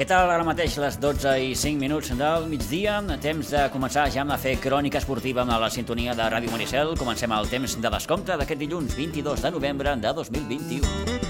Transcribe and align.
Què 0.00 0.06
tal 0.08 0.30
ara 0.32 0.40
mateix 0.48 0.78
les 0.80 0.94
12 0.96 1.34
i 1.44 1.48
5 1.60 1.76
minuts 1.76 2.08
del 2.16 2.46
migdia? 2.48 2.94
Temps 3.20 3.50
de 3.52 3.66
començar 3.68 4.06
ja 4.08 4.22
amb 4.22 4.32
a 4.32 4.38
fer 4.40 4.54
crònica 4.56 4.96
esportiva 4.96 5.42
amb 5.42 5.52
la 5.60 5.68
sintonia 5.68 6.14
de 6.16 6.24
Ràdio 6.32 6.48
Maricel. 6.54 6.96
Comencem 6.96 7.28
el 7.36 7.50
temps 7.52 7.74
de 7.76 7.90
descompte 7.92 8.32
d'aquest 8.40 8.62
dilluns 8.64 8.96
22 8.96 9.44
de 9.44 9.50
novembre 9.52 9.92
de 10.00 10.14
2021. 10.16 11.28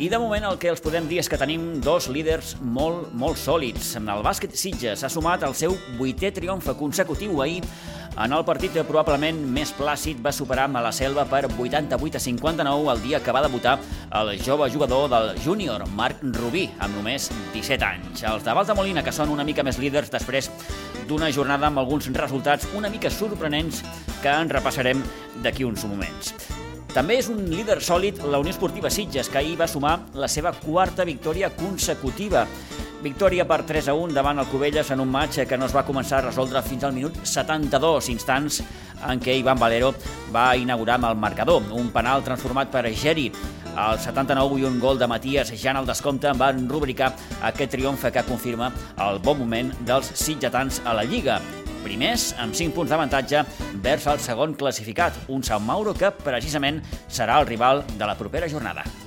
I 0.00 0.08
de 0.08 0.18
moment 0.18 0.48
el 0.48 0.56
que 0.56 0.72
els 0.72 0.80
podem 0.80 1.04
dir 1.04 1.20
és 1.20 1.28
que 1.28 1.36
tenim 1.36 1.82
dos 1.84 2.08
líders 2.08 2.56
molt, 2.64 3.12
molt 3.12 3.36
sòlids. 3.36 3.92
El 4.00 4.24
bàsquet 4.24 4.56
Sitges 4.56 5.04
ha 5.04 5.12
sumat 5.12 5.44
el 5.44 5.52
seu 5.52 5.76
vuitè 6.00 6.32
triomf 6.32 6.72
consecutiu 6.80 7.44
ahir 7.44 7.60
en 8.16 8.32
el 8.32 8.44
partit 8.46 8.76
probablement 8.86 9.40
més 9.56 9.72
plàcid 9.74 10.20
va 10.22 10.32
superar 10.32 10.68
a 10.70 10.82
la 10.84 10.92
Selva 10.94 11.24
per 11.26 11.44
88 11.48 12.18
a 12.18 12.22
59 12.22 12.92
el 12.92 13.02
dia 13.02 13.20
que 13.22 13.34
va 13.34 13.42
debutar 13.42 13.78
el 14.20 14.34
jove 14.38 14.70
jugador 14.70 15.08
del 15.10 15.34
júnior, 15.42 15.86
Marc 15.90 16.22
Rubí, 16.22 16.68
amb 16.78 16.94
només 16.96 17.30
17 17.52 17.84
anys. 17.84 18.22
Els 18.22 18.44
de 18.46 18.54
Valta 18.54 18.74
Molina, 18.74 19.02
que 19.02 19.12
són 19.12 19.34
una 19.34 19.44
mica 19.44 19.66
més 19.66 19.80
líders 19.82 20.12
després 20.14 20.50
d'una 21.08 21.32
jornada 21.34 21.66
amb 21.66 21.82
alguns 21.82 22.06
resultats 22.14 22.68
una 22.74 22.88
mica 22.88 23.10
sorprenents 23.10 23.82
que 24.22 24.30
en 24.30 24.52
repassarem 24.52 25.02
d'aquí 25.42 25.66
uns 25.66 25.84
moments. 25.84 26.34
També 26.94 27.16
és 27.18 27.26
un 27.26 27.40
líder 27.50 27.80
sòlid 27.82 28.20
la 28.30 28.38
Unió 28.38 28.52
Esportiva 28.54 28.90
Sitges, 28.94 29.26
que 29.26 29.40
ahir 29.40 29.56
va 29.58 29.66
sumar 29.66 29.96
la 30.14 30.28
seva 30.30 30.52
quarta 30.54 31.02
victòria 31.02 31.50
consecutiva. 31.50 32.44
Victòria 33.04 33.44
per 33.44 33.66
3 33.68 33.90
a 33.92 33.94
1 34.00 34.14
davant 34.16 34.38
el 34.40 34.46
Cubelles 34.48 34.88
en 34.94 35.02
un 35.02 35.10
match 35.12 35.42
que 35.44 35.58
no 35.60 35.66
es 35.68 35.74
va 35.76 35.82
començar 35.84 36.22
a 36.22 36.24
resoldre 36.24 36.62
fins 36.64 36.86
al 36.86 36.94
minut 36.96 37.18
72, 37.28 38.08
instants 38.08 38.62
en 39.04 39.20
què 39.20 39.34
Ivan 39.36 39.60
Valero 39.60 39.90
va 40.32 40.54
inaugurar 40.56 40.96
amb 40.96 41.10
el 41.10 41.20
marcador. 41.20 41.68
Un 41.76 41.92
penal 41.92 42.24
transformat 42.24 42.72
per 42.72 42.86
Geri 42.96 43.26
al 43.76 44.00
79 44.00 44.56
i 44.62 44.64
un 44.64 44.80
gol 44.80 44.96
de 44.96 45.10
Matías 45.10 45.52
ja 45.52 45.74
en 45.74 45.82
el 45.82 45.90
descompte 45.92 46.32
van 46.32 46.64
rubricar 46.70 47.12
aquest 47.44 47.76
triomf 47.76 48.08
que 48.08 48.24
confirma 48.24 48.72
el 48.96 49.20
bon 49.20 49.42
moment 49.44 49.76
dels 49.84 50.14
sitgetans 50.16 50.80
a 50.88 50.96
la 50.96 51.04
Lliga. 51.04 51.42
Primers, 51.84 52.30
amb 52.40 52.56
5 52.56 52.72
punts 52.72 52.88
d'avantatge, 52.88 53.44
vers 53.84 54.08
el 54.08 54.24
segon 54.24 54.56
classificat, 54.56 55.26
un 55.28 55.44
Sant 55.44 55.60
Mauro 55.60 55.92
que 55.92 56.14
precisament 56.24 56.80
serà 57.04 57.42
el 57.42 57.52
rival 57.52 57.84
de 57.98 58.06
la 58.08 58.16
propera 58.16 58.48
jornada. 58.48 59.03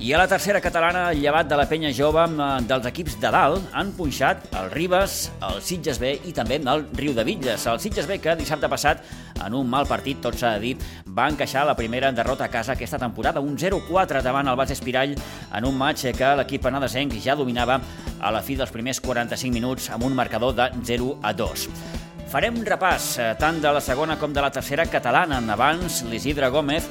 I 0.00 0.14
a 0.14 0.18
la 0.18 0.24
tercera 0.24 0.62
catalana, 0.64 1.10
llevat 1.12 1.44
de 1.44 1.56
la 1.60 1.66
penya 1.68 1.90
jove 1.92 2.22
dels 2.64 2.86
equips 2.88 3.18
de 3.20 3.28
dalt, 3.34 3.66
han 3.76 3.90
punxat 3.92 4.46
el 4.56 4.70
Ribes, 4.72 5.26
el 5.44 5.60
Sitges 5.60 6.00
B 6.00 6.14
i 6.24 6.32
també 6.32 6.56
el 6.56 6.86
Riu 6.96 7.12
de 7.12 7.20
Villes. 7.28 7.66
El 7.68 7.82
Sitges 7.84 8.08
B, 8.08 8.16
que 8.16 8.32
dissabte 8.40 8.70
passat, 8.72 9.04
en 9.44 9.58
un 9.58 9.68
mal 9.68 9.84
partit, 9.84 10.16
tot 10.24 10.40
s'ha 10.40 10.54
de 10.56 10.64
dir, 10.64 10.72
va 11.04 11.28
encaixar 11.28 11.66
la 11.68 11.76
primera 11.76 12.14
derrota 12.16 12.48
a 12.48 12.48
casa 12.48 12.72
aquesta 12.72 12.98
temporada, 12.98 13.44
un 13.44 13.58
0-4 13.60 14.24
davant 14.24 14.48
el 14.48 14.56
Bas 14.56 14.72
Espirall, 14.72 15.12
en 15.52 15.68
un 15.68 15.76
match 15.76 16.08
que 16.16 16.34
l'equip 16.40 16.64
penadesenc 16.64 17.20
ja 17.20 17.36
dominava 17.36 17.76
a 18.20 18.32
la 18.32 18.40
fi 18.40 18.56
dels 18.56 18.72
primers 18.72 19.04
45 19.04 19.52
minuts 19.52 19.92
amb 19.92 20.08
un 20.08 20.16
marcador 20.16 20.56
de 20.56 20.72
0-2. 20.80 21.68
Farem 22.30 22.60
un 22.60 22.62
repàs 22.62 23.16
eh, 23.18 23.24
tant 23.42 23.56
de 23.58 23.70
la 23.74 23.80
segona 23.82 24.14
com 24.14 24.30
de 24.30 24.38
la 24.38 24.52
tercera 24.54 24.84
catalana. 24.86 25.40
Abans, 25.50 26.04
l'Isidre 26.06 26.46
Gómez 26.54 26.84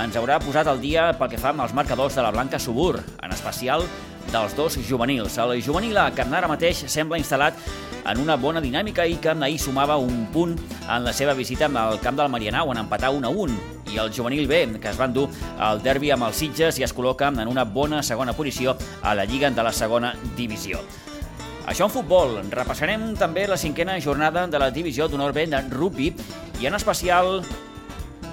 ens 0.00 0.14
haurà 0.16 0.38
posat 0.40 0.70
al 0.72 0.80
dia 0.80 1.10
pel 1.18 1.28
que 1.28 1.40
fa 1.40 1.50
amb 1.52 1.66
els 1.66 1.74
marcadors 1.76 2.14
de 2.16 2.22
la 2.24 2.30
Blanca 2.32 2.56
Subur, 2.56 2.94
en 2.96 3.34
especial 3.34 3.84
dels 4.32 4.54
dos 4.56 4.78
juvenils. 4.88 5.36
El 5.36 5.60
juvenil 5.60 6.00
A, 6.00 6.06
que 6.16 6.24
ara 6.24 6.48
mateix 6.48 6.86
sembla 6.88 7.20
instal·lat 7.20 7.60
en 8.08 8.22
una 8.22 8.38
bona 8.40 8.62
dinàmica 8.64 9.04
i 9.04 9.18
que 9.20 9.34
ahir 9.36 9.58
sumava 9.60 9.98
un 10.00 10.30
punt 10.32 10.54
en 10.88 11.04
la 11.04 11.12
seva 11.12 11.34
visita 11.36 11.68
al 11.68 12.00
camp 12.00 12.16
del 12.16 12.32
Marianau 12.32 12.72
en 12.72 12.80
empatar 12.80 13.10
1 13.12 13.28
a 13.28 13.30
1 13.30 13.58
i 13.92 14.00
el 14.00 14.14
juvenil 14.16 14.48
B, 14.48 14.62
que 14.80 14.88
es 14.88 14.96
van 14.96 15.12
dur 15.12 15.26
el 15.60 15.82
derbi 15.84 16.10
amb 16.10 16.24
els 16.30 16.40
Sitges 16.40 16.80
i 16.80 16.88
es 16.88 16.96
col·loca 16.96 17.28
en 17.28 17.52
una 17.52 17.68
bona 17.68 18.00
segona 18.02 18.32
posició 18.32 18.78
a 19.02 19.12
la 19.14 19.28
Lliga 19.28 19.50
de 19.50 19.62
la 19.62 19.76
segona 19.76 20.14
divisió. 20.38 20.80
Això 21.66 21.88
en 21.88 21.90
futbol. 21.90 22.38
Repassarem 22.52 23.08
també 23.18 23.48
la 23.50 23.58
cinquena 23.58 23.98
jornada 24.00 24.46
de 24.46 24.58
la 24.62 24.70
divisió 24.70 25.08
d'honor 25.10 25.34
B 25.34 25.48
de 25.50 25.62
rugby 25.72 26.12
i 26.62 26.68
en 26.68 26.78
especial 26.78 27.42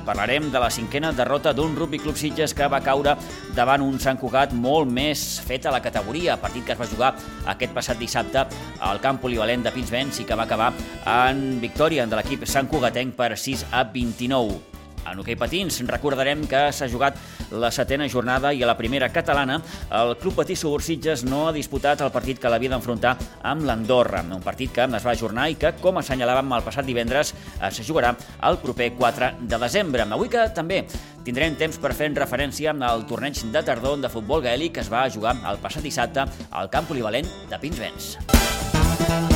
parlarem 0.03 0.49
de 0.51 0.59
la 0.59 0.69
cinquena 0.69 1.13
derrota 1.15 1.53
d'un 1.55 1.75
rugby 1.75 1.97
club 2.03 2.17
Sitges 2.19 2.53
que 2.53 2.67
va 2.67 2.81
caure 2.83 3.15
davant 3.55 3.81
un 3.81 3.97
Sant 4.03 4.19
Cugat 4.19 4.53
molt 4.53 4.91
més 4.91 5.23
fet 5.47 5.65
a 5.65 5.73
la 5.73 5.81
categoria, 5.81 6.37
partit 6.37 6.67
que 6.67 6.75
es 6.75 6.79
va 6.81 6.89
jugar 6.91 7.13
aquest 7.55 7.73
passat 7.73 7.97
dissabte 7.97 8.45
al 8.83 9.01
camp 9.01 9.21
polivalent 9.23 9.63
de 9.63 9.73
Pinsbens 9.73 10.19
i 10.19 10.27
que 10.27 10.37
va 10.37 10.45
acabar 10.45 10.73
en 11.07 11.57
victòria 11.63 12.05
de 12.05 12.19
l'equip 12.19 12.45
Sant 12.45 12.69
Cugatenc 12.69 13.15
per 13.15 13.33
6 13.37 13.67
a 13.71 13.87
29. 13.95 14.72
En 15.09 15.19
hoquei 15.19 15.37
patins 15.39 15.81
recordarem 15.87 16.45
que 16.49 16.65
s'ha 16.71 16.87
jugat 16.91 17.17
la 17.51 17.71
setena 17.71 18.07
jornada 18.09 18.53
i 18.53 18.63
a 18.63 18.69
la 18.69 18.77
primera 18.77 19.09
catalana 19.13 19.59
el 19.91 20.15
Club 20.21 20.37
Patí 20.39 20.55
Subursitges 20.55 21.25
no 21.27 21.47
ha 21.47 21.55
disputat 21.55 22.01
el 22.01 22.11
partit 22.13 22.39
que 22.41 22.51
l'havia 22.51 22.71
d'enfrontar 22.73 23.15
amb 23.43 23.67
l'Andorra, 23.67 24.23
un 24.23 24.43
partit 24.43 24.71
que 24.73 24.87
es 24.87 25.05
va 25.05 25.13
ajornar 25.13 25.49
i 25.51 25.57
que, 25.59 25.73
com 25.81 25.99
assenyalàvem 25.99 26.55
el 26.57 26.65
passat 26.65 26.87
divendres, 26.87 27.33
es 27.61 27.81
jugarà 27.87 28.13
el 28.49 28.59
proper 28.63 28.93
4 28.97 29.33
de 29.41 29.59
desembre. 29.59 30.07
Avui 30.13 30.29
que 30.29 30.47
també 30.55 30.83
tindrem 31.25 31.57
temps 31.59 31.79
per 31.79 31.93
fer 31.97 32.11
referència 32.13 32.73
al 32.73 33.05
torneig 33.09 33.43
de 33.53 33.63
tardor 33.63 33.99
de 34.01 34.11
futbol 34.11 34.43
gaèlic 34.43 34.77
que 34.77 34.83
es 34.85 34.91
va 34.91 35.07
jugar 35.09 35.37
el 35.49 35.61
passat 35.63 35.83
dissabte 35.83 36.27
al 36.51 36.69
camp 36.69 36.89
polivalent 36.89 37.29
de 37.49 37.59
Pinsbens. 37.59 39.32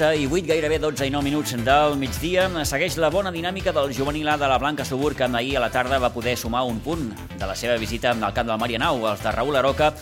I 0.00 0.26
8, 0.26 0.46
gairebé 0.46 0.78
12 0.78 1.06
i 1.06 1.10
9 1.10 1.24
minuts 1.24 1.52
del 1.64 1.96
migdia. 2.00 2.46
Segueix 2.64 2.96
la 2.96 3.10
bona 3.12 3.30
dinàmica 3.30 3.72
del 3.72 3.92
juvenil 3.92 4.28
A 4.32 4.36
de 4.40 4.48
la 4.48 4.56
Blanca 4.58 4.84
Subur, 4.84 5.14
que 5.14 5.24
ahir 5.24 5.56
a 5.58 5.60
la 5.60 5.70
tarda 5.70 5.98
va 5.98 6.12
poder 6.12 6.36
sumar 6.38 6.62
un 6.64 6.80
punt 6.80 7.10
de 7.36 7.46
la 7.46 7.54
seva 7.54 7.76
visita 7.76 8.10
al 8.12 8.32
camp 8.32 8.48
del 8.48 8.58
Marianau, 8.58 9.06
els 9.10 9.22
de 9.22 9.32
Raül 9.32 9.56
Aroca, 9.56 9.92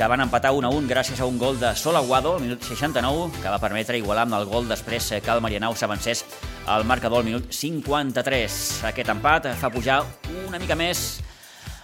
que 0.00 0.06
van 0.08 0.22
empatar 0.22 0.54
1 0.56 0.64
a 0.64 0.70
1 0.72 0.88
gràcies 0.88 1.18
a 1.20 1.26
un 1.28 1.36
gol 1.36 1.58
de 1.60 1.74
Sol 1.76 1.92
Aguado 1.94 2.30
al 2.32 2.40
minut 2.40 2.62
69, 2.64 3.34
que 3.42 3.50
va 3.52 3.58
permetre 3.60 3.98
igualar 4.00 4.22
amb 4.24 4.38
el 4.38 4.46
gol 4.48 4.64
després 4.64 5.10
que 5.20 5.28
el 5.28 5.42
Marianau 5.44 5.74
s'avancés 5.76 6.22
al 6.72 6.86
marcador 6.88 7.20
al 7.20 7.26
minut 7.26 7.52
53. 7.52 8.56
Aquest 8.88 9.12
empat 9.12 9.50
fa 9.60 9.68
pujar 9.68 9.98
una 10.46 10.56
mica 10.56 10.72
més 10.72 11.20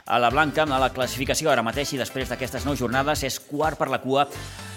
a 0.07 0.17
la 0.17 0.31
Blanca 0.33 0.65
a 0.65 0.79
la 0.81 0.89
classificació 0.97 1.53
ara 1.53 1.67
mateix 1.67 1.93
i 1.93 2.01
després 2.01 2.33
d'aquestes 2.33 2.65
9 2.65 2.81
jornades 2.81 3.21
és 3.29 3.37
quart 3.37 3.77
per 3.77 3.91
la 3.93 4.01
cua 4.01 4.25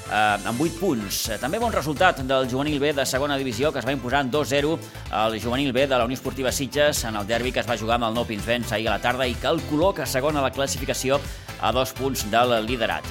eh, 0.10 0.50
amb 0.50 0.62
8 0.62 0.80
punts. 0.80 1.22
També 1.42 1.60
bon 1.62 1.74
resultat 1.74 2.22
del 2.28 2.50
juvenil 2.50 2.80
B 2.82 2.92
de 2.98 3.06
segona 3.06 3.38
divisió, 3.38 3.72
que 3.72 3.80
es 3.80 3.88
va 3.88 3.96
imposar 3.96 4.24
en 4.26 4.32
2-0 4.32 4.76
al 5.12 5.40
juvenil 5.42 5.74
B 5.74 5.88
de 5.88 5.98
la 5.98 6.06
Unió 6.06 6.18
Esportiva 6.18 6.52
Sitges 6.52 7.04
en 7.06 7.16
el 7.16 7.28
derbi 7.28 7.52
que 7.52 7.62
es 7.64 7.70
va 7.70 7.78
jugar 7.78 8.00
amb 8.00 8.10
el 8.10 8.18
Nou 8.18 8.28
Pinsbens 8.28 8.72
ahir 8.74 8.90
a 8.90 8.98
la 8.98 9.04
tarda 9.04 9.28
i 9.28 9.36
que 9.38 9.50
el 9.50 9.62
col·loca 9.70 10.06
segona 10.06 10.42
a 10.42 10.48
la 10.48 10.54
classificació 10.54 11.20
a 11.62 11.72
dos 11.72 11.94
punts 11.94 12.26
del 12.32 12.56
liderat. 12.66 13.06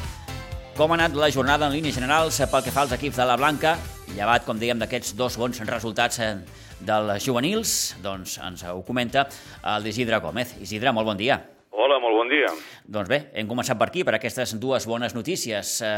Com 0.79 0.93
ha 0.93 0.99
anat 1.01 1.17
la 1.19 1.31
jornada 1.35 1.67
en 1.67 1.75
línies 1.75 1.97
generals 1.99 2.39
pel 2.39 2.63
que 2.63 2.75
fa 2.75 2.85
als 2.87 2.95
equips 2.95 3.19
de 3.19 3.27
la 3.27 3.37
Blanca, 3.37 3.77
llevat, 4.15 4.47
com 4.47 4.59
dèiem, 4.61 4.79
d'aquests 4.79 5.17
dos 5.19 5.37
bons 5.41 5.59
resultats 5.67 6.23
eh, 6.23 6.33
dels 6.79 7.27
juvenils, 7.27 7.77
doncs 8.03 8.39
ens 8.39 8.63
ho 8.71 8.81
comenta 8.87 9.27
l'Isidre 9.83 10.23
Gómez. 10.23 10.55
Isidre, 10.63 10.95
molt 10.95 11.11
bon 11.11 11.19
dia. 11.19 11.43
Hola, 11.79 12.01
molt 12.03 12.17
bon 12.19 12.27
dia. 12.27 12.49
Doncs 12.91 13.07
bé, 13.07 13.19
hem 13.39 13.47
començat 13.47 13.79
per 13.79 13.87
aquí, 13.87 14.03
per 14.03 14.17
aquestes 14.17 14.57
dues 14.59 14.83
bones 14.91 15.13
notícies. 15.15 15.77
Eh, 15.87 15.91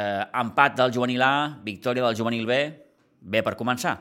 empat 0.43 0.75
del 0.77 0.93
juvenil 0.93 1.23
A, 1.25 1.56
victòria 1.65 2.05
del 2.05 2.19
juvenil 2.19 2.44
B, 2.44 2.59
bé 3.32 3.41
per 3.47 3.55
començar. 3.56 3.94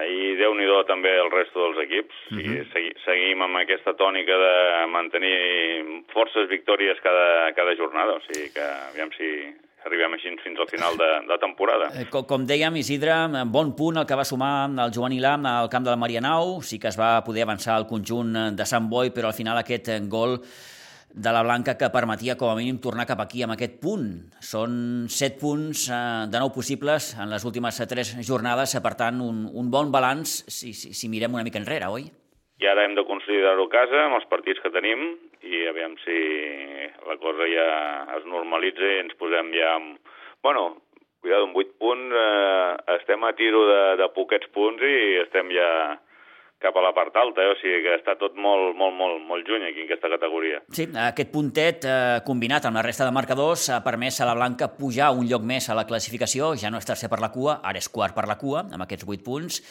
Ahir, 0.00 0.38
déu 0.40 0.54
nhi 0.56 0.68
també 0.88 1.12
el 1.20 1.28
resto 1.34 1.60
dels 1.66 1.82
equips. 1.84 2.16
Uh 2.30 2.38
-huh. 2.38 2.40
I 2.40 2.64
segui, 2.72 2.92
seguim 3.04 3.42
amb 3.42 3.56
aquesta 3.56 3.92
tònica 4.00 4.32
de 4.46 4.86
mantenir 4.86 6.04
forces 6.14 6.48
victòries 6.48 6.96
cada, 7.02 7.52
cada 7.52 7.76
jornada, 7.76 8.16
o 8.16 8.20
sigui 8.20 8.48
que 8.54 8.64
aviam 8.64 9.10
si 9.12 9.28
arribem 9.84 10.14
així 10.14 10.28
fins 10.42 10.58
al 10.58 10.68
final 10.68 10.96
de, 10.96 11.10
de 11.28 11.38
temporada. 11.38 11.90
Eh, 12.00 12.08
com, 12.08 12.24
com 12.24 12.46
dèiem, 12.46 12.76
Isidre, 12.76 13.12
bon 13.44 13.76
punt 13.76 13.98
el 13.98 14.06
que 14.06 14.16
va 14.16 14.24
sumar 14.24 14.70
el 14.70 14.90
juvenil 14.90 15.24
A 15.26 15.34
al 15.60 15.68
camp 15.68 15.84
del 15.84 15.98
Marianau, 15.98 16.62
sí 16.62 16.78
que 16.78 16.88
es 16.88 16.98
va 16.98 17.22
poder 17.22 17.42
avançar 17.42 17.76
el 17.78 17.86
conjunt 17.86 18.56
de 18.56 18.64
Sant 18.64 18.88
Boi, 18.88 19.10
però 19.10 19.26
al 19.26 19.34
final 19.34 19.58
aquest 19.58 20.08
gol 20.08 20.40
de 21.14 21.32
la 21.34 21.42
Blanca 21.42 21.76
que 21.78 21.90
permetia 21.90 22.36
com 22.38 22.52
a 22.52 22.56
mínim 22.58 22.78
tornar 22.82 23.08
cap 23.08 23.20
aquí 23.24 23.42
amb 23.42 23.56
aquest 23.56 23.80
punt. 23.82 24.06
Són 24.44 25.06
set 25.10 25.40
punts 25.40 25.88
eh, 25.90 26.00
de 26.30 26.40
nou 26.42 26.52
possibles 26.54 27.12
en 27.18 27.32
les 27.32 27.44
últimes 27.44 27.82
tres 27.90 28.14
jornades, 28.26 28.76
per 28.82 28.94
tant, 28.98 29.20
un, 29.24 29.44
un 29.50 29.70
bon 29.70 29.90
balanç 29.90 30.40
si, 30.46 30.72
si, 30.72 30.94
si 30.94 31.12
mirem 31.12 31.34
una 31.34 31.46
mica 31.46 31.60
enrere, 31.62 31.90
oi? 31.90 32.10
i 32.60 32.68
ara 32.68 32.84
hem 32.84 32.94
de 32.96 33.06
consolidar-ho 33.08 33.64
a 33.66 33.72
casa 33.72 34.04
amb 34.04 34.18
els 34.18 34.28
partits 34.28 34.60
que 34.60 34.72
tenim 34.74 35.14
i 35.48 35.64
aviam 35.70 35.96
si 36.02 36.16
la 37.08 37.16
cosa 37.22 37.48
ja 37.48 37.68
es 38.18 38.26
normalitza 38.28 38.84
i 38.84 39.00
ens 39.06 39.16
posem 39.20 39.52
ja 39.56 39.74
amb... 39.78 39.96
Bueno, 40.44 40.76
cuidado, 41.24 41.48
amb 41.48 41.56
8 41.56 41.72
punts 41.80 42.18
eh, 42.20 42.76
estem 42.98 43.24
a 43.24 43.32
tiro 43.38 43.64
de, 43.68 43.80
de 44.02 44.08
poquets 44.16 44.52
punts 44.56 44.84
i 44.84 45.22
estem 45.24 45.52
ja 45.56 45.70
cap 46.60 46.76
a 46.76 46.82
la 46.84 46.92
part 46.96 47.14
alta, 47.16 47.42
eh? 47.42 47.52
o 47.54 47.56
sigui 47.60 47.80
que 47.86 47.94
està 47.96 48.16
tot 48.20 48.36
molt, 48.36 48.74
molt, 48.76 48.94
molt, 48.96 49.22
molt 49.26 49.48
lluny 49.48 49.64
aquí 49.66 49.82
en 49.82 49.88
aquesta 49.88 50.10
categoria. 50.12 50.60
Sí, 50.76 50.86
aquest 51.08 51.30
puntet 51.32 51.86
eh, 51.88 52.18
combinat 52.26 52.68
amb 52.68 52.76
la 52.76 52.84
resta 52.84 53.06
de 53.08 53.14
marcadors 53.16 53.70
ha 53.72 53.80
permès 53.84 54.20
a 54.20 54.28
la 54.28 54.36
Blanca 54.36 54.68
pujar 54.76 55.10
un 55.16 55.28
lloc 55.30 55.46
més 55.46 55.70
a 55.70 55.78
la 55.78 55.86
classificació, 55.88 56.52
ja 56.60 56.70
no 56.70 56.82
és 56.82 56.88
tercer 56.88 57.08
per 57.08 57.22
la 57.24 57.32
cua, 57.32 57.60
ara 57.64 57.80
és 57.80 57.88
quart 57.88 58.16
per 58.16 58.28
la 58.28 58.36
cua, 58.40 58.66
amb 58.68 58.84
aquests 58.84 59.08
8 59.08 59.24
punts. 59.24 59.62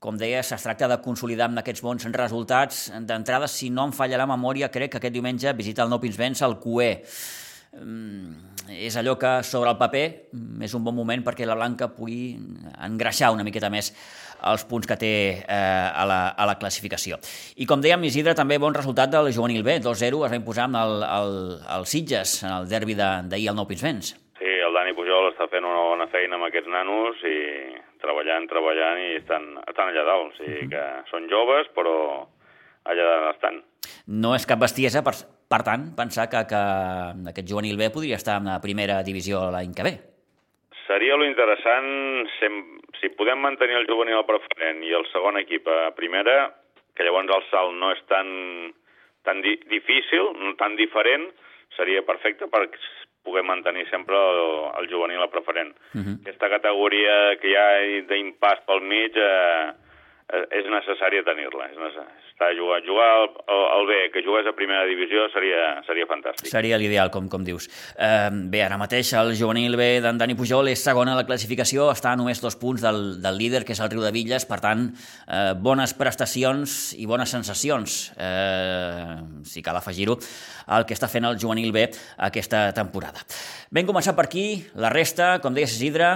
Com 0.00 0.16
deies, 0.16 0.48
es 0.56 0.62
tracta 0.64 0.88
de 0.88 0.96
consolidar 1.04 1.50
amb 1.50 1.60
aquests 1.60 1.82
bons 1.84 2.06
resultats. 2.14 2.86
D'entrada, 3.04 3.44
si 3.52 3.68
no 3.68 3.84
em 3.84 3.92
falla 3.92 4.16
la 4.22 4.30
memòria, 4.30 4.70
crec 4.72 4.94
que 4.94 4.96
aquest 5.02 5.12
diumenge 5.12 5.52
visita 5.58 5.84
el 5.84 5.92
Nou 5.92 6.00
Pinsbens 6.00 6.40
al 6.40 6.56
QE. 6.62 6.94
Mm, 7.70 8.34
és 8.74 8.96
allò 8.98 9.14
que 9.18 9.30
sobre 9.46 9.70
el 9.70 9.78
paper 9.78 10.06
mm, 10.32 10.62
és 10.66 10.72
un 10.74 10.82
bon 10.82 10.94
moment 10.96 11.22
perquè 11.22 11.46
la 11.46 11.54
Blanca 11.54 11.86
pugui 11.94 12.34
engreixar 12.82 13.30
una 13.30 13.44
miqueta 13.46 13.70
més 13.70 13.92
els 14.50 14.64
punts 14.66 14.88
que 14.90 14.96
té 14.98 15.12
eh, 15.38 15.54
a, 15.54 16.02
la, 16.08 16.20
a 16.34 16.46
la 16.48 16.56
classificació. 16.58 17.20
I 17.62 17.68
com 17.70 17.82
dèiem, 17.84 18.02
Isidre, 18.08 18.34
també 18.34 18.58
bon 18.58 18.74
resultat 18.74 19.12
del 19.12 19.30
juvenil 19.36 19.62
B, 19.62 19.78
2-0, 19.84 20.24
es 20.26 20.34
va 20.34 20.40
imposar 20.40 20.66
amb 20.66 20.80
el, 20.80 20.96
el, 21.06 21.38
el 21.76 21.86
Sitges 21.86 22.40
en 22.42 22.56
el 22.56 22.66
derbi 22.70 22.96
d'ahir 22.98 23.50
al 23.52 23.58
Nou 23.60 23.68
Pinsbens. 23.70 24.16
Sí, 24.40 24.50
el 24.50 24.74
Dani 24.74 24.96
Pujol 24.96 25.30
està 25.30 25.46
fent 25.52 25.68
una 25.68 25.86
bona 25.92 26.08
feina 26.10 26.38
amb 26.40 26.48
aquests 26.48 26.72
nanos 26.72 27.22
i 27.28 27.38
treballant, 28.02 28.48
treballant 28.50 29.02
i 29.04 29.14
estan, 29.20 29.50
estan 29.68 29.92
allà 29.92 30.06
dalt. 30.08 30.32
O 30.32 30.38
sigui 30.40 30.66
que 30.72 30.84
són 31.12 31.28
joves, 31.30 31.68
però 31.76 31.94
allà 32.84 33.06
dalt 33.06 33.34
estan. 33.34 33.60
No 34.22 34.34
és 34.36 34.46
cap 34.48 34.60
bestiesa, 34.60 35.02
per, 35.06 35.14
per 35.50 35.60
tant, 35.66 35.90
pensar 35.96 36.28
que, 36.32 36.44
que 36.50 36.60
aquest 37.32 37.48
juvenil 37.48 37.78
B 37.80 37.90
podria 37.94 38.18
estar 38.20 38.38
en 38.40 38.50
la 38.50 38.60
primera 38.62 39.00
divisió 39.06 39.48
l'any 39.52 39.74
que 39.76 39.86
ve. 39.86 39.94
Seria 40.86 41.16
lo 41.16 41.26
interessant, 41.26 41.90
si, 42.38 42.50
si 43.00 43.12
podem 43.18 43.38
mantenir 43.42 43.78
el 43.78 43.86
juvenil 43.90 44.24
preferent 44.26 44.82
i 44.86 44.94
el 44.96 45.06
segon 45.12 45.38
equip 45.38 45.68
a 45.70 45.92
primera, 45.98 46.50
que 46.96 47.06
llavors 47.06 47.30
el 47.36 47.46
salt 47.50 47.76
no 47.78 47.92
és 47.94 48.00
tan, 48.10 48.26
tan 49.26 49.42
di 49.44 49.54
difícil, 49.70 50.32
tan 50.58 50.74
diferent, 50.80 51.30
seria 51.76 52.02
perfecte 52.02 52.50
per 52.50 52.66
poder 53.22 53.44
mantenir 53.46 53.84
sempre 53.90 54.16
el, 54.16 54.42
el 54.80 54.90
juvenil 54.90 55.22
a 55.22 55.30
preferent. 55.30 55.70
Uh 55.94 56.00
-huh. 56.00 56.16
Aquesta 56.24 56.48
categoria 56.48 57.36
que 57.40 57.48
hi 57.48 57.56
ha 57.56 57.68
d'impàs 58.08 58.66
pel 58.66 58.80
mig 58.80 59.14
Eh, 59.14 59.72
és 60.30 60.66
necessari 60.70 61.20
tenir-la. 61.26 61.68
Està 62.30 62.50
jugar, 62.56 62.80
jugar 62.86 63.08
al, 63.18 63.28
al 63.76 63.86
B, 63.88 63.98
que 64.14 64.22
jugués 64.24 64.46
a 64.48 64.54
primera 64.56 64.86
divisió 64.88 65.26
seria, 65.34 65.80
seria 65.86 66.06
fantàstic. 66.10 66.48
Seria 66.50 66.78
l'ideal, 66.80 67.10
com, 67.12 67.28
com 67.32 67.44
dius. 67.46 67.68
Eh, 67.98 68.30
bé, 68.52 68.62
ara 68.64 68.78
mateix 68.80 69.12
el 69.18 69.34
juvenil 69.38 69.76
B 69.80 69.90
d'en 70.04 70.20
Dani 70.20 70.36
Pujol 70.38 70.70
és 70.72 70.82
segon 70.84 71.10
a 71.10 71.16
la 71.18 71.26
classificació, 71.28 71.90
està 71.92 72.14
a 72.14 72.20
només 72.20 72.42
dos 72.42 72.56
punts 72.60 72.84
del, 72.84 73.20
del 73.22 73.38
líder, 73.40 73.64
que 73.66 73.74
és 73.76 73.82
el 73.82 73.90
Riu 73.92 74.04
de 74.06 74.14
Villes, 74.14 74.46
per 74.48 74.60
tant, 74.64 74.88
eh, 75.26 75.52
bones 75.58 75.94
prestacions 75.98 76.80
i 76.98 77.08
bones 77.10 77.32
sensacions, 77.34 78.00
eh, 78.16 79.18
si 79.44 79.64
cal 79.66 79.78
afegir-ho, 79.80 80.18
el 80.76 80.86
que 80.86 80.96
està 80.96 81.10
fent 81.10 81.26
el 81.28 81.38
juvenil 81.40 81.74
B 81.74 81.88
aquesta 82.30 82.68
temporada. 82.76 83.26
Ben 83.70 83.88
començat 83.88 84.16
per 84.16 84.30
aquí, 84.30 84.46
la 84.78 84.92
resta, 84.94 85.38
com 85.42 85.56
deies 85.56 85.74
Isidre, 85.76 86.14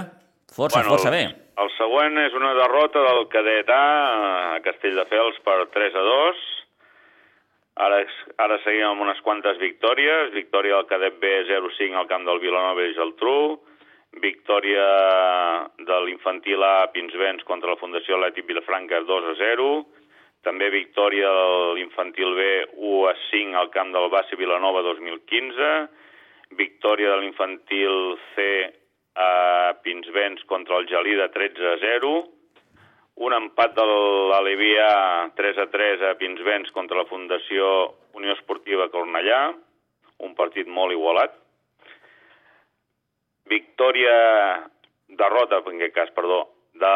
força, 0.55 0.79
bueno, 0.79 0.95
força 0.95 1.11
bé. 1.13 1.25
El 1.61 1.71
següent 1.77 2.17
és 2.25 2.33
una 2.35 2.53
derrota 2.57 3.03
del 3.05 3.27
cadet 3.31 3.69
A 3.71 3.85
a 4.55 4.59
Castelldefels 4.65 5.39
per 5.45 5.59
3 5.75 5.95
a 5.95 6.03
2. 6.07 6.43
Ara, 7.85 8.01
ara 8.39 8.57
seguim 8.63 8.87
amb 8.87 9.03
unes 9.03 9.19
quantes 9.23 9.59
victòries. 9.59 10.31
Victòria 10.35 10.79
del 10.79 10.89
cadet 10.91 11.19
B 11.19 11.31
0-5 11.49 11.99
al 11.99 12.07
camp 12.11 12.27
del 12.27 12.39
Vilanova 12.43 12.85
i 12.87 12.95
Geltrú. 12.95 13.39
Victòria 14.23 14.85
de 15.75 15.97
l'infantil 16.05 16.63
A 16.63 16.87
Pinsbens 16.93 17.43
contra 17.43 17.73
la 17.73 17.79
Fundació 17.81 18.15
Atlètic 18.15 18.47
Vilafranca 18.47 19.01
2 19.03 19.27
a 19.33 19.35
0. 19.41 19.67
També 20.47 20.69
victòria 20.71 21.27
de 21.35 21.75
l'infantil 21.75 22.31
B 22.37 22.47
1 22.77 23.03
a 23.09 23.15
5 23.27 23.59
al 23.59 23.71
camp 23.73 23.91
del 23.91 24.07
Bassi 24.13 24.39
Vilanova 24.39 24.83
2015. 24.87 25.69
Victòria 26.55 27.11
de 27.11 27.21
l'infantil 27.23 28.15
C 28.35 28.47
a 29.15 29.75
Pinsbens 29.83 30.43
contra 30.45 30.77
el 30.77 30.87
Gelida 30.87 31.29
13 31.31 31.67
a 31.73 31.77
0, 31.81 32.11
un 33.25 33.33
empat 33.33 33.75
de 33.77 33.85
l'Alivia 34.31 34.87
3 35.35 35.61
a 35.63 35.67
3 35.71 36.03
a 36.09 36.15
Pinsbens 36.19 36.71
contra 36.75 36.99
la 36.99 37.07
Fundació 37.07 37.69
Unió 38.15 38.35
Esportiva 38.35 38.89
Cornellà, 38.91 39.53
un 40.23 40.35
partit 40.35 40.67
molt 40.67 40.95
igualat. 40.95 41.31
Victòria, 43.47 44.17
derrota, 45.07 45.61
en 45.63 45.79
aquest 45.79 45.95
cas, 45.95 46.11
perdó, 46.15 46.41
de 46.75 46.91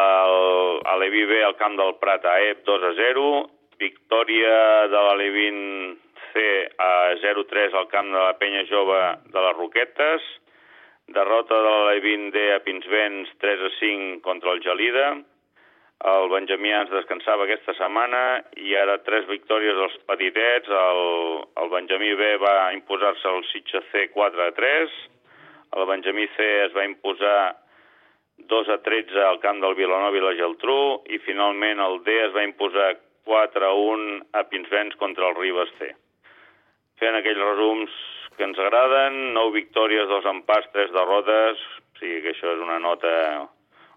l'Aleví 0.84 1.24
B 1.24 1.40
al 1.44 1.56
camp 1.56 1.78
del 1.78 1.96
Prat 2.02 2.26
a 2.28 2.36
EP 2.50 2.64
2 2.66 2.84
a 2.90 2.92
0, 2.98 3.26
victòria 3.80 4.54
de 4.92 5.02
l'Alevin 5.06 5.60
C 6.34 6.42
a 6.76 7.16
0-3 7.22 7.76
al 7.80 7.88
camp 7.88 8.10
de 8.12 8.20
la 8.20 8.36
Penya 8.36 8.66
Jove 8.68 9.00
de 9.32 9.44
les 9.46 9.56
Roquetes, 9.56 10.26
derrota 11.14 11.58
de 11.58 11.74
l'Alevin 11.74 12.30
D 12.34 12.46
a 12.54 12.60
Pinsbens 12.64 13.30
3 13.42 13.66
a 13.66 13.70
5 13.78 14.22
contra 14.22 14.52
el 14.54 14.62
Gelida, 14.62 15.10
el 16.00 16.30
Benjamí 16.32 16.70
ens 16.72 16.88
descansava 16.88 17.44
aquesta 17.44 17.74
setmana 17.76 18.20
i 18.56 18.72
ara 18.78 18.96
tres 19.04 19.26
victòries 19.28 19.76
dels 19.76 19.96
petitets. 20.08 20.70
El, 20.72 21.00
el 21.60 21.68
Benjamí 21.74 22.14
B 22.16 22.30
va 22.40 22.70
imposar-se 22.72 23.28
al 23.28 23.44
Sitge 23.50 23.82
C 23.90 24.06
4 24.14 24.46
a 24.46 24.54
3. 24.56 24.94
El 25.76 25.86
Benjamí 25.90 26.24
C 26.38 26.46
es 26.62 26.72
va 26.72 26.86
imposar 26.88 27.40
2 28.48 28.72
a 28.72 28.78
13 28.80 29.20
al 29.26 29.42
camp 29.44 29.60
del 29.60 29.76
Vilanova 29.76 30.16
i 30.16 30.24
la 30.24 30.32
Geltrú 30.38 30.80
i 31.12 31.20
finalment 31.26 31.84
el 31.84 32.00
D 32.06 32.16
es 32.24 32.32
va 32.32 32.46
imposar 32.48 32.94
4 33.28 33.68
a 33.68 33.74
1 33.76 34.16
a 34.40 34.46
Pinsbens 34.48 34.96
contra 34.96 35.28
el 35.28 35.36
Ribes 35.36 35.74
C. 35.76 35.92
Fent 36.96 37.18
aquells 37.18 37.44
resums 37.44 38.00
que 38.40 38.48
ens 38.48 38.58
agraden, 38.58 39.34
9 39.36 39.52
victòries, 39.58 40.08
2 40.08 40.28
empats, 40.32 40.72
3 40.72 40.92
derrotes, 40.96 41.60
o 41.60 42.00
sigui 42.00 42.22
que 42.24 42.32
això 42.32 42.54
és 42.54 42.62
una 42.64 42.78
nota 42.80 43.12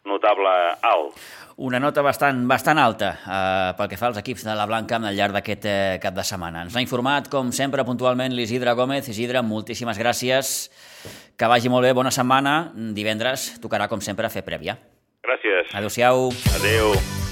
notable 0.03 0.51
alt. 0.83 1.15
Una 1.63 1.79
nota 1.79 2.03
bastant, 2.03 2.41
bastant 2.50 2.81
alta 2.81 3.13
eh, 3.23 3.71
pel 3.77 3.89
que 3.91 4.00
fa 4.00 4.09
als 4.09 4.19
equips 4.19 4.43
de 4.43 4.55
la 4.57 4.67
Blanca 4.67 5.00
al 5.00 5.15
llarg 5.15 5.38
d'aquest 5.38 5.67
eh, 5.69 5.97
cap 6.03 6.17
de 6.17 6.27
setmana. 6.27 6.65
Ens 6.67 6.75
ha 6.75 6.83
informat, 6.83 7.31
com 7.31 7.53
sempre, 7.55 7.85
puntualment 7.88 8.35
l'Isidre 8.35 8.75
Gómez. 8.75 9.07
Isidre, 9.07 9.45
moltíssimes 9.45 10.01
gràcies. 10.01 10.53
Que 11.39 11.47
vagi 11.47 11.71
molt 11.71 11.88
bé, 11.88 11.93
bona 11.95 12.12
setmana. 12.12 12.73
Divendres 12.75 13.53
tocarà, 13.63 13.88
com 13.88 14.03
sempre, 14.03 14.33
fer 14.33 14.43
prèvia. 14.43 14.75
Gràcies. 15.23 15.71
Adéu-siau. 15.71 16.33
Adéu. 16.59 17.23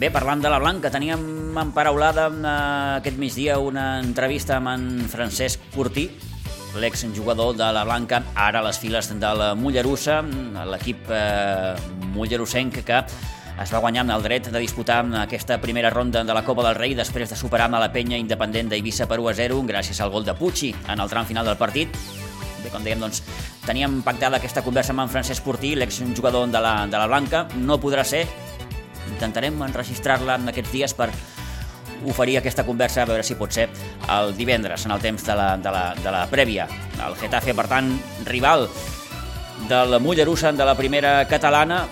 Bé, 0.00 0.08
parlant 0.08 0.40
de 0.40 0.48
la 0.48 0.56
Blanca, 0.56 0.88
teníem 0.88 1.52
emparaulada 1.60 2.30
eh, 2.32 2.52
aquest 3.02 3.18
migdia 3.20 3.58
una 3.60 3.98
entrevista 4.00 4.54
amb 4.56 4.70
en 4.72 4.86
Francesc 5.12 5.60
Curtí, 5.74 6.06
l'exjugador 6.80 7.52
de 7.58 7.68
la 7.76 7.82
Blanca, 7.84 8.22
ara 8.32 8.62
a 8.62 8.64
les 8.64 8.78
files 8.80 9.10
del 9.20 9.42
Mollerussa, 9.60 10.22
l'equip 10.70 11.10
eh, 11.12 11.74
mollerusenc 12.14 12.80
que 12.80 13.02
es 13.60 13.74
va 13.74 13.82
guanyar 13.84 14.06
amb 14.06 14.14
el 14.16 14.24
dret 14.24 14.48
de 14.48 14.64
disputar 14.64 15.02
aquesta 15.20 15.60
primera 15.60 15.92
ronda 15.92 16.24
de 16.24 16.32
la 16.32 16.46
Copa 16.48 16.64
del 16.64 16.80
Rei 16.80 16.96
després 16.96 17.28
de 17.28 17.36
superar 17.36 17.68
a 17.68 17.84
la 17.84 17.92
penya 17.92 18.16
independent 18.16 18.72
d'Eivissa 18.72 19.04
per 19.04 19.20
1 19.20 19.28
a 19.28 19.34
0 19.36 19.60
gràcies 19.68 20.00
al 20.00 20.16
gol 20.16 20.24
de 20.24 20.32
Pucci 20.32 20.72
en 20.88 21.04
el 21.04 21.12
tram 21.12 21.28
final 21.28 21.44
del 21.44 21.60
partit. 21.60 21.92
Bé, 22.64 22.72
com 22.72 22.80
dèiem, 22.80 23.04
doncs, 23.04 23.20
teníem 23.66 24.00
pactada 24.00 24.40
aquesta 24.40 24.64
conversa 24.64 24.96
amb 24.96 25.04
en 25.04 25.12
Francesc 25.12 25.44
Portí, 25.44 25.74
l'exjugador 25.76 26.48
de 26.48 26.64
la, 26.64 26.86
de 26.88 26.96
la 26.96 27.06
Blanca. 27.08 27.50
No 27.60 27.76
podrà 27.80 28.04
ser, 28.04 28.24
intentarem 29.08 29.62
enregistrar-la 29.62 30.38
en 30.40 30.52
aquests 30.52 30.72
dies 30.72 30.94
per 30.94 31.10
oferir 32.06 32.38
aquesta 32.38 32.64
conversa, 32.64 33.02
a 33.02 33.08
veure 33.08 33.24
si 33.26 33.36
pot 33.36 33.52
ser 33.52 33.68
el 34.08 34.32
divendres, 34.36 34.86
en 34.86 34.94
el 34.94 35.02
temps 35.02 35.24
de 35.26 35.36
la, 35.36 35.50
de 35.60 35.72
la, 35.72 35.84
de 35.96 36.12
la 36.14 36.24
prèvia. 36.30 36.66
El 37.06 37.16
Getafe, 37.20 37.54
per 37.56 37.66
tant, 37.68 37.90
rival 38.28 38.68
del 39.68 39.98
Mollerussa 40.00 40.52
de 40.52 40.64
la 40.64 40.76
primera 40.78 41.18
catalana, 41.28 41.84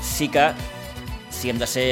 sí 0.00 0.28
que, 0.32 0.50
si 1.30 1.50
hem 1.50 1.58
de 1.60 1.68
ser 1.68 1.88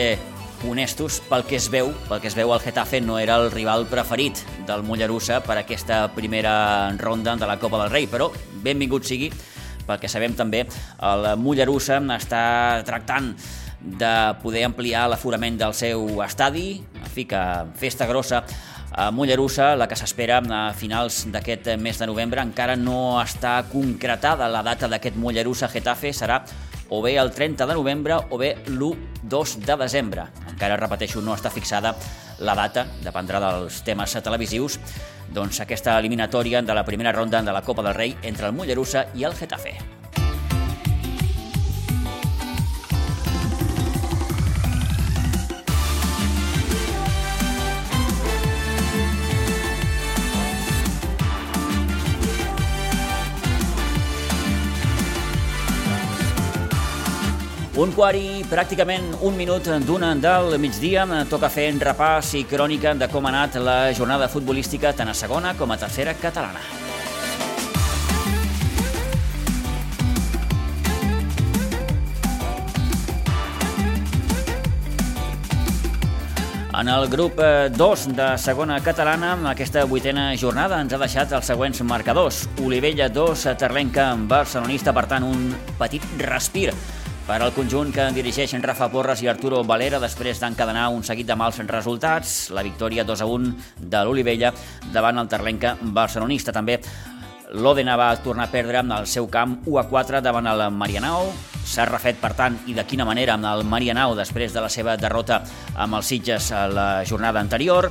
honestos, 0.66 1.20
pel 1.28 1.44
que 1.44 1.58
es 1.60 1.68
veu, 1.70 1.92
pel 2.08 2.22
que 2.22 2.30
es 2.30 2.36
veu 2.36 2.54
el 2.54 2.62
Getafe 2.64 3.02
no 3.04 3.18
era 3.20 3.36
el 3.36 3.50
rival 3.52 3.86
preferit 3.90 4.40
del 4.66 4.82
Mollerussa 4.82 5.42
per 5.44 5.58
aquesta 5.60 6.06
primera 6.14 6.90
ronda 6.96 7.36
de 7.36 7.46
la 7.46 7.58
Copa 7.60 7.82
del 7.82 7.92
Rei, 7.92 8.08
però 8.08 8.30
benvingut 8.64 9.04
sigui, 9.04 9.28
perquè 9.86 10.08
sabem 10.10 10.34
també 10.34 10.64
el 10.64 11.28
Mollerussa 11.38 12.00
està 12.16 12.42
tractant 12.88 13.34
de 13.86 14.14
poder 14.42 14.64
ampliar 14.66 15.06
l'aforament 15.08 15.58
del 15.60 15.74
seu 15.78 16.20
estadi 16.24 16.82
fi, 17.16 17.24
que 17.24 17.42
festa 17.78 18.06
grossa 18.06 18.42
a 18.96 19.10
Mollerussa, 19.10 19.74
la 19.76 19.88
que 19.88 19.96
s'espera 19.98 20.38
a 20.40 20.60
finals 20.76 21.24
d'aquest 21.32 21.74
mes 21.80 21.98
de 21.98 22.06
novembre. 22.08 22.42
Encara 22.42 22.76
no 22.76 23.18
està 23.20 23.58
concretada 23.70 24.48
la 24.48 24.62
data 24.64 24.88
d'aquest 24.88 25.18
Mollerussa-Getafe, 25.20 26.12
serà 26.16 26.42
o 26.88 27.02
bé 27.02 27.16
el 27.18 27.32
30 27.34 27.66
de 27.66 27.74
novembre 27.74 28.20
o 28.30 28.38
bé 28.38 28.54
l'1-2 28.68 29.56
de 29.66 29.76
desembre. 29.82 30.28
Encara, 30.52 30.78
repeteixo, 30.80 31.20
no 31.20 31.34
està 31.34 31.50
fixada 31.50 31.96
la 32.38 32.54
data, 32.54 32.86
dependrà 33.02 33.42
dels 33.42 33.82
temes 33.84 34.16
televisius, 34.22 34.78
doncs 35.34 35.60
aquesta 35.60 35.98
eliminatòria 35.98 36.62
de 36.62 36.74
la 36.76 36.86
primera 36.86 37.12
ronda 37.12 37.42
de 37.42 37.52
la 37.52 37.64
Copa 37.66 37.82
del 37.82 37.98
Rei 37.98 38.16
entre 38.22 38.46
el 38.46 38.56
Mollerussa 38.56 39.08
i 39.14 39.26
el 39.26 39.34
Getafe. 39.34 39.95
Un 57.76 57.90
quart 57.92 58.16
i 58.16 58.40
pràcticament 58.48 59.10
un 59.28 59.34
minut 59.36 59.66
d'una 59.84 60.14
del 60.16 60.54
migdia. 60.56 61.02
Toca 61.28 61.50
fer 61.52 61.66
en 61.68 61.76
repàs 61.82 62.30
i 62.38 62.46
crònica 62.48 62.94
de 62.96 63.04
com 63.12 63.28
ha 63.28 63.32
anat 63.34 63.58
la 63.60 63.92
jornada 63.92 64.30
futbolística 64.32 64.94
tant 64.96 65.12
a 65.12 65.14
segona 65.14 65.52
com 65.58 65.68
a 65.68 65.76
tercera 65.76 66.14
catalana. 66.16 66.64
En 76.80 76.88
el 76.88 77.08
grup 77.12 77.44
2 77.76 78.08
de 78.16 78.32
segona 78.40 78.80
catalana, 78.80 79.36
aquesta 79.52 79.84
vuitena 79.84 80.30
jornada 80.36 80.80
ens 80.80 80.96
ha 80.96 81.04
deixat 81.04 81.32
els 81.36 81.52
següents 81.52 81.84
marcadors. 81.84 82.46
Olivella 82.64 83.12
2, 83.12 83.50
Terlenca, 83.60 84.14
Barcelonista, 84.16 84.96
per 84.96 85.10
tant, 85.12 85.28
un 85.28 85.50
petit 85.76 86.04
respir 86.24 86.70
per 87.26 87.40
al 87.42 87.50
conjunt 87.50 87.88
que 87.90 88.04
dirigeixen 88.14 88.62
Rafa 88.62 88.86
Porres 88.86 89.18
i 89.24 89.26
Arturo 89.26 89.64
Valera 89.66 89.98
després 89.98 90.38
d'encadenar 90.38 90.84
un 90.94 91.02
seguit 91.02 91.26
de 91.26 91.34
mals 91.34 91.58
resultats, 91.66 92.52
la 92.54 92.62
victòria 92.62 93.02
2 93.02 93.22
a 93.24 93.26
1 93.26 93.50
de 93.82 94.02
l'Olivella 94.06 94.52
davant 94.94 95.18
el 95.18 95.26
Terlenca 95.26 95.74
barcelonista. 95.82 96.54
També 96.54 96.78
l'Òdena 97.50 97.96
va 97.98 98.12
tornar 98.22 98.46
a 98.46 98.52
perdre 98.52 98.78
amb 98.78 98.94
el 99.00 99.10
seu 99.10 99.26
camp 99.26 99.58
1 99.66 99.80
a 99.82 99.84
4 99.90 100.22
davant 100.22 100.46
el 100.46 100.62
Marianao. 100.70 101.32
S'ha 101.66 101.88
refet, 101.90 102.20
per 102.22 102.30
tant, 102.38 102.60
i 102.70 102.78
de 102.78 102.86
quina 102.86 103.04
manera 103.04 103.34
amb 103.34 103.50
el 103.50 103.66
Marianao 103.66 104.14
després 104.14 104.54
de 104.54 104.62
la 104.62 104.70
seva 104.70 104.94
derrota 104.96 105.42
amb 105.74 105.98
els 105.98 106.06
Sitges 106.06 106.52
a 106.54 106.68
la 106.70 106.88
jornada 107.04 107.42
anterior. 107.42 107.90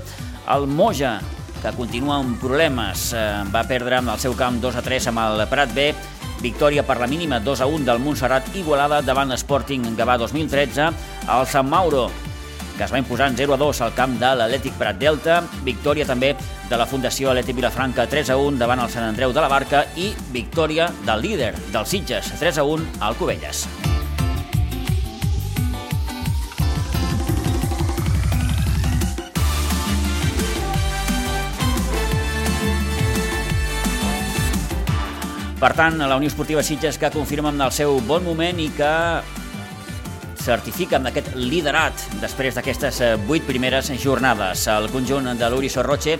El 0.56 0.68
Moja, 0.68 1.18
que 1.60 1.75
continua 1.75 2.22
amb 2.22 2.39
problemes, 2.39 3.12
eh, 3.12 3.44
va 3.51 3.68
perdre 3.68 4.00
amb 4.00 4.15
el 4.15 4.20
seu 4.20 4.36
camp 4.39 4.63
2 4.63 4.80
a 4.80 4.86
3 4.86 5.12
amb 5.12 5.27
el 5.27 5.48
Prat 5.51 5.75
B 5.75 5.92
Victòria 6.42 6.84
per 6.84 7.00
la 7.00 7.08
mínima 7.08 7.39
2 7.39 7.62
a 7.62 7.68
1 7.68 7.86
del 7.86 8.00
Montserrat 8.04 8.51
Igualada 8.56 9.01
davant 9.01 9.32
l'Sporting 9.32 9.96
Gavà 9.98 10.18
2013. 10.22 10.92
El 11.32 11.48
Sant 11.48 11.70
Mauro, 11.70 12.10
que 12.77 12.84
es 12.84 12.92
va 12.92 13.00
imposar 13.01 13.30
en 13.32 13.38
0 13.38 13.56
a 13.56 13.58
2 13.58 13.82
al 13.82 13.96
camp 13.96 14.20
de 14.20 14.36
l'Atlètic 14.36 14.77
Prat 14.77 15.00
Delta. 15.00 15.42
Victòria 15.63 16.06
també 16.06 16.36
de 16.70 16.77
la 16.77 16.88
Fundació 16.89 17.32
Atlètic 17.32 17.58
Vilafranca 17.62 18.08
3 18.12 18.36
a 18.36 18.38
1 18.38 18.62
davant 18.62 18.84
el 18.84 18.94
Sant 18.94 19.08
Andreu 19.08 19.34
de 19.34 19.42
la 19.44 19.51
Barca 19.51 19.86
i 19.96 20.13
victòria 20.36 20.92
del 21.08 21.22
líder 21.22 21.54
dels 21.72 21.92
Sitges 21.96 22.36
3 22.39 22.62
a 22.62 22.72
1 22.75 22.96
al 23.00 23.20
Cubelles. 23.20 23.68
Per 35.66 35.74
tant, 35.74 35.96
la 35.98 36.14
Unió 36.20 36.30
Esportiva 36.30 36.62
Sitges 36.62 37.00
que 37.02 37.10
confirma 37.10 37.50
en 37.50 37.58
el 37.66 37.72
seu 37.74 37.96
bon 38.06 38.22
moment 38.22 38.60
i 38.62 38.68
que 38.78 38.90
certifica 40.38 41.00
amb 41.00 41.10
aquest 41.10 41.32
liderat 41.34 42.04
després 42.22 42.54
d'aquestes 42.54 43.00
eh, 43.02 43.08
vuit 43.26 43.42
primeres 43.48 43.90
jornades. 43.98 44.68
El 44.70 44.92
conjunt 44.94 45.32
de 45.40 45.50
l'Uri 45.50 45.72
Sorroche, 45.74 46.20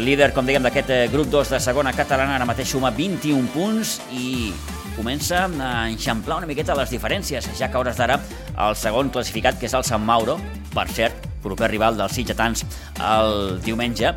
líder, 0.00 0.30
com 0.32 0.48
dèiem, 0.48 0.64
d'aquest 0.64 0.94
eh, 0.94 1.02
grup 1.12 1.28
2 1.34 1.52
de 1.52 1.60
segona 1.60 1.92
catalana, 1.92 2.38
ara 2.38 2.48
mateix 2.48 2.72
suma 2.72 2.94
21 2.96 3.52
punts 3.52 3.98
i 4.16 4.48
comença 4.96 5.44
a 5.44 5.74
enxamplar 5.90 6.40
una 6.40 6.48
miqueta 6.48 6.78
les 6.80 6.96
diferències, 6.96 7.50
ja 7.60 7.68
que 7.68 7.76
hores 7.76 8.00
d'ara 8.00 8.22
el 8.56 8.80
segon 8.80 9.12
classificat, 9.12 9.60
que 9.60 9.68
és 9.68 9.76
el 9.76 9.84
Sant 9.84 10.00
Mauro, 10.00 10.40
per 10.72 10.88
cert, 10.96 11.28
proper 11.44 11.68
rival 11.76 12.00
dels 12.00 12.16
sitgetans 12.16 12.64
el 13.04 13.60
diumenge, 13.68 14.16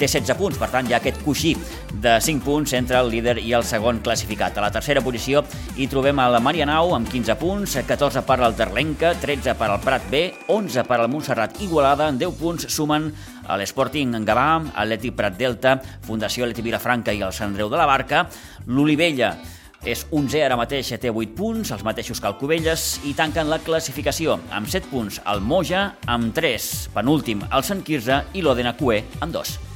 té 0.00 0.08
16 0.08 0.36
punts, 0.38 0.58
per 0.60 0.70
tant 0.72 0.88
hi 0.88 0.94
ha 0.94 1.00
aquest 1.00 1.20
coixí 1.24 1.52
de 2.00 2.16
5 2.24 2.44
punts 2.46 2.72
entre 2.78 2.98
el 3.00 3.10
líder 3.12 3.36
i 3.42 3.52
el 3.56 3.66
segon 3.68 4.00
classificat. 4.04 4.56
A 4.56 4.64
la 4.64 4.72
tercera 4.72 5.02
posició 5.04 5.44
hi 5.76 5.88
trobem 5.92 6.18
a 6.18 6.30
la 6.32 6.40
Marianau 6.40 6.94
amb 6.96 7.10
15 7.10 7.36
punts, 7.40 7.76
14 7.86 8.24
per 8.26 8.38
al 8.40 8.56
Terlenca, 8.56 9.12
13 9.20 9.56
per 9.60 9.68
al 9.68 9.84
Prat 9.84 10.08
B, 10.10 10.24
11 10.48 10.86
per 10.88 11.00
al 11.00 11.12
Montserrat 11.12 11.60
Igualada, 11.60 12.10
10 12.16 12.40
punts 12.40 12.68
sumen 12.72 13.10
a 13.46 13.60
l'Sporting 13.60 14.16
Gavà, 14.24 14.48
Atlètic 14.72 15.16
Prat 15.18 15.36
Delta, 15.36 15.76
Fundació 16.06 16.46
Atlètic 16.46 16.70
Vilafranca 16.70 17.12
i 17.12 17.24
el 17.26 17.36
Sant 17.36 17.52
Andreu 17.52 17.70
de 17.70 17.80
la 17.80 17.88
Barca, 17.90 18.26
l'Olivella 18.66 19.34
és 19.80 20.04
11 20.12 20.42
ara 20.44 20.58
mateix, 20.60 20.92
té 21.00 21.08
8 21.08 21.32
punts, 21.36 21.72
els 21.72 21.84
mateixos 21.84 22.20
que 22.20 22.28
el 22.28 22.36
Cubelles, 22.40 23.00
i 23.08 23.14
tanquen 23.16 23.48
la 23.48 23.60
classificació 23.64 24.36
amb 24.52 24.68
7 24.68 24.92
punts 24.92 25.22
el 25.32 25.40
Moja, 25.40 25.86
amb 26.06 26.36
3, 26.36 26.70
penúltim 26.96 27.44
el 27.48 27.64
Sant 27.64 27.84
Quirze 27.84 28.22
i 28.36 28.44
l'Odena 28.44 28.76
Cué 28.76 29.02
amb 29.20 29.32
2. 29.40 29.69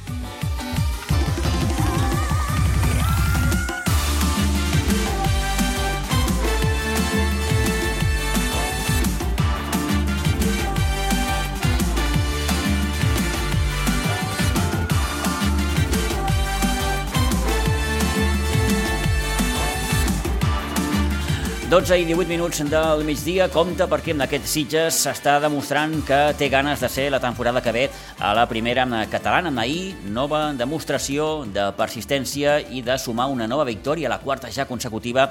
12 21.75 21.97
i 21.99 22.05
18 22.07 22.29
minuts 22.31 22.61
del 22.71 23.01
migdia, 23.03 23.49
compta 23.51 23.83
perquè 23.91 24.13
amb 24.15 24.23
aquest 24.23 24.45
Sitges 24.47 25.01
s'està 25.03 25.33
demostrant 25.43 25.97
que 26.07 26.19
té 26.39 26.47
ganes 26.47 26.79
de 26.79 26.87
ser 26.87 27.09
la 27.11 27.19
temporada 27.19 27.59
que 27.59 27.73
ve 27.75 27.83
a 28.15 28.31
la 28.31 28.45
primera 28.47 28.87
catalana. 29.11 29.51
Ahir, 29.59 29.91
nova 30.07 30.53
demostració 30.55 31.43
de 31.43 31.67
persistència 31.75 32.61
i 32.71 32.79
de 32.79 32.95
sumar 32.95 33.27
una 33.27 33.51
nova 33.51 33.67
victòria, 33.67 34.07
la 34.07 34.23
quarta 34.23 34.47
ja 34.47 34.69
consecutiva 34.71 35.27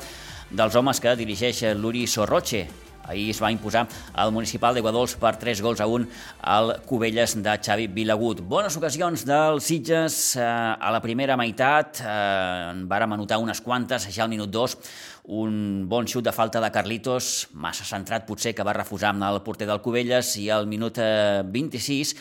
dels 0.51 0.77
homes 0.77 1.01
que 1.01 1.17
dirigeix 1.17 1.65
l'Uri 1.81 2.05
Sorroche. 2.05 2.67
Ahir 3.05 3.31
es 3.31 3.41
va 3.43 3.51
imposar 3.53 3.87
el 4.17 4.33
municipal 4.33 4.75
de 4.75 4.81
Guadols 4.81 5.17
per 5.21 5.35
3 5.41 5.61
gols 5.65 5.81
a 5.81 5.87
1 5.87 6.07
al 6.41 6.75
Cubelles 6.89 7.37
de 7.43 7.57
Xavi 7.61 7.89
Vilagut. 7.93 8.41
Bones 8.41 8.77
ocasions 8.81 9.27
del 9.29 9.61
Sitges 9.61 10.37
eh, 10.37 10.45
a 10.45 10.93
la 10.93 11.03
primera 11.05 11.37
meitat. 11.37 12.01
Eh, 12.01 12.85
vàrem 12.89 13.17
anotar 13.17 13.41
unes 13.43 13.61
quantes, 13.61 14.09
ja 14.09 14.25
al 14.25 14.33
minut 14.33 14.53
2, 14.53 14.77
un 15.25 15.87
bon 15.89 16.07
xut 16.07 16.25
de 16.25 16.33
falta 16.33 16.61
de 16.61 16.71
Carlitos, 16.73 17.49
massa 17.53 17.87
centrat 17.89 18.27
potser, 18.29 18.53
que 18.55 18.67
va 18.67 18.77
refusar 18.77 19.15
amb 19.15 19.25
el 19.25 19.41
porter 19.45 19.69
del 19.69 19.81
Cubelles, 19.81 20.37
i 20.37 20.51
al 20.53 20.69
minut 20.69 21.01
eh, 21.01 21.41
26 21.45 22.17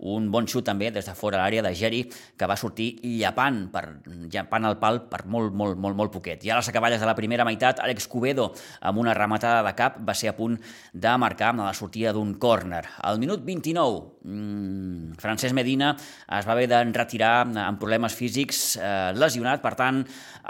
un 0.00 0.30
bon 0.32 0.46
xut 0.48 0.64
també 0.64 0.88
des 0.92 1.04
de 1.04 1.14
fora 1.16 1.40
l'àrea 1.42 1.62
de 1.64 1.72
Geri, 1.76 2.00
que 2.08 2.48
va 2.48 2.56
sortir 2.56 2.88
llapant, 3.04 3.66
per, 3.72 3.82
llapant 4.32 4.68
el 4.68 4.78
pal 4.80 5.02
per 5.10 5.24
molt, 5.28 5.52
molt, 5.52 5.76
molt, 5.76 5.96
molt 5.96 6.12
poquet. 6.14 6.44
I 6.46 6.52
a 6.52 6.60
les 6.60 6.70
acaballes 6.72 7.00
de 7.00 7.08
la 7.08 7.16
primera 7.18 7.44
meitat, 7.44 7.82
Àlex 7.84 8.08
Cubedo, 8.08 8.50
amb 8.80 9.02
una 9.02 9.14
rematada 9.16 9.62
de 9.66 9.74
cap, 9.76 9.98
va 10.06 10.16
ser 10.16 10.32
a 10.32 10.36
punt 10.36 10.56
de 10.92 11.16
marcar 11.20 11.52
amb 11.52 11.64
la 11.66 11.74
sortida 11.76 12.14
d'un 12.16 12.32
córner. 12.40 12.82
Al 13.04 13.20
minut 13.20 13.44
29, 13.44 14.00
mmm, 14.24 15.18
Francesc 15.20 15.56
Medina 15.56 15.92
es 15.92 16.48
va 16.48 16.56
haver 16.56 16.68
de 16.70 16.82
retirar 16.96 17.34
amb 17.44 17.80
problemes 17.80 18.16
físics, 18.16 18.78
eh, 18.80 19.12
lesionat, 19.16 19.60
per 19.60 19.74
tant, 19.76 20.00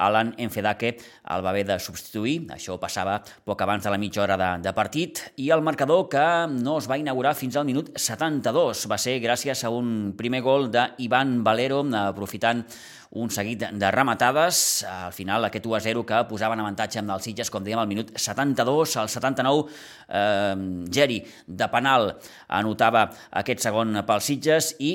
Alan 0.00 0.32
Enfedake 0.40 0.94
el 0.96 1.44
va 1.44 1.52
haver 1.52 1.66
de 1.68 1.78
substituir, 1.82 2.46
això 2.54 2.78
passava 2.80 3.18
poc 3.44 3.60
abans 3.62 3.84
de 3.84 3.92
la 3.92 3.98
mitja 4.00 4.24
hora 4.24 4.38
de, 4.40 4.50
de 4.64 4.72
partit, 4.76 5.20
i 5.36 5.50
el 5.54 5.64
marcador 5.66 6.08
que 6.12 6.24
no 6.54 6.78
es 6.80 6.88
va 6.90 6.98
inaugurar 7.00 7.36
fins 7.38 7.58
al 7.60 7.68
minut 7.68 7.92
72 7.96 8.86
va 8.90 8.98
ser 9.00 9.18
gràcies 9.22 9.64
a 9.64 9.72
un 9.74 10.14
primer 10.16 10.40
gol 10.46 10.70
d'Ivan 10.72 11.40
Valero, 11.44 11.84
aprofitant 12.00 12.64
un 13.10 13.30
seguit 13.30 13.64
de 13.72 13.90
rematades. 13.90 14.84
Al 14.86 15.12
final, 15.12 15.44
aquest 15.44 15.66
1 15.66 15.76
a 15.76 15.80
0 15.82 16.04
que 16.06 16.20
posaven 16.30 16.62
avantatge 16.62 17.00
amb 17.00 17.10
els 17.16 17.26
Sitges, 17.26 17.50
com 17.50 17.64
dèiem, 17.66 17.80
al 17.82 17.90
minut 17.90 18.12
72, 18.14 18.96
al 19.02 19.10
79, 19.10 19.64
eh, 20.08 20.54
Geri, 20.94 21.18
de 21.46 21.68
penal, 21.72 22.12
anotava 22.48 23.08
aquest 23.42 23.66
segon 23.66 24.04
pels 24.06 24.30
Sitges. 24.30 24.74
I 24.78 24.92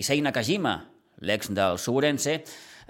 Issei 0.00 0.22
Nakajima, 0.24 0.78
l'ex 1.20 1.52
del 1.52 1.78
Suburense, 1.78 2.40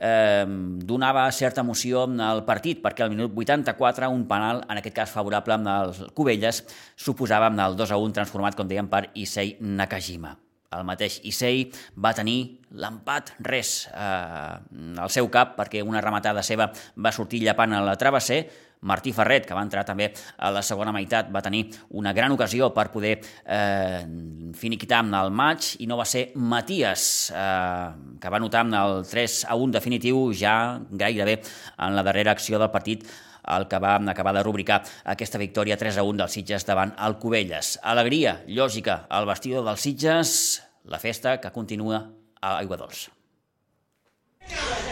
donava 0.00 1.26
certa 1.36 1.60
emoció 1.60 2.06
al 2.24 2.44
partit, 2.48 2.80
perquè 2.82 3.04
al 3.04 3.12
minut 3.12 3.36
84 3.36 4.08
un 4.10 4.26
penal, 4.28 4.64
en 4.68 4.80
aquest 4.80 4.96
cas 4.96 5.10
favorable 5.12 5.58
amb 5.58 5.68
els 5.68 6.04
Cubelles, 6.16 6.64
suposava 6.96 7.52
amb 7.52 7.60
el 7.60 7.76
2 7.76 7.92
a 7.92 8.00
1 8.00 8.20
transformat, 8.20 8.56
com 8.56 8.68
dèiem, 8.68 8.88
per 8.88 9.10
Issei 9.14 9.58
Nakajima. 9.60 10.38
El 10.70 10.84
mateix 10.86 11.16
Issei 11.26 11.64
va 11.98 12.12
tenir 12.14 12.38
l'empat 12.78 13.32
res 13.42 13.88
eh, 13.90 14.98
al 15.02 15.10
seu 15.10 15.26
cap 15.26 15.56
perquè 15.56 15.80
una 15.82 16.02
rematada 16.04 16.44
seva 16.46 16.68
va 16.70 17.10
sortir 17.10 17.40
llapant 17.42 17.74
a 17.74 17.80
la 17.82 17.96
travesser. 17.98 18.44
Martí 18.86 19.10
Ferret, 19.12 19.44
que 19.44 19.52
va 19.52 19.64
entrar 19.66 19.82
també 19.84 20.06
a 20.38 20.48
la 20.54 20.62
segona 20.64 20.92
meitat, 20.94 21.26
va 21.28 21.42
tenir 21.44 21.66
una 22.00 22.14
gran 22.16 22.32
ocasió 22.32 22.70
per 22.72 22.86
poder 22.94 23.16
eh, 23.18 23.98
finiquitar 24.56 25.02
amb 25.02 25.18
el 25.18 25.34
maig 25.34 25.72
i 25.82 25.88
no 25.90 25.98
va 25.98 26.06
ser 26.08 26.30
Matías, 26.38 27.08
eh, 27.34 28.14
que 28.22 28.32
va 28.32 28.40
notar 28.40 28.62
amb 28.62 28.78
el 28.78 29.02
3 29.10 29.40
a 29.50 29.58
1 29.58 29.74
definitiu 29.74 30.30
ja 30.32 30.54
gairebé 31.02 31.40
en 31.42 31.98
la 31.98 32.06
darrera 32.06 32.32
acció 32.38 32.62
del 32.62 32.70
partit 32.70 33.04
el 33.44 33.68
que 33.68 33.78
va 33.78 33.96
acabar 34.00 34.34
de 34.34 34.42
rubricar 34.42 34.82
aquesta 35.04 35.38
victòria 35.38 35.78
3 35.80 36.00
a 36.00 36.06
1 36.06 36.24
dels 36.24 36.36
Sitges 36.38 36.66
davant 36.66 36.94
el 36.98 37.18
Cubelles. 37.22 37.78
Alegria, 37.82 38.40
lògica, 38.48 39.04
al 39.08 39.28
vestidor 39.30 39.64
dels 39.64 39.86
Sitges, 39.86 40.34
la 40.84 40.98
festa 40.98 41.38
que 41.40 41.52
continua 41.54 42.04
a 42.40 42.58
Aigua 42.58 42.80
Dols. 42.80 43.08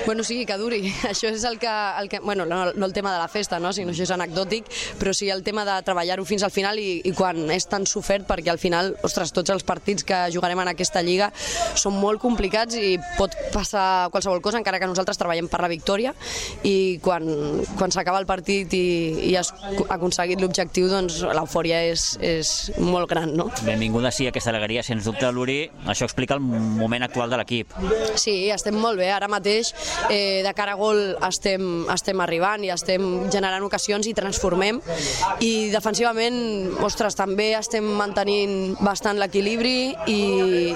Bueno, 0.06 0.24
sí, 0.24 0.46
que 0.46 0.56
duri. 0.56 0.88
Això 1.10 1.28
és 1.28 1.42
el 1.44 1.58
que... 1.60 1.68
El 2.00 2.08
que 2.08 2.20
bueno, 2.20 2.46
no, 2.46 2.72
no 2.72 2.86
el 2.86 2.92
tema 2.94 3.12
de 3.12 3.18
la 3.18 3.28
festa, 3.28 3.58
no? 3.60 3.74
sinó 3.76 3.92
això 3.92 4.06
és 4.06 4.12
anecdòtic, 4.14 4.68
però 4.96 5.12
sí 5.12 5.28
el 5.28 5.42
tema 5.44 5.64
de 5.68 5.74
treballar-ho 5.84 6.24
fins 6.24 6.44
al 6.46 6.52
final 6.54 6.78
i, 6.80 7.02
i 7.04 7.12
quan 7.12 7.50
és 7.52 7.66
tan 7.68 7.84
sofert, 7.86 8.24
perquè 8.28 8.48
al 8.48 8.60
final, 8.62 8.94
ostres, 9.04 9.34
tots 9.36 9.52
els 9.52 9.66
partits 9.68 10.06
que 10.08 10.16
jugarem 10.32 10.62
en 10.62 10.70
aquesta 10.72 11.02
lliga 11.04 11.28
són 11.76 11.98
molt 12.00 12.22
complicats 12.22 12.78
i 12.78 12.94
pot 13.18 13.34
passar 13.52 14.08
qualsevol 14.14 14.40
cosa, 14.40 14.62
encara 14.62 14.80
que 14.80 14.88
nosaltres 14.88 15.20
treballem 15.20 15.50
per 15.52 15.60
la 15.60 15.68
victòria 15.68 16.14
i 16.64 16.98
quan, 17.04 17.28
quan 17.76 17.92
s'acaba 17.92 18.22
el 18.22 18.28
partit 18.30 18.72
i, 18.78 18.88
i 19.28 19.34
has 19.36 19.52
aconseguit 19.88 20.40
l'objectiu, 20.40 20.88
doncs 20.88 21.20
l'eufòria 21.26 21.82
és, 21.90 22.14
és 22.24 22.54
molt 22.80 23.10
gran, 23.10 23.34
no? 23.36 23.50
Benvinguda 23.66 24.14
sí 24.14 24.28
aquesta 24.30 24.54
alegria, 24.54 24.86
sens 24.86 25.04
dubte, 25.08 25.28
Luri. 25.32 25.60
Això 25.84 26.08
explica 26.08 26.38
el 26.38 26.40
moment 26.44 27.04
actual 27.04 27.28
de 27.28 27.42
l'equip. 27.42 27.76
Sí, 28.16 28.38
estem 28.54 28.80
molt 28.80 29.00
bé. 29.00 29.10
Ara 29.12 29.28
mateix 29.28 29.47
eh, 30.10 30.42
de 30.44 30.52
cara 30.56 30.74
a 30.76 30.78
gol 30.78 31.00
estem, 31.28 31.86
estem 31.92 32.20
arribant 32.24 32.64
i 32.66 32.72
estem 32.74 33.28
generant 33.32 33.64
ocasions 33.66 34.06
i 34.08 34.14
transformem 34.16 34.80
i 35.44 35.70
defensivament, 35.72 36.38
ostres, 36.84 37.16
també 37.18 37.50
estem 37.58 37.86
mantenint 37.98 38.76
bastant 38.80 39.18
l'equilibri 39.20 39.94
i, 40.10 40.20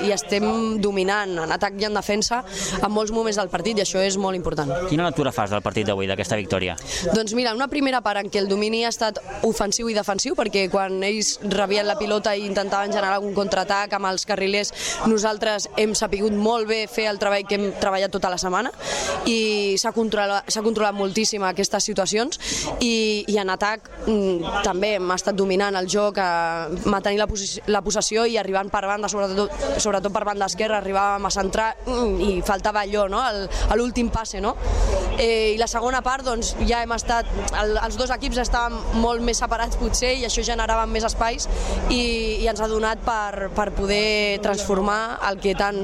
i 0.09 0.13
estem 0.15 0.79
dominant 0.83 1.37
en 1.45 1.55
atac 1.55 1.79
i 1.81 1.89
en 1.89 1.99
defensa 1.99 2.43
en 2.79 2.93
molts 2.93 3.13
moments 3.15 3.39
del 3.41 3.51
partit 3.53 3.79
i 3.79 3.85
això 3.87 4.03
és 4.03 4.19
molt 4.21 4.39
important. 4.39 4.71
Quina 4.91 5.07
lectura 5.09 5.33
fas 5.35 5.53
del 5.53 5.63
partit 5.65 5.89
d'avui, 5.89 6.09
d'aquesta 6.11 6.39
victòria? 6.41 6.77
Doncs 7.13 7.35
mira, 7.39 7.55
una 7.57 7.69
primera 7.73 8.03
part 8.05 8.23
en 8.23 8.31
què 8.33 8.43
el 8.43 8.51
domini 8.51 8.85
ha 8.87 8.93
estat 8.93 9.21
ofensiu 9.47 9.91
i 9.91 9.97
defensiu 9.97 10.37
perquè 10.39 10.69
quan 10.73 11.01
ells 11.07 11.37
rebien 11.43 11.87
la 11.89 11.99
pilota 12.01 12.35
i 12.37 12.47
intentaven 12.47 12.93
generar 12.93 13.21
un 13.23 13.35
contraatac 13.37 13.97
amb 13.97 14.11
els 14.13 14.27
carrilers 14.29 14.73
nosaltres 15.11 15.69
hem 15.81 15.95
sapigut 15.99 16.35
molt 16.37 16.69
bé 16.69 16.85
fer 16.91 17.09
el 17.11 17.19
treball 17.23 17.47
que 17.49 17.59
hem 17.59 17.69
treballat 17.81 18.13
tota 18.13 18.31
la 18.33 18.39
setmana 18.39 18.52
i 19.29 19.77
s'ha 19.81 19.93
controlat, 19.95 20.49
controlat 20.65 20.97
moltíssim 20.97 21.45
aquestes 21.47 21.89
situacions 21.91 22.39
i, 22.81 23.25
i 23.29 23.39
en 23.41 23.53
atac 23.53 23.89
mm, 24.07 24.63
també 24.67 24.95
hem 24.99 25.15
estat 25.15 25.37
dominant 25.39 25.77
el 25.79 25.89
joc, 25.91 26.19
eh, 26.19 26.89
mantenir 26.91 27.21
la, 27.23 27.29
la 27.73 27.83
possessió 27.85 28.27
i 28.27 28.39
arribant 28.41 28.71
per 28.73 28.85
banda, 28.89 29.11
sobretot, 29.13 29.53
sobretot 29.83 30.13
per 30.13 30.25
banda 30.29 30.51
esquerra, 30.51 30.81
arribàvem 30.83 31.29
a 31.29 31.35
centrar 31.35 31.71
mm, 31.87 32.21
i 32.29 32.33
faltava 32.47 32.85
allò, 32.87 33.09
no? 33.11 33.23
l'últim 33.77 34.11
passe. 34.13 34.41
No? 34.43 34.57
Eh, 35.19 35.55
I 35.55 35.59
la 35.61 35.69
segona 35.71 36.03
part 36.05 36.25
doncs, 36.27 36.55
ja 36.69 36.83
hem 36.85 36.93
estat, 36.97 37.29
el, 37.61 37.77
els 37.83 37.99
dos 38.01 38.13
equips 38.15 38.41
estaven 38.43 38.79
molt 39.03 39.25
més 39.25 39.41
separats 39.43 39.79
potser 39.81 40.15
i 40.21 40.27
això 40.29 40.45
generava 40.47 40.87
més 40.89 41.05
espais 41.07 41.49
i, 41.91 42.03
i 42.43 42.49
ens 42.51 42.63
ha 42.63 42.69
donat 42.71 43.03
per, 43.05 43.51
per 43.57 43.71
poder 43.77 44.41
transformar 44.45 45.19
el 45.29 45.41
que 45.43 45.55
tant 45.59 45.79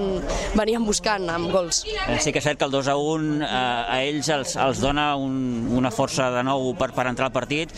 veníem 0.58 0.84
buscant 0.86 1.28
amb 1.32 1.52
gols. 1.52 1.84
Eh, 1.88 2.18
sí 2.22 2.32
que 2.32 2.42
és 2.42 2.48
cert 2.48 2.60
que 2.60 2.68
el 2.68 2.74
2 2.74 2.90
a 2.92 2.96
1 2.98 3.42
eh, 3.44 3.48
a 3.48 4.00
ells 4.06 4.30
els, 4.34 4.56
els 4.60 4.82
dona 4.82 5.10
un, 5.20 5.68
una 5.76 5.92
força 5.94 6.30
de 6.34 6.44
nou 6.46 6.72
per, 6.78 6.90
per 6.96 7.08
entrar 7.10 7.28
al 7.28 7.34
partit 7.34 7.72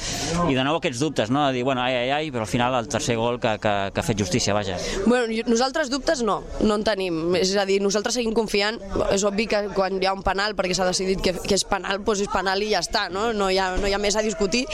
i 0.48 0.56
de 0.56 0.64
nou 0.66 0.78
aquests 0.78 1.02
dubtes, 1.02 1.30
no? 1.34 1.46
de 1.48 1.58
dir, 1.58 1.64
bueno, 1.66 1.82
ai, 1.82 1.96
ai, 2.04 2.10
ai, 2.16 2.30
però 2.30 2.46
al 2.46 2.50
final 2.50 2.76
el 2.78 2.88
tercer 2.90 3.16
gol 3.18 3.40
que, 3.42 3.56
que, 3.62 3.74
que 3.94 4.02
ha 4.02 4.06
fet 4.06 4.18
justícia, 4.18 4.54
vaja. 4.54 4.78
Bueno, 5.06 5.26
nosaltres 5.46 5.90
dubtes 5.90 6.22
no, 6.26 6.40
no 6.62 6.78
en 6.78 6.86
tenim, 6.86 7.36
és 7.38 7.54
a 7.58 7.66
dir, 7.68 7.80
nosaltres 7.82 8.18
seguim 8.18 8.34
confiant, 8.36 8.80
és 9.10 9.24
obvi 9.26 9.48
que 9.50 9.64
quan 9.74 10.00
hi 10.00 10.08
ha 10.08 10.14
un 10.16 10.24
penal, 10.26 10.56
perquè 10.58 10.76
s'ha 10.76 10.88
decidit 10.88 11.22
que, 11.24 11.34
que 11.46 11.56
és 11.56 11.64
penal, 11.68 12.00
doncs 12.04 12.24
és 12.24 12.30
penal 12.32 12.62
i 12.62 12.70
ja 12.72 12.82
està, 12.84 13.08
no, 13.12 13.30
no, 13.36 13.50
hi, 13.50 13.58
ha, 13.60 13.72
no 13.80 13.88
hi 13.88 13.94
ha 13.96 14.00
més 14.02 14.16
a 14.16 14.24
discutir 14.24 14.64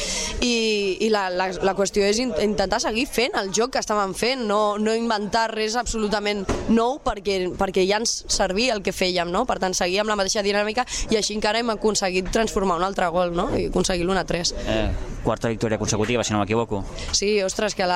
i, 0.44 0.96
i 1.06 1.10
la, 1.12 1.26
la, 1.30 1.48
la 1.64 1.74
qüestió 1.78 2.04
és 2.06 2.20
intentar 2.22 2.80
seguir 2.82 3.06
fent 3.10 3.36
el 3.38 3.52
joc 3.56 3.74
que 3.76 3.82
estàvem 3.82 4.14
fent, 4.16 4.46
no, 4.48 4.76
no 4.82 4.94
inventar 4.96 5.48
res 5.54 5.76
absolutament 5.78 6.44
nou 6.72 6.98
perquè, 7.04 7.38
perquè 7.58 7.86
ja 7.88 8.00
ens 8.02 8.18
servia 8.32 8.74
el 8.76 8.82
que 8.86 8.94
fèiem, 8.96 9.30
no? 9.32 9.44
per 9.48 9.58
tant 9.62 9.76
seguir 9.76 10.02
amb 10.02 10.12
la 10.12 10.18
mateixa 10.18 10.44
dinàmica 10.46 10.86
i 11.10 11.20
així 11.20 11.36
encara 11.36 11.62
hem 11.62 11.74
aconseguit 11.76 12.30
transformar 12.34 12.80
un 12.80 12.86
altre 12.86 13.08
gol 13.14 13.34
no? 13.36 13.50
i 13.56 13.68
aconseguir 13.70 14.06
l'1 14.06 14.22
a 14.22 14.26
3. 14.26 14.54
Eh, 14.66 14.88
quarta 15.26 15.50
victòria 15.50 15.78
consecutiva, 15.78 16.22
si 16.24 16.32
no 16.32 16.40
m'equivoco. 16.40 16.84
Sí, 17.10 17.42
ostres, 17.42 17.74
que 17.74 17.86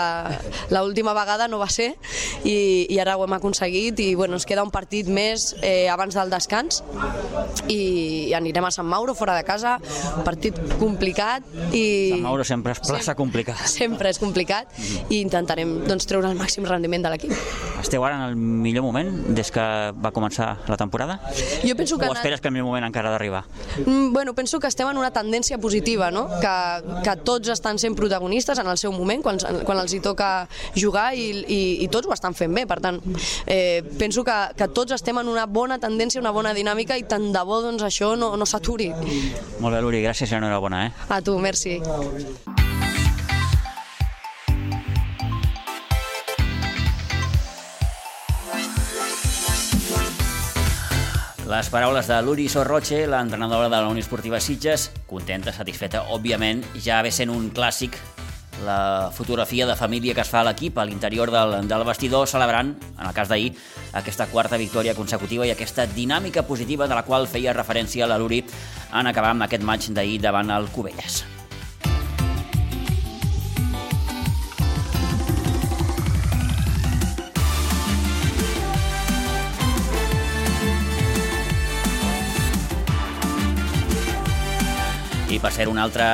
l'última 0.71 1.15
vegada 1.15 1.47
no 1.49 1.61
va 1.63 1.69
ser 1.71 1.93
i, 2.45 2.87
i 2.91 2.99
ara 2.99 3.17
ho 3.17 3.25
hem 3.25 3.37
aconseguit 3.39 4.01
i 4.03 4.15
bueno, 4.19 4.39
ens 4.39 4.47
queda 4.49 4.65
un 4.67 4.73
partit 4.75 5.09
més 5.09 5.55
eh, 5.63 5.89
abans 5.93 6.17
del 6.19 6.33
descans 6.33 6.83
i, 7.69 8.31
i 8.31 8.35
anirem 8.37 8.60
a 8.69 8.73
Sant 8.75 8.89
Mauro, 8.89 9.15
fora 9.15 9.37
de 9.37 9.45
casa, 9.45 9.79
partit 10.27 10.57
complicat 10.81 11.47
i... 11.73 11.85
Sant 12.15 12.27
Mauro 12.27 12.47
sempre 12.47 12.75
és 12.77 12.83
plaça 12.85 13.15
complicada. 13.19 13.67
Sempre 13.81 14.11
és 14.11 14.19
complicat 14.21 14.71
i 15.09 15.21
intentarem 15.21 15.81
doncs, 15.87 16.07
treure 16.11 16.31
el 16.31 16.39
màxim 16.39 16.67
rendiment 16.69 17.05
de 17.05 17.13
l'equip. 17.13 17.35
Esteu 17.81 18.05
ara 18.05 18.19
en 18.19 18.25
el 18.29 18.37
millor 18.37 18.85
moment 18.85 19.09
des 19.35 19.51
que 19.55 19.63
va 19.97 20.13
començar 20.13 20.51
la 20.69 20.77
temporada? 20.81 21.19
Jo 21.65 21.77
penso 21.79 21.99
que... 21.99 22.09
O 22.11 22.17
esperes 22.17 22.41
que 22.41 22.49
el 22.51 22.55
millor 22.55 22.69
moment 22.69 22.85
encara 22.89 23.13
d'arribar? 23.13 23.45
Mm, 23.87 24.13
bueno, 24.13 24.35
penso 24.35 24.61
que 24.61 24.69
estem 24.69 24.89
en 24.91 24.99
una 25.01 25.11
tendència 25.15 25.59
positiva, 25.59 26.11
no? 26.11 26.27
que, 26.43 26.55
que 27.05 27.17
tots 27.25 27.49
estan 27.53 27.79
sent 27.79 27.97
protagonistes 27.97 28.59
en 28.59 28.69
el 28.69 28.79
seu 28.79 28.93
moment, 28.93 29.23
quan, 29.25 29.41
quan 29.65 29.81
els 29.81 29.95
hi 29.95 30.03
toca 30.05 30.31
jugar 30.77 31.11
i, 31.17 31.31
i, 31.47 31.61
i 31.85 31.89
tots 31.93 32.09
ho 32.09 32.15
estan 32.15 32.37
fent 32.37 32.55
bé. 32.55 32.67
Per 32.71 32.81
tant, 32.85 33.01
eh, 33.47 33.83
penso 33.99 34.25
que, 34.27 34.37
que 34.59 34.69
tots 34.69 34.97
estem 34.97 35.19
en 35.23 35.31
una 35.31 35.47
bona 35.47 35.81
tendència, 35.83 36.21
una 36.21 36.35
bona 36.35 36.55
dinàmica 36.57 36.99
i 37.01 37.07
tant 37.09 37.31
de 37.33 37.45
bo 37.47 37.61
doncs, 37.65 37.85
això 37.87 38.13
no, 38.19 38.35
no 38.37 38.49
s'aturi. 38.51 38.91
Molt 39.61 39.75
bé, 39.75 39.83
Luri, 39.85 40.03
gràcies 40.05 40.31
i 40.33 40.41
enhorabona. 40.41 40.87
Eh? 40.87 40.93
A 41.09 41.21
tu, 41.23 41.39
merci. 41.39 41.79
Les 51.51 51.67
paraules 51.67 52.07
de 52.07 52.17
Luri 52.23 52.45
Sorroche, 52.49 53.09
l'entrenadora 53.11 53.67
de 53.67 53.75
la 53.75 53.89
Unió 53.91 54.05
Esportiva 54.05 54.39
Sitges, 54.39 54.93
contenta, 55.11 55.51
satisfeta, 55.51 56.05
òbviament, 56.15 56.63
ja 56.79 57.01
ve 57.03 57.11
sent 57.11 57.33
un 57.35 57.49
clàssic 57.51 57.99
la 58.65 59.11
fotografia 59.15 59.67
de 59.67 59.77
família 59.77 60.15
que 60.15 60.21
es 60.21 60.31
fa 60.31 60.41
a 60.41 60.47
l'equip 60.49 60.79
a 60.79 60.85
l'interior 60.85 61.31
del, 61.33 61.57
del 61.69 61.85
vestidor 61.85 62.29
celebrant, 62.29 62.75
en 62.99 63.07
el 63.07 63.15
cas 63.17 63.29
d'ahir, 63.29 63.55
aquesta 63.97 64.29
quarta 64.31 64.61
victòria 64.61 64.95
consecutiva 64.95 65.47
i 65.47 65.55
aquesta 65.55 65.87
dinàmica 65.87 66.45
positiva 66.47 66.89
de 66.89 66.95
la 66.95 67.05
qual 67.05 67.29
feia 67.29 67.57
referència 67.57 68.09
la 68.09 68.19
Luri 68.19 68.45
en 68.45 69.11
acabar 69.11 69.35
amb 69.35 69.49
aquest 69.49 69.65
maig 69.65 69.91
d'ahir 69.95 70.21
davant 70.21 70.51
el 70.51 70.71
Cubelles. 70.75 71.25
I 85.31 85.39
per 85.39 85.53
ser 85.55 85.69
un 85.71 85.79
altre 85.79 86.07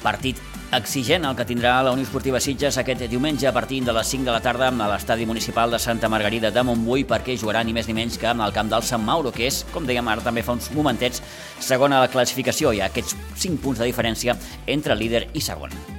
partit 0.00 0.38
exigent 0.72 1.24
el 1.24 1.36
que 1.36 1.46
tindrà 1.48 1.78
la 1.82 1.92
Unió 1.94 2.04
Esportiva 2.04 2.40
Sitges 2.40 2.76
aquest 2.80 3.06
diumenge 3.08 3.48
a 3.48 3.52
partir 3.56 3.80
de 3.84 3.92
les 3.96 4.06
5 4.12 4.26
de 4.26 4.34
la 4.34 4.42
tarda 4.44 4.68
a 4.68 4.88
l'estadi 4.92 5.26
municipal 5.26 5.70
de 5.70 5.78
Santa 5.78 6.08
Margarida 6.12 6.50
de 6.50 6.62
Montbui 6.62 7.06
perquè 7.08 7.38
jugarà 7.40 7.64
ni 7.64 7.72
més 7.72 7.88
ni 7.88 7.96
menys 7.96 8.18
que 8.18 8.28
el 8.28 8.52
camp 8.52 8.68
del 8.68 8.82
Sant 8.82 9.04
Mauro, 9.04 9.32
que 9.32 9.46
és, 9.48 9.64
com 9.72 9.86
dèiem 9.86 10.08
ara 10.08 10.24
també 10.24 10.42
fa 10.42 10.52
uns 10.52 10.70
momentets, 10.74 11.22
segona 11.60 11.98
a 11.98 12.06
la 12.06 12.12
classificació. 12.12 12.72
Ha 12.76 12.90
aquests 12.92 13.16
5 13.36 13.62
punts 13.62 13.80
de 13.80 13.88
diferència 13.88 14.36
entre 14.66 14.94
líder 14.94 15.28
i 15.32 15.40
segon. 15.40 15.97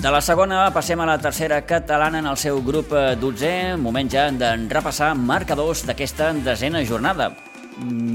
De 0.00 0.08
la 0.08 0.22
segona 0.24 0.62
passem 0.72 0.96
a 1.02 1.04
la 1.04 1.18
tercera 1.20 1.58
catalana 1.68 2.22
en 2.22 2.28
el 2.30 2.36
seu 2.40 2.62
grup 2.64 2.94
12. 3.20 3.76
Moment 3.76 4.08
ja 4.08 4.22
de 4.32 4.48
repassar 4.70 5.10
marcadors 5.12 5.82
d'aquesta 5.84 6.30
desena 6.40 6.80
jornada. 6.88 7.26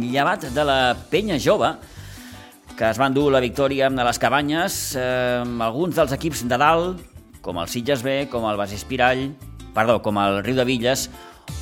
Llevat 0.02 0.48
de 0.56 0.66
la 0.66 0.96
penya 1.12 1.38
jove, 1.38 1.70
que 2.74 2.90
es 2.90 2.98
van 2.98 3.14
dur 3.14 3.28
la 3.30 3.44
victòria 3.44 3.92
de 3.94 4.08
les 4.08 4.18
cabanyes, 4.18 4.80
eh, 4.98 5.44
alguns 5.68 5.94
dels 6.00 6.18
equips 6.18 6.48
de 6.50 6.58
dalt, 6.58 7.06
com 7.46 7.62
el 7.62 7.70
Sitges 7.70 8.02
B, 8.02 8.18
com 8.34 8.50
el 8.50 8.58
Basis 8.58 8.84
Pirall, 8.90 9.36
perdó, 9.76 10.02
com 10.02 10.18
el 10.18 10.42
Riu 10.42 10.58
de 10.58 10.66
Villes 10.66 11.12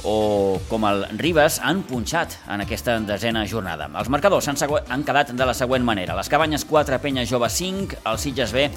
o 0.04 0.60
com 0.70 0.86
el 0.90 1.06
Ribes 1.18 1.60
han 1.64 1.84
punxat 1.88 2.38
en 2.52 2.64
aquesta 2.66 3.00
desena 3.00 3.46
jornada. 3.48 3.90
Els 4.00 4.12
marcadors 4.12 4.48
han, 4.52 4.60
han 4.90 5.04
quedat 5.08 5.34
de 5.34 5.48
la 5.48 5.56
següent 5.58 5.84
manera. 5.84 6.16
Les 6.18 6.30
Cabanyes 6.30 6.66
4, 6.70 7.00
Penya 7.04 7.28
Jove 7.30 7.50
5, 7.50 8.04
el 8.06 8.20
Sitges 8.20 8.54
B, 8.54 8.70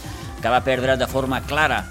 que 0.42 0.53
va 0.53 0.64
perdre 0.64 0.97
de 0.97 1.11
forma 1.11 1.42
clara 1.47 1.85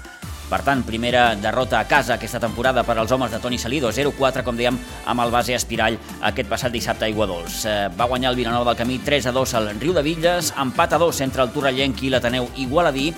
per 0.46 0.60
tant, 0.62 0.84
primera 0.86 1.34
derrota 1.34 1.80
a 1.80 1.86
casa 1.90 2.14
aquesta 2.14 2.38
temporada 2.38 2.84
per 2.86 2.94
als 3.00 3.10
homes 3.10 3.32
de 3.34 3.40
Toni 3.42 3.58
Salido, 3.58 3.90
0-4, 3.90 4.44
com 4.46 4.54
dèiem, 4.54 4.76
amb 5.10 5.24
el 5.24 5.32
base 5.34 5.56
Espirall 5.56 5.96
aquest 6.28 6.46
passat 6.46 6.70
dissabte 6.70 7.02
a 7.06 7.10
Iguadols. 7.10 7.64
Eh, 7.66 7.74
va 7.98 8.06
guanyar 8.06 8.30
el 8.30 8.38
Vilanova 8.38 8.70
del 8.70 8.78
Camí 8.78 9.00
3-2 9.02 9.56
al 9.58 9.72
Riu 9.80 9.96
de 9.96 10.04
Villes, 10.06 10.52
empat 10.62 10.94
a 10.94 11.00
2 11.02 11.24
entre 11.26 11.42
el 11.42 11.50
Torrellenc 11.50 12.04
i 12.06 12.12
l'Ateneu 12.14 12.46
Igualadí, 12.62 13.08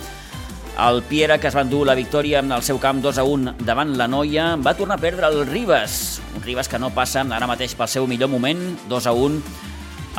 el 0.79 1.03
Piera, 1.03 1.39
que 1.39 1.49
es 1.51 1.57
va 1.57 1.65
endur 1.67 1.85
la 1.87 1.97
victòria 1.99 2.39
en 2.39 2.53
el 2.55 2.63
seu 2.63 2.79
camp 2.79 3.03
2 3.03 3.19
a 3.19 3.25
1 3.27 3.55
davant 3.67 3.97
la 3.99 4.07
Noia, 4.07 4.53
va 4.57 4.77
tornar 4.79 4.99
a 4.99 5.03
perdre 5.03 5.27
el 5.27 5.45
Ribes. 5.49 6.21
Un 6.37 6.45
Ribes 6.45 6.71
que 6.71 6.79
no 6.79 6.93
passa 6.95 7.27
ara 7.27 7.51
mateix 7.51 7.75
pel 7.75 7.91
seu 7.91 8.07
millor 8.07 8.31
moment, 8.31 8.63
2 8.89 9.11
a 9.11 9.13
1 9.13 9.43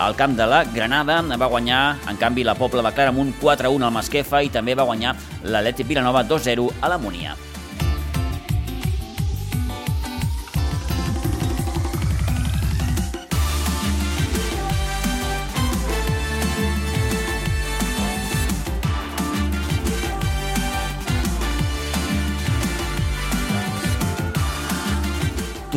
al 0.03 0.15
camp 0.19 0.35
de 0.35 0.47
la 0.47 0.63
Granada. 0.65 1.21
Va 1.21 1.51
guanyar, 1.51 1.83
en 2.11 2.19
canvi, 2.19 2.43
la 2.43 2.55
Pobla 2.59 2.83
de 2.83 2.95
Claramunt 2.95 3.37
4 3.39 3.67
a 3.67 3.71
1 3.71 3.85
al 3.87 3.95
Masquefa 3.95 4.43
i 4.43 4.51
també 4.51 4.75
va 4.75 4.87
guanyar 4.87 5.15
l'Atlètic 5.43 5.87
Vilanova 5.87 6.23
2 6.27 6.51
0 6.51 6.73
a 6.81 6.91
la 6.91 6.99
Monia. 6.99 7.37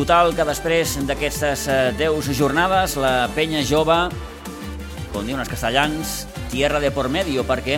Total 0.03 0.33
que 0.35 0.43
després 0.43 0.97
d'aquestes 1.07 1.61
10 1.95 2.01
eh, 2.27 2.33
jornades 2.35 2.97
la 2.99 3.29
penya 3.31 3.61
jove, 3.63 3.95
com 5.13 5.23
diuen 5.23 5.39
els 5.39 5.47
castellans, 5.47 6.25
tierra 6.51 6.81
de 6.83 6.89
por 6.91 7.07
medio, 7.07 7.45
perquè 7.47 7.77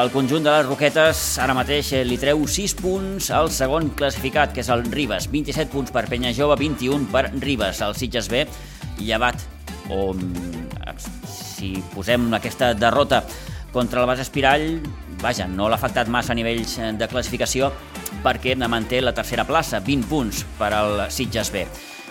el 0.00 0.10
conjunt 0.10 0.42
de 0.42 0.50
les 0.50 0.66
Roquetes 0.66 1.20
ara 1.38 1.54
mateix 1.54 1.92
eh, 1.94 2.02
li 2.02 2.18
treu 2.18 2.42
6 2.50 2.74
punts 2.80 3.30
al 3.30 3.52
segon 3.54 3.92
classificat, 3.94 4.50
que 4.56 4.64
és 4.64 4.72
el 4.74 4.82
Ribes. 4.90 5.30
27 5.30 5.70
punts 5.70 5.94
per 5.94 6.08
Penya 6.10 6.34
Jove, 6.34 6.58
21 6.58 7.06
per 7.14 7.28
Ribes. 7.36 7.78
El 7.86 7.94
Sitges 7.94 8.26
B, 8.26 8.42
llevat, 8.98 9.46
o 9.86 10.16
si 11.30 11.76
posem 11.94 12.26
aquesta 12.34 12.74
derrota 12.74 13.22
contra 13.70 14.02
el 14.02 14.10
Bas 14.10 14.26
Espirall, 14.26 14.80
vaja, 15.22 15.46
no 15.48 15.68
l'ha 15.68 15.78
afectat 15.80 16.08
massa 16.12 16.34
a 16.34 16.38
nivells 16.38 16.78
eh, 16.78 16.92
de 16.96 17.08
classificació, 17.08 17.72
perquè 18.24 18.56
manté 18.56 19.00
la 19.00 19.14
tercera 19.14 19.44
plaça, 19.44 19.80
20 19.80 20.08
punts 20.10 20.44
per 20.58 20.72
al 20.74 21.10
Sitges 21.10 21.52
B. 21.52 21.66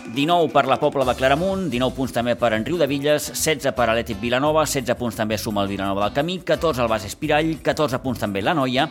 19 0.06 0.52
per 0.54 0.68
la 0.68 0.78
Pobla 0.78 1.06
de 1.06 1.16
Claramunt, 1.18 1.70
19 1.72 1.96
punts 1.96 2.14
també 2.14 2.36
per 2.38 2.52
en 2.54 2.66
Riu 2.66 2.78
de 2.78 2.86
Villes, 2.88 3.32
16 3.34 3.74
per 3.74 3.88
Atlètic 3.90 4.20
Vilanova, 4.22 4.66
16 4.70 4.98
punts 5.00 5.18
també 5.18 5.38
suma 5.42 5.64
el 5.64 5.72
Vilanova 5.72 6.06
del 6.06 6.14
Camí, 6.14 6.38
14 6.46 6.84
al 6.84 6.92
Bas 6.92 7.08
Espirall, 7.08 7.56
14 7.66 8.00
punts 8.04 8.22
també 8.22 8.44
la 8.46 8.54
Noia, 8.54 8.86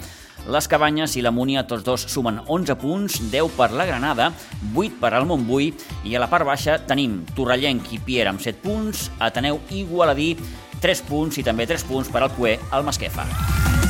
les 0.51 0.69
Cabanyes 0.69 1.15
i 1.17 1.23
la 1.23 1.31
Múnia, 1.31 1.67
tots 1.71 1.87
dos 1.87 2.09
sumen 2.11 2.41
11 2.49 2.77
punts, 2.83 3.21
10 3.31 3.55
per 3.57 3.71
la 3.73 3.87
Granada, 3.87 4.33
8 4.75 4.99
per 5.01 5.15
al 5.15 5.29
Montbui 5.31 5.71
i 6.05 6.17
a 6.17 6.25
la 6.25 6.29
part 6.33 6.47
baixa 6.49 6.81
tenim 6.83 7.23
Torrellenc 7.37 7.95
i 7.95 8.03
Piera 8.03 8.35
amb 8.35 8.43
7 8.43 8.61
punts, 8.65 9.09
Ateneu 9.23 9.63
i 9.71 9.87
Gualadí 9.87 10.35
3 10.83 11.07
punts 11.09 11.39
i 11.41 11.47
també 11.47 11.69
3 11.71 11.87
punts 11.89 12.11
per 12.13 12.27
al 12.27 12.35
Cué 12.35 12.59
al 12.75 12.85
Masquefa. 12.85 13.84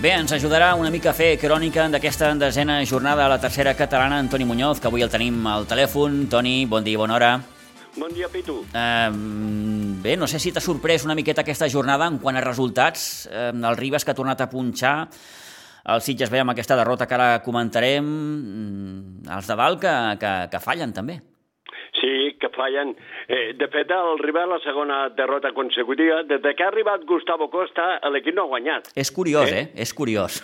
Bé, 0.00 0.14
ens 0.16 0.32
ajudarà 0.32 0.70
una 0.80 0.88
mica 0.88 1.10
a 1.10 1.12
fer 1.12 1.34
crònica 1.36 1.82
d'aquesta 1.92 2.30
desena 2.40 2.78
jornada 2.88 3.26
a 3.26 3.28
la 3.28 3.36
tercera 3.36 3.74
catalana 3.76 4.16
Antoni 4.22 4.46
Muñoz, 4.48 4.78
que 4.80 4.88
avui 4.88 5.04
el 5.04 5.10
tenim 5.12 5.44
al 5.44 5.66
telèfon. 5.68 6.22
Toni, 6.32 6.64
bon 6.64 6.86
dia, 6.86 6.96
bona 6.96 7.18
hora. 7.18 7.28
Bon 7.98 8.08
dia, 8.08 8.30
Pitu. 8.32 8.62
Uh, 8.72 9.98
bé, 10.00 10.14
no 10.16 10.24
sé 10.24 10.40
si 10.40 10.54
t'ha 10.56 10.62
sorprès 10.64 11.04
una 11.04 11.18
miqueta 11.18 11.44
aquesta 11.44 11.68
jornada 11.68 12.08
en 12.08 12.16
quant 12.16 12.40
a 12.40 12.40
resultats. 12.40 13.28
Uh, 13.28 13.52
el 13.52 13.76
Ribas 13.76 14.08
que 14.08 14.14
ha 14.14 14.16
tornat 14.16 14.40
a 14.40 14.48
punxar, 14.48 14.94
el 15.92 16.00
Sitges 16.00 16.32
ve 16.32 16.40
amb 16.40 16.54
aquesta 16.54 16.80
derrota 16.80 17.04
que 17.04 17.18
ara 17.18 17.42
comentarem, 17.44 18.08
mm, 18.08 19.28
els 19.36 19.52
de 19.52 19.58
dalt 19.60 19.84
que, 19.84 19.94
que, 20.24 20.32
que 20.48 20.64
fallen 20.64 20.96
també. 20.96 21.20
Sí, 22.00 22.36
que 22.40 22.48
fallen. 22.54 22.94
Eh, 23.28 23.52
de 23.58 23.68
fet, 23.68 23.90
el 23.92 24.18
River 24.18 24.46
la 24.48 24.58
segona 24.64 25.00
derrota 25.16 25.52
consecutiva. 25.52 26.22
Des 26.24 26.40
que 26.56 26.64
ha 26.64 26.70
arribat 26.70 27.04
Gustavo 27.08 27.50
Costa, 27.52 27.98
l'equip 28.10 28.34
no 28.36 28.46
ha 28.46 28.52
guanyat. 28.54 28.90
És 28.96 29.10
curiós, 29.12 29.52
eh? 29.52 29.66
eh? 29.66 29.82
És 29.84 29.92
curiós. 29.94 30.40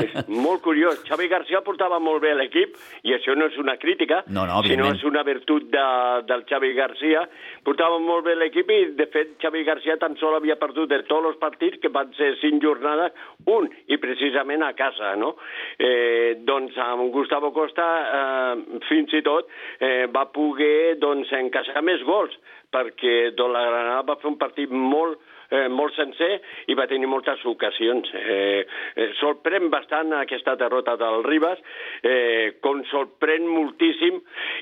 És 0.00 0.14
molt 0.28 0.62
curiós. 0.64 1.02
Xavi 1.08 1.28
Garcia 1.28 1.60
portava 1.66 2.00
molt 2.00 2.22
bé 2.24 2.34
l'equip, 2.38 2.78
i 3.04 3.14
això 3.16 3.36
no 3.36 3.50
és 3.50 3.58
una 3.60 3.76
crítica, 3.80 4.22
no, 4.28 4.46
no, 4.48 4.62
sinó 4.66 4.90
és 4.94 5.04
una 5.04 5.22
virtut 5.26 5.68
de, 5.72 5.86
del 6.28 6.46
Xavi 6.48 6.72
Garcia. 6.78 7.26
Portava 7.64 7.96
molt 8.02 8.26
bé 8.26 8.34
l'equip 8.36 8.68
i, 8.70 8.78
de 8.98 9.06
fet, 9.12 9.36
Xavi 9.40 9.62
Garcia 9.64 9.96
tan 10.00 10.18
sol 10.20 10.36
havia 10.36 10.58
perdut 10.60 10.90
de 10.90 10.98
tots 11.08 11.30
els 11.30 11.38
partits, 11.40 11.78
que 11.80 11.88
van 11.92 12.10
ser 12.18 12.34
cinc 12.42 12.60
jornades, 12.64 13.14
un, 13.48 13.70
i 13.88 13.96
precisament 14.02 14.62
a 14.66 14.74
casa, 14.76 15.14
no? 15.16 15.32
Eh, 15.78 16.36
doncs 16.44 16.76
amb 16.84 17.08
Gustavo 17.14 17.54
Costa, 17.56 17.86
eh, 18.20 18.80
fins 18.90 19.16
i 19.16 19.22
tot, 19.24 19.48
eh, 19.80 20.04
va 20.12 20.26
poder 20.34 20.98
doncs, 21.00 21.32
encaixar 21.32 21.80
més 21.82 22.04
gols, 22.04 22.36
perquè 22.74 23.32
la 23.38 23.64
Granada 23.70 24.02
va 24.10 24.20
fer 24.20 24.28
un 24.28 24.40
partit 24.40 24.70
molt, 24.70 25.20
eh, 25.50 25.66
molt 25.68 25.94
sencer 25.96 26.38
i 26.70 26.76
va 26.78 26.86
tenir 26.90 27.08
moltes 27.10 27.42
ocasions. 27.48 28.10
Eh, 28.14 28.64
eh, 28.96 29.10
sorprèn 29.20 29.70
bastant 29.72 30.12
aquesta 30.18 30.56
derrota 30.60 30.96
del 31.00 31.24
Ribas, 31.26 31.60
eh, 32.02 32.56
com 32.64 32.84
sorprèn 32.90 33.46
moltíssim, 33.48 34.20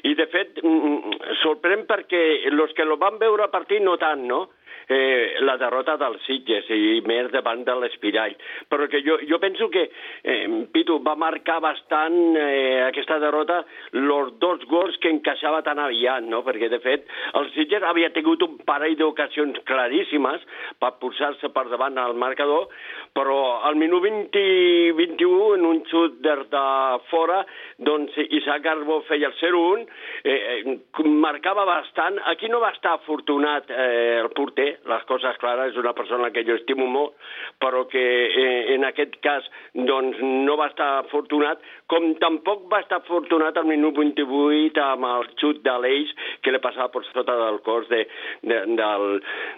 i 0.09 0.15
de 0.19 0.27
fet 0.33 0.63
mm, 0.63 0.81
mm, 0.95 1.37
sorprèn 1.43 1.87
perquè 1.91 2.25
els 2.51 2.75
que 2.77 2.89
lo 2.89 2.99
van 3.01 3.19
veure 3.23 3.47
a 3.47 3.53
partir 3.53 3.83
no 3.83 3.97
tant, 4.01 4.27
no? 4.27 4.47
Eh, 4.93 5.41
la 5.41 5.57
derrota 5.61 5.97
dels 6.01 6.23
Sitges 6.27 6.69
i 6.73 7.01
més 7.09 7.31
davant 7.33 7.65
de 7.67 7.77
l'Espirall. 7.81 8.37
Però 8.69 8.89
que 8.93 9.03
jo, 9.07 9.19
jo 9.29 9.41
penso 9.43 9.69
que 9.73 9.89
eh, 9.89 10.45
Pitu 10.73 10.99
va 11.05 11.17
marcar 11.19 11.61
bastant 11.65 12.37
eh, 12.37 12.83
aquesta 12.87 13.19
derrota 13.23 13.63
els 13.93 14.35
dos 14.43 14.65
gols 14.71 14.99
que 15.03 15.11
encaixava 15.13 15.63
tan 15.67 15.81
aviat, 15.83 16.27
no? 16.29 16.43
perquè 16.47 16.69
de 16.73 16.81
fet 16.85 17.09
el 17.39 17.49
Sitges 17.57 17.85
havia 17.87 18.13
tingut 18.15 18.43
un 18.45 18.59
parell 18.67 18.97
d'ocasions 18.99 19.59
claríssimes 19.69 20.45
per 20.83 20.93
posar-se 21.03 21.51
per 21.55 21.67
davant 21.71 21.99
al 21.99 22.15
marcador, 22.19 22.69
però 23.17 23.63
al 23.67 23.77
minut 23.81 24.03
20, 24.03 24.93
21, 24.99 25.55
en 25.57 25.67
un 25.69 25.83
xut 25.89 26.19
des 26.25 26.45
de 26.53 26.65
fora, 27.11 27.43
doncs 27.79 28.17
Isaac 28.29 28.67
Arbó 28.73 29.01
feia 29.09 29.29
el 29.31 29.37
0-1, 29.41 29.87
eh, 30.25 30.39
eh, 30.65 31.05
marcava 31.23 31.65
bastant. 31.69 32.19
Aquí 32.33 32.49
no 32.49 32.61
va 32.63 32.73
estar 32.75 32.97
afortunat 32.99 33.71
eh, 33.71 34.21
el 34.23 34.31
porter, 34.37 34.71
les 34.89 35.05
coses 35.09 35.39
clares, 35.43 35.73
és 35.73 35.81
una 35.81 35.95
persona 35.97 36.31
que 36.35 36.45
jo 36.47 36.57
estimo 36.59 36.87
molt, 36.91 37.15
però 37.63 37.85
que 37.91 38.03
eh, 38.03 38.75
en 38.75 38.87
aquest 38.89 39.19
cas 39.25 39.47
doncs, 39.75 40.19
no 40.23 40.57
va 40.61 40.69
estar 40.73 40.89
afortunat, 41.03 41.63
com 41.91 42.13
tampoc 42.23 42.67
va 42.73 42.83
estar 42.83 43.01
afortunat 43.03 43.59
al 43.59 43.69
minut 43.69 43.97
28 43.99 44.83
amb 44.85 45.09
el 45.09 45.27
xut 45.41 45.63
de 45.65 45.77
l'Eix 45.85 46.13
que 46.43 46.53
li 46.55 46.61
passava 46.63 46.91
per 46.93 47.05
sota 47.11 47.37
del 47.39 47.61
cos 47.67 47.89
de, 47.91 48.05
de, 48.43 48.61
del, 48.79 49.09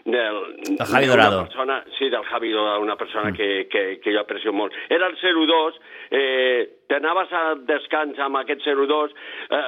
del, 0.05 0.41
el 0.75 0.87
Javi 0.87 1.11
Dorado. 1.11 1.45
Persona, 1.49 1.81
sí, 1.99 2.11
del 2.11 2.25
Javi 2.31 2.53
Dorado, 2.53 2.83
una 2.83 2.97
persona 2.97 3.31
mm. 3.31 3.37
que, 3.37 3.51
que, 3.71 3.85
que 4.01 4.15
jo 4.15 4.25
aprecio 4.25 4.53
molt. 4.53 4.75
Era 4.89 5.07
el 5.07 5.19
0-2, 5.21 5.81
eh, 6.11 6.84
t'anaves 6.91 7.33
a 7.33 7.43
descans 7.69 8.19
amb 8.23 8.41
aquest 8.41 8.65
0-2. 8.67 9.15
Eh, 9.51 9.63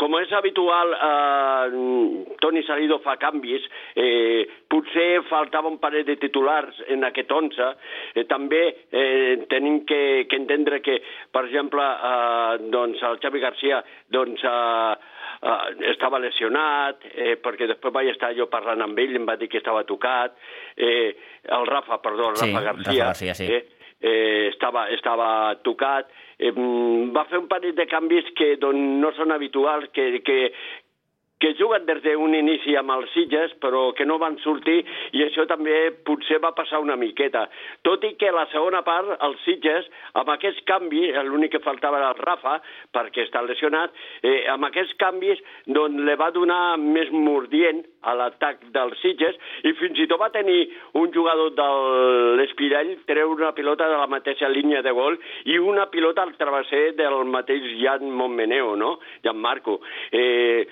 com 0.00 0.16
és 0.18 0.32
habitual, 0.32 0.94
eh, 0.94 2.34
Toni 2.40 2.62
Salido 2.66 2.98
fa 3.04 3.16
canvis. 3.20 3.68
Eh, 3.94 4.48
potser 4.68 5.22
faltava 5.28 5.68
un 5.68 5.78
parell 5.78 6.04
de 6.08 6.16
titulars 6.16 6.82
en 6.88 7.04
aquest 7.04 7.32
11. 7.32 7.70
Eh, 8.14 8.26
també 8.30 8.62
eh, 8.90 9.44
tenim 9.48 9.84
que, 9.84 10.26
que 10.28 10.36
entendre 10.36 10.80
que, 10.80 11.00
per 11.30 11.46
exemple, 11.46 11.82
eh, 11.82 12.70
doncs 12.72 13.02
el 13.02 13.18
Xavi 13.22 13.40
Garcia 13.40 13.82
doncs, 14.10 14.44
eh, 14.44 15.10
Uh, 15.42 15.72
estava 15.90 16.20
lesionat, 16.22 17.00
eh, 17.18 17.32
perquè 17.42 17.66
després 17.66 17.90
vaig 17.90 18.12
estar 18.12 18.28
jo 18.36 18.44
parlant 18.46 18.84
amb 18.84 19.00
ell, 19.02 19.16
em 19.18 19.24
va 19.26 19.34
dir 19.34 19.48
que 19.50 19.58
estava 19.58 19.80
tocat, 19.82 20.36
eh, 20.76 21.16
el 21.56 21.66
Rafa, 21.66 21.98
perdó, 21.98 22.28
el 22.30 22.36
sí, 22.38 22.46
Rafa 22.52 22.62
Garcia, 22.68 22.92
Rafa 22.92 23.08
Garcia 23.08 23.34
sí. 23.34 23.48
eh, 23.50 23.64
eh, 24.02 24.50
estava, 24.52 24.84
estava 24.94 25.56
tocat, 25.66 26.14
va 26.50 27.24
fer 27.30 27.38
un 27.38 27.48
parell 27.50 27.74
de 27.76 27.86
canvis 27.86 28.30
que 28.38 28.56
doncs, 28.60 28.98
no 29.02 29.12
són 29.16 29.32
habituals, 29.34 29.88
que, 29.94 30.20
que, 30.26 30.38
que 31.42 31.54
juguen 31.58 31.86
des 31.88 31.98
d'un 32.04 32.34
inici 32.38 32.76
amb 32.78 32.92
els 32.94 33.10
Sitges, 33.16 33.56
però 33.62 33.88
que 33.98 34.06
no 34.06 34.20
van 34.22 34.36
sortir, 34.44 34.78
i 35.12 35.24
això 35.24 35.42
també 35.50 35.90
potser 36.06 36.38
va 36.42 36.52
passar 36.54 36.78
una 36.82 36.94
miqueta. 36.96 37.48
Tot 37.82 38.04
i 38.06 38.14
que 38.20 38.30
la 38.30 38.46
segona 38.52 38.84
part, 38.86 39.16
els 39.26 39.42
Sitges, 39.42 39.88
amb 40.20 40.30
aquest 40.36 40.62
canvi, 40.68 41.08
l'únic 41.26 41.56
que 41.56 41.64
faltava 41.64 41.98
era 41.98 42.12
el 42.14 42.22
Rafa, 42.22 42.60
perquè 42.94 43.26
està 43.26 43.42
lesionat, 43.42 43.90
eh, 44.22 44.44
amb 44.52 44.68
aquests 44.70 44.94
canvis 45.02 45.42
doncs, 45.66 45.98
le 46.06 46.14
va 46.20 46.30
donar 46.30 46.76
més 46.78 47.10
mordient 47.10 47.82
a 48.06 48.14
l'atac 48.18 48.62
dels 48.74 48.98
Sitges, 49.02 49.34
i 49.66 49.74
fins 49.78 49.98
i 49.98 50.06
tot 50.10 50.22
va 50.22 50.30
tenir 50.34 50.68
un 50.98 51.10
jugador 51.14 51.52
de 51.58 51.68
l'Espirall 52.38 52.94
treure 53.06 53.42
una 53.42 53.52
pilota 53.56 53.88
de 53.90 53.98
la 53.98 54.06
mateixa 54.10 54.50
línia 54.50 54.82
de 54.82 54.94
gol 54.94 55.18
i 55.50 55.58
una 55.58 55.88
pilota 55.90 56.22
al 56.22 56.36
travesser 56.38 56.92
del 56.98 57.24
mateix 57.30 57.66
Jan 57.80 58.10
Montmeneo, 58.10 58.76
no? 58.76 58.98
Jan 59.24 59.38
Marco. 59.42 59.80
Eh, 60.12 60.66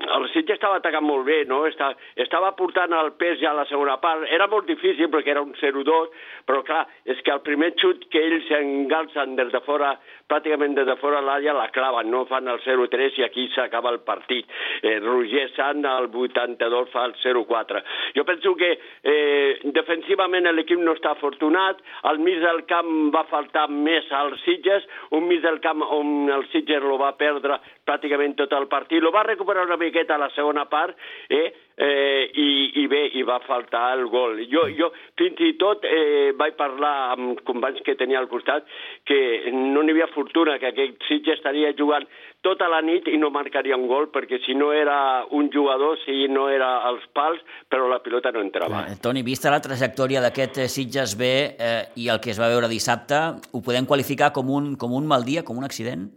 el 0.00 0.26
Sitges 0.32 0.56
estava 0.56 0.78
atacant 0.80 1.04
molt 1.04 1.26
bé, 1.26 1.42
no? 1.48 1.62
Estava, 1.68 1.96
estava 2.20 2.52
portant 2.58 2.94
el 2.96 3.12
pes 3.20 3.38
ja 3.42 3.50
a 3.52 3.58
la 3.58 3.66
segona 3.68 3.98
part. 4.02 4.24
Era 4.32 4.48
molt 4.50 4.68
difícil 4.70 5.10
perquè 5.12 5.34
era 5.34 5.42
un 5.44 5.52
0-2, 5.60 6.08
però 6.48 6.62
clar, 6.66 6.86
és 7.04 7.20
que 7.26 7.34
el 7.34 7.42
primer 7.46 7.72
xut 7.80 8.06
que 8.12 8.22
ells 8.30 8.48
s'engalcen 8.48 9.36
des 9.38 9.52
de 9.52 9.60
fora, 9.66 9.94
pràcticament 10.30 10.76
des 10.78 10.86
de 10.88 10.96
fora 11.00 11.20
l'àrea, 11.24 11.54
la 11.56 11.68
claven, 11.74 12.10
no 12.12 12.24
fan 12.30 12.48
el 12.50 12.60
0-3 12.64 13.18
i 13.20 13.26
aquí 13.26 13.48
s'acaba 13.54 13.92
el 13.92 14.00
partit. 14.06 14.46
Eh, 14.82 14.98
Roger 15.02 15.48
Sant 15.56 15.84
al 15.88 16.08
82 16.10 16.90
fa 16.92 17.04
el 17.08 17.16
0-4. 17.22 17.82
Jo 18.16 18.24
penso 18.28 18.54
que 18.56 18.70
eh, 19.02 19.58
defensivament 19.76 20.48
l'equip 20.54 20.80
no 20.80 20.94
està 20.96 21.14
afortunat, 21.16 21.82
al 22.08 22.20
mig 22.22 22.40
del 22.42 22.64
camp 22.70 23.10
va 23.14 23.26
faltar 23.30 23.66
més 23.70 24.08
als 24.14 24.40
Sitges, 24.46 24.86
un 25.16 25.26
mig 25.28 25.42
del 25.44 25.60
camp 25.64 25.82
on 25.82 26.30
el 26.30 26.46
Sitges 26.54 26.82
lo 26.84 26.98
va 27.00 27.12
perdre 27.18 27.58
pràcticament 27.86 28.36
tot 28.38 28.52
el 28.56 28.68
partit, 28.70 29.02
lo 29.02 29.12
va 29.14 29.26
recuperar 29.26 29.66
una 29.66 29.80
miqueta 29.80 30.14
a 30.14 30.22
la 30.22 30.30
segona 30.36 30.66
part, 30.70 30.96
eh, 31.28 31.50
eh, 31.80 32.28
i, 32.36 32.50
i 32.82 32.86
bé, 32.90 33.06
i 33.16 33.22
va 33.26 33.40
faltar 33.46 33.94
el 33.96 34.06
gol. 34.12 34.42
Jo, 34.52 34.66
jo 34.76 34.90
fins 35.18 35.40
i 35.46 35.54
tot 35.60 35.86
eh, 35.88 36.32
vaig 36.36 36.58
parlar 36.58 37.14
amb 37.14 37.40
companys 37.48 37.80
que 37.86 37.96
tenia 37.98 38.20
al 38.20 38.28
costat 38.30 38.68
que 39.08 39.50
no 39.54 39.82
n'hi 39.82 39.96
havia 39.96 40.10
fortuna, 40.12 40.58
que 40.60 40.70
aquest 40.70 41.08
Sitges 41.08 41.40
estaria 41.40 41.72
jugant 41.78 42.06
tota 42.44 42.68
la 42.72 42.80
nit 42.84 43.08
i 43.08 43.18
no 43.20 43.32
marcaria 43.32 43.76
un 43.76 43.88
gol, 43.88 44.08
perquè 44.12 44.40
si 44.44 44.54
no 44.56 44.70
era 44.76 45.24
un 45.36 45.50
jugador, 45.52 45.98
si 46.04 46.28
no 46.28 46.48
era 46.52 46.70
als 46.88 47.04
pals, 47.16 47.40
però 47.68 47.88
la 47.88 48.00
pilota 48.04 48.32
no 48.32 48.44
entrava. 48.44 48.84
Eh, 48.88 49.00
Toni, 49.00 49.24
vista 49.24 49.52
la 49.52 49.60
trajectòria 49.64 50.22
d'aquest 50.24 50.64
Sitges 50.72 51.16
B 51.20 51.32
eh, 51.56 51.82
i 52.00 52.08
el 52.12 52.20
que 52.20 52.32
es 52.34 52.40
va 52.40 52.52
veure 52.52 52.68
dissabte, 52.68 53.20
ho 53.52 53.64
podem 53.64 53.88
qualificar 53.88 54.34
com 54.36 54.52
un, 54.52 54.74
com 54.80 54.96
un 54.96 55.08
mal 55.08 55.24
dia, 55.24 55.44
com 55.44 55.60
un 55.60 55.68
accident? 55.68 56.08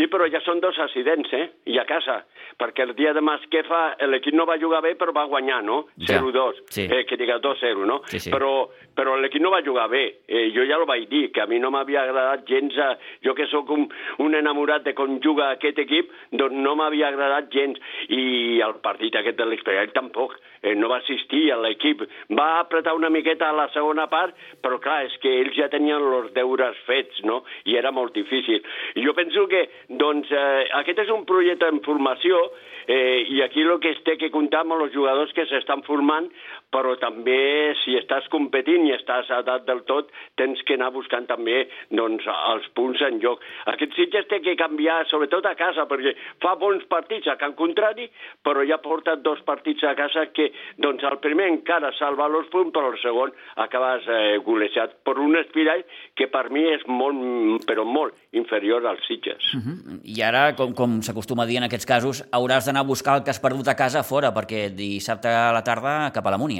Sí, 0.00 0.06
però 0.08 0.24
ja 0.32 0.40
són 0.40 0.62
dos 0.64 0.78
accidents, 0.80 1.28
eh? 1.36 1.46
I 1.68 1.76
a 1.76 1.84
casa. 1.84 2.22
Perquè 2.60 2.86
el 2.86 2.94
dia 2.96 3.12
de 3.12 3.20
Masquefa 3.20 3.80
l'equip 4.08 4.32
no 4.32 4.46
va 4.48 4.56
jugar 4.60 4.80
bé, 4.80 4.94
però 4.96 5.12
va 5.12 5.26
guanyar, 5.28 5.58
no? 5.66 5.82
Ja. 6.08 6.22
0-2. 6.22 6.62
Sí. 6.72 6.86
Eh, 6.88 7.02
que 7.04 7.18
diga 7.20 7.36
2-0, 7.44 7.84
no? 7.84 7.98
Sí, 8.08 8.20
sí. 8.24 8.32
Però, 8.32 8.70
però 8.96 9.18
l'equip 9.20 9.44
no 9.44 9.52
va 9.52 9.60
jugar 9.66 9.90
bé. 9.92 10.02
Eh, 10.24 10.46
jo 10.54 10.64
ja 10.64 10.78
ho 10.80 10.86
vaig 10.88 11.04
dir, 11.10 11.26
que 11.34 11.42
a 11.44 11.46
mi 11.50 11.60
no 11.60 11.68
m'havia 11.74 12.06
agradat 12.06 12.46
gens... 12.48 12.78
A... 12.80 12.94
Jo 13.20 13.34
que 13.36 13.44
sóc 13.50 13.68
un, 13.74 13.84
un 14.24 14.36
enamorat 14.38 14.86
de 14.86 14.94
com 14.96 15.18
juga 15.20 15.50
aquest 15.52 15.82
equip, 15.84 16.08
doncs 16.32 16.56
no 16.64 16.72
m'havia 16.80 17.10
agradat 17.12 17.52
gens. 17.52 17.76
I 18.08 18.62
el 18.64 18.78
partit 18.80 19.20
aquest 19.20 19.36
de 19.36 19.48
l'Espanyol 19.50 19.92
tampoc. 19.92 20.38
Eh, 20.62 20.74
no 20.76 20.88
va 20.88 21.02
assistir 21.02 21.46
a 21.52 21.60
l'equip. 21.60 22.06
Va 22.36 22.48
apretar 22.62 22.96
una 22.96 23.12
miqueta 23.12 23.50
a 23.50 23.56
la 23.56 23.68
segona 23.76 24.08
part, 24.12 24.36
però 24.64 24.80
clar, 24.80 25.02
és 25.10 25.20
que 25.20 25.36
ells 25.42 25.56
ja 25.60 25.68
tenien 25.72 26.00
els 26.00 26.32
deures 26.36 26.80
fets, 26.88 27.20
no? 27.28 27.42
I 27.68 27.76
era 27.80 27.92
molt 27.92 28.16
difícil. 28.16 28.64
I 28.96 29.04
jo 29.04 29.16
penso 29.16 29.46
que, 29.48 29.66
doncs, 29.98 30.30
eh, 30.30 30.66
aquest 30.80 31.02
és 31.04 31.10
un 31.10 31.24
projecte 31.26 31.66
en 31.68 31.80
formació 31.82 32.38
eh, 32.86 33.26
i 33.28 33.42
aquí 33.42 33.64
el 33.64 33.78
que 33.82 33.90
es 33.94 34.02
té 34.06 34.16
que 34.20 34.30
comptar 34.30 34.62
amb 34.62 34.76
els 34.78 34.94
jugadors 34.94 35.32
que 35.34 35.46
s'estan 35.50 35.82
formant, 35.86 36.30
però 36.74 36.94
també 37.02 37.74
si 37.82 37.96
estàs 37.98 38.28
competint 38.32 38.86
i 38.86 38.94
estàs 38.94 39.30
a 39.34 39.40
dalt 39.46 39.66
del 39.66 39.82
tot, 39.88 40.10
tens 40.38 40.62
que 40.66 40.76
anar 40.78 40.92
buscant 40.94 41.26
també 41.28 41.64
doncs, 41.90 42.26
els 42.54 42.68
punts 42.78 43.02
en 43.06 43.20
joc. 43.22 43.42
Aquest 43.72 43.96
Sitges 43.98 44.28
té 44.30 44.40
que 44.44 44.56
canviar, 44.58 45.02
sobretot 45.10 45.46
a 45.50 45.56
casa, 45.58 45.86
perquè 45.90 46.14
fa 46.42 46.54
bons 46.60 46.86
partits 46.90 47.28
a 47.30 47.36
Can 47.40 47.56
Contrari, 47.58 48.08
però 48.46 48.64
ja 48.66 48.80
porta 48.82 49.16
dos 49.16 49.42
partits 49.46 49.84
a 49.84 49.96
casa 49.98 50.28
que 50.34 50.50
doncs, 50.78 51.04
el 51.06 51.18
primer 51.22 51.50
encara 51.50 51.92
salva 51.98 52.28
els 52.30 52.50
punts, 52.52 52.72
però 52.74 52.92
el 52.92 52.98
segon 53.02 53.34
acabes 53.60 54.06
eh, 54.06 54.38
golejat 54.46 55.00
per 55.06 55.18
un 55.18 55.36
espirall 55.40 55.82
que 56.14 56.30
per 56.30 56.48
mi 56.54 56.66
és 56.70 56.86
molt, 56.86 57.66
però 57.66 57.84
molt 57.84 58.14
inferior 58.36 58.86
als 58.86 59.02
Sitges. 59.08 59.42
Uh 59.54 59.60
-huh. 59.60 60.00
I 60.04 60.22
ara, 60.22 60.54
com, 60.54 60.74
com 60.74 61.02
s'acostuma 61.02 61.42
a 61.42 61.46
dir 61.46 61.56
en 61.58 61.64
aquests 61.64 61.86
casos, 61.86 62.24
hauràs 62.32 62.66
d'anar 62.66 62.80
a 62.80 62.90
buscar 62.92 63.16
el 63.16 63.24
que 63.24 63.30
has 63.30 63.40
perdut 63.40 63.68
a 63.68 63.76
casa 63.76 64.02
fora, 64.02 64.32
perquè 64.32 64.70
dissabte 64.70 65.28
a 65.28 65.52
la 65.52 65.62
tarda 65.62 66.12
cap 66.12 66.26
a 66.26 66.30
la 66.30 66.38
Múnia. 66.38 66.59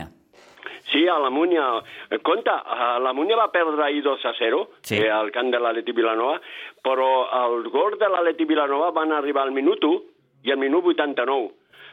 Sí, 0.90 1.06
a 1.08 1.18
la 1.18 1.30
Múnia. 1.30 1.64
Compte, 2.22 2.50
a 2.50 2.98
la 2.98 3.12
Múnia 3.12 3.36
va 3.36 3.50
perdre 3.52 3.84
ahir 3.84 4.02
2 4.02 4.24
a 4.26 4.32
0 4.38 4.68
Sí. 4.82 4.96
eh, 4.98 5.08
al 5.10 5.30
camp 5.30 5.50
de 5.52 5.58
l'Aleti 5.60 5.92
Vilanova, 5.92 6.40
però 6.82 7.10
el 7.46 7.68
gol 7.70 7.96
de 7.98 8.08
l'Aleti 8.08 8.44
Vilanova 8.44 8.90
van 8.90 9.12
arribar 9.12 9.42
al 9.46 9.52
minut 9.52 9.84
1 9.84 10.00
i 10.44 10.50
al 10.52 10.58
minut 10.58 10.84
89. 10.84 11.50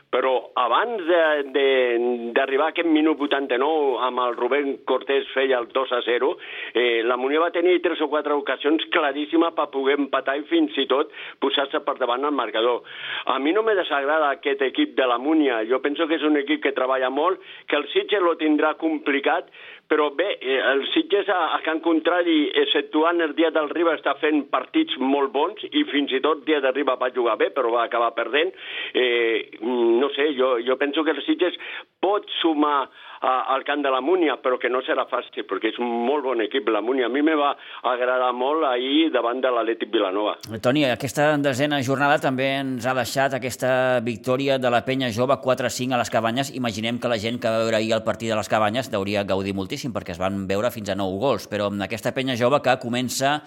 Però 0.08 0.32
abans 0.56 1.04
d'arribar 1.04 2.70
a 2.70 2.72
aquest 2.72 2.88
minut 2.88 3.20
89 3.26 3.98
amb 4.08 4.22
el 4.24 4.38
Rubén 4.38 4.70
Cortés 4.88 5.28
feia 5.34 5.60
el 5.60 5.67
2 5.74 5.91
a 5.98 6.00
0, 6.06 6.30
eh, 6.74 7.02
la 7.04 7.17
Múnia 7.20 7.41
va 7.43 7.52
tenir 7.52 7.82
tres 7.84 8.00
o 8.02 8.08
quatre 8.08 8.34
ocasions 8.38 8.86
claríssimes 8.93 9.52
per 9.58 9.67
poder 9.74 9.98
empatar 10.00 10.38
i 10.39 10.46
fins 10.48 10.78
i 10.80 10.88
tot 10.88 11.12
posar-se 11.43 11.82
per 11.84 11.98
davant 12.00 12.24
al 12.24 12.36
marcador. 12.39 12.84
A 13.26 13.38
mi 13.39 13.52
no 13.52 13.65
me 13.67 13.76
desagrada 13.76 14.32
aquest 14.32 14.63
equip 14.70 14.96
de 14.96 15.08
la 15.12 15.17
Múnia. 15.20 15.60
Jo 15.67 15.82
penso 15.84 16.08
que 16.08 16.15
és 16.15 16.24
un 16.24 16.39
equip 16.39 16.63
que 16.63 16.76
treballa 16.78 17.10
molt, 17.12 17.43
que 17.67 17.76
el 17.76 17.89
Sitges 17.91 18.24
lo 18.24 18.38
tindrà 18.39 18.76
complicat, 18.80 19.52
però 19.88 20.10
bé, 20.15 20.38
eh, 20.41 20.60
el 20.71 20.84
Sitges 20.91 21.30
a, 21.32 21.39
a 21.56 21.62
Can 21.65 21.80
Contrari, 21.86 22.52
exceptuant 22.63 23.21
el 23.23 23.34
dia 23.38 23.52
del 23.56 23.69
Riba, 23.71 23.95
està 23.97 24.17
fent 24.21 24.43
partits 24.52 24.97
molt 25.00 25.32
bons 25.36 25.63
i 25.71 25.86
fins 25.91 26.12
i 26.12 26.21
tot 26.23 26.43
dia 26.47 26.60
de 26.63 26.73
Riba 26.76 26.97
va 27.00 27.13
jugar 27.15 27.38
bé, 27.39 27.50
però 27.56 27.71
va 27.73 27.86
acabar 27.88 28.13
perdent. 28.17 28.52
Eh, 28.93 29.60
no 29.62 30.12
sé, 30.15 30.34
jo, 30.38 30.58
jo 30.63 30.78
penso 30.82 31.04
que 31.04 31.15
el 31.15 31.23
Sitges 31.26 31.56
pot 32.04 32.28
sumar 32.41 32.89
al 33.21 33.63
camp 33.67 33.84
de 33.84 33.91
la 33.93 34.01
Múnia, 34.01 34.38
però 34.43 34.60
que 34.62 34.69
no 34.69 34.82
serà 34.86 35.08
fàcil, 35.10 35.45
perquè 35.49 35.71
és 35.71 35.80
un 35.82 35.89
molt 36.06 36.25
bon 36.25 36.41
equip, 36.43 36.69
la 36.73 36.82
Múnia. 36.82 37.08
A 37.08 37.13
mi 37.13 37.23
me 37.25 37.36
va 37.38 37.53
agradar 37.89 38.32
molt 38.34 38.65
ahir 38.69 39.10
davant 39.13 39.41
de 39.41 39.51
l'Atlètic 39.53 39.91
Vilanova. 39.93 40.36
Toni, 40.62 40.86
aquesta 40.89 41.30
desena 41.41 41.82
jornada 41.86 42.19
també 42.21 42.49
ens 42.60 42.86
ha 42.86 42.95
deixat 42.97 43.38
aquesta 43.38 43.71
victòria 44.06 44.60
de 44.62 44.71
la 44.73 44.84
penya 44.86 45.12
jove 45.13 45.39
4-5 45.43 45.95
a 45.95 46.01
les 46.01 46.13
Cabanyes. 46.13 46.53
Imaginem 46.56 46.99
que 46.99 47.12
la 47.12 47.19
gent 47.21 47.41
que 47.41 47.49
va 47.49 47.63
veure 47.63 47.82
ahir 47.82 47.95
el 47.97 48.06
partit 48.06 48.32
de 48.34 48.38
les 48.38 48.51
Cabanyes 48.51 48.91
deuria 48.93 49.25
gaudir 49.27 49.56
moltíssim 49.58 49.95
perquè 49.95 50.15
es 50.15 50.21
van 50.21 50.45
veure 50.47 50.71
fins 50.73 50.93
a 50.93 50.99
9 50.99 51.19
gols, 51.21 51.49
però 51.49 51.71
amb 51.71 51.88
aquesta 51.88 52.13
penya 52.13 52.38
jove 52.38 52.62
que 52.62 52.80
comença 52.82 53.41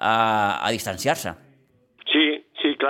a, 0.00 0.14
a 0.64 0.70
distanciar-se. 0.72 1.49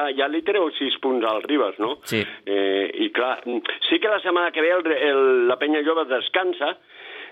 Clar, 0.00 0.14
ja 0.16 0.28
li 0.32 0.40
treu 0.46 0.70
sis 0.78 0.96
punts 1.02 1.26
al 1.28 1.42
Ribas, 1.44 1.76
no? 1.78 1.98
Sí. 2.08 2.22
Eh, 2.46 2.88
I 3.04 3.10
clar, 3.12 3.42
sí 3.88 3.98
que 4.00 4.08
la 4.08 4.20
setmana 4.20 4.50
que 4.50 4.62
ve 4.64 4.70
el, 4.72 4.86
el, 4.96 5.22
la 5.48 5.58
penya 5.60 5.82
jove 5.84 6.06
descansa, 6.08 6.76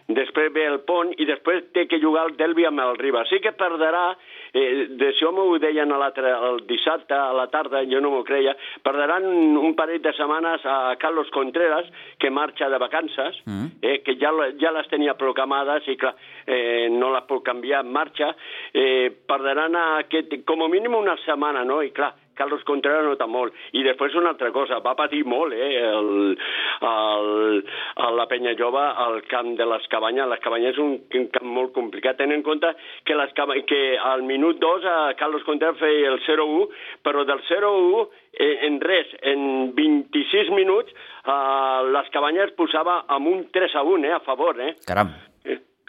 després 0.09 0.49
ve 0.55 0.63
el 0.65 0.79
pont 0.89 1.11
i 1.21 1.27
després 1.29 1.67
té 1.77 1.83
que 1.89 1.99
jugar 2.01 2.27
el 2.29 2.37
Delvi 2.39 2.65
amb 2.65 2.81
el 2.81 2.97
Ribas. 2.97 3.29
Sí 3.29 3.41
que 3.45 3.53
perdrà, 3.57 4.15
eh, 4.57 4.87
d'això 5.01 5.33
m'ho 5.37 5.59
deien 5.61 5.93
a 5.93 6.13
el 6.49 6.63
dissabte 6.69 7.13
a 7.15 7.33
la 7.37 7.47
tarda, 7.53 7.83
jo 7.85 8.01
no 8.01 8.11
m'ho 8.11 8.23
creia, 8.25 8.55
perdran 8.83 9.25
un 9.61 9.75
parell 9.77 10.01
de 10.01 10.13
setmanes 10.17 10.65
a 10.65 10.97
Carlos 10.99 11.29
Contreras, 11.31 11.87
que 12.19 12.31
marxa 12.31 12.69
de 12.69 12.79
vacances, 12.79 13.37
Mm. 13.47 13.67
eh, 13.83 14.03
que 14.03 14.17
ja, 14.17 14.33
ja 14.61 14.73
les 14.73 14.89
tenia 14.89 15.15
programades 15.15 15.87
i 15.89 15.97
clar, 15.97 16.15
eh, 16.47 16.89
no 16.91 17.13
les 17.13 17.25
pot 17.25 17.43
canviar 17.45 17.85
en 17.85 17.93
marxa, 17.93 18.35
eh, 18.73 19.11
perdran 19.27 19.77
aquest, 19.77 20.45
com 20.45 20.63
a 20.63 20.69
mínim 20.69 20.95
una 20.95 21.17
setmana, 21.25 21.65
no? 21.65 21.83
I 21.83 21.91
clar, 21.91 22.15
Carlos 22.39 22.65
Contreras 22.69 23.07
nota 23.07 23.27
molt. 23.31 23.57
I 23.75 23.83
després 23.87 24.17
una 24.19 24.33
altra 24.35 24.51
cosa, 24.55 24.81
va 24.85 24.97
patir 24.99 25.25
molt, 25.29 25.55
eh, 25.55 25.83
el, 25.89 26.11
el, 26.89 27.31
el, 28.07 28.19
la 28.19 28.29
penya 28.31 28.55
jove 28.59 28.85
al 29.05 29.21
camp 29.31 29.55
de 29.59 29.67
les 29.69 29.89
Cabanyes. 29.93 30.31
Les 30.31 30.43
Cabanyes 30.45 30.77
és 30.77 30.83
un, 30.83 30.97
camp 31.35 31.53
molt 31.59 31.75
complicat. 31.77 32.19
Ten 32.21 32.35
en 32.35 32.45
compte 32.47 32.73
que, 33.05 33.19
les, 33.19 33.35
que 33.69 33.83
al 33.99 34.25
minut 34.29 34.61
2 34.63 34.89
a 34.89 34.99
Carlos 35.21 35.45
Contreras 35.47 35.81
feia 35.83 36.15
el 36.15 36.21
0-1, 36.27 36.69
però 37.05 37.27
del 37.29 37.43
0-1 37.51 38.05
eh, 38.33 38.53
en 38.69 38.81
res, 38.81 39.15
en 39.23 39.75
26 39.77 40.53
minuts, 40.57 40.95
eh, 41.25 41.81
les 41.95 42.13
Cabanyes 42.15 42.55
posava 42.59 43.03
amb 43.09 43.35
un 43.35 43.49
3-1 43.55 44.07
eh, 44.07 44.15
a 44.15 44.23
favor, 44.27 44.61
eh? 44.63 44.77
Caram. 44.87 45.13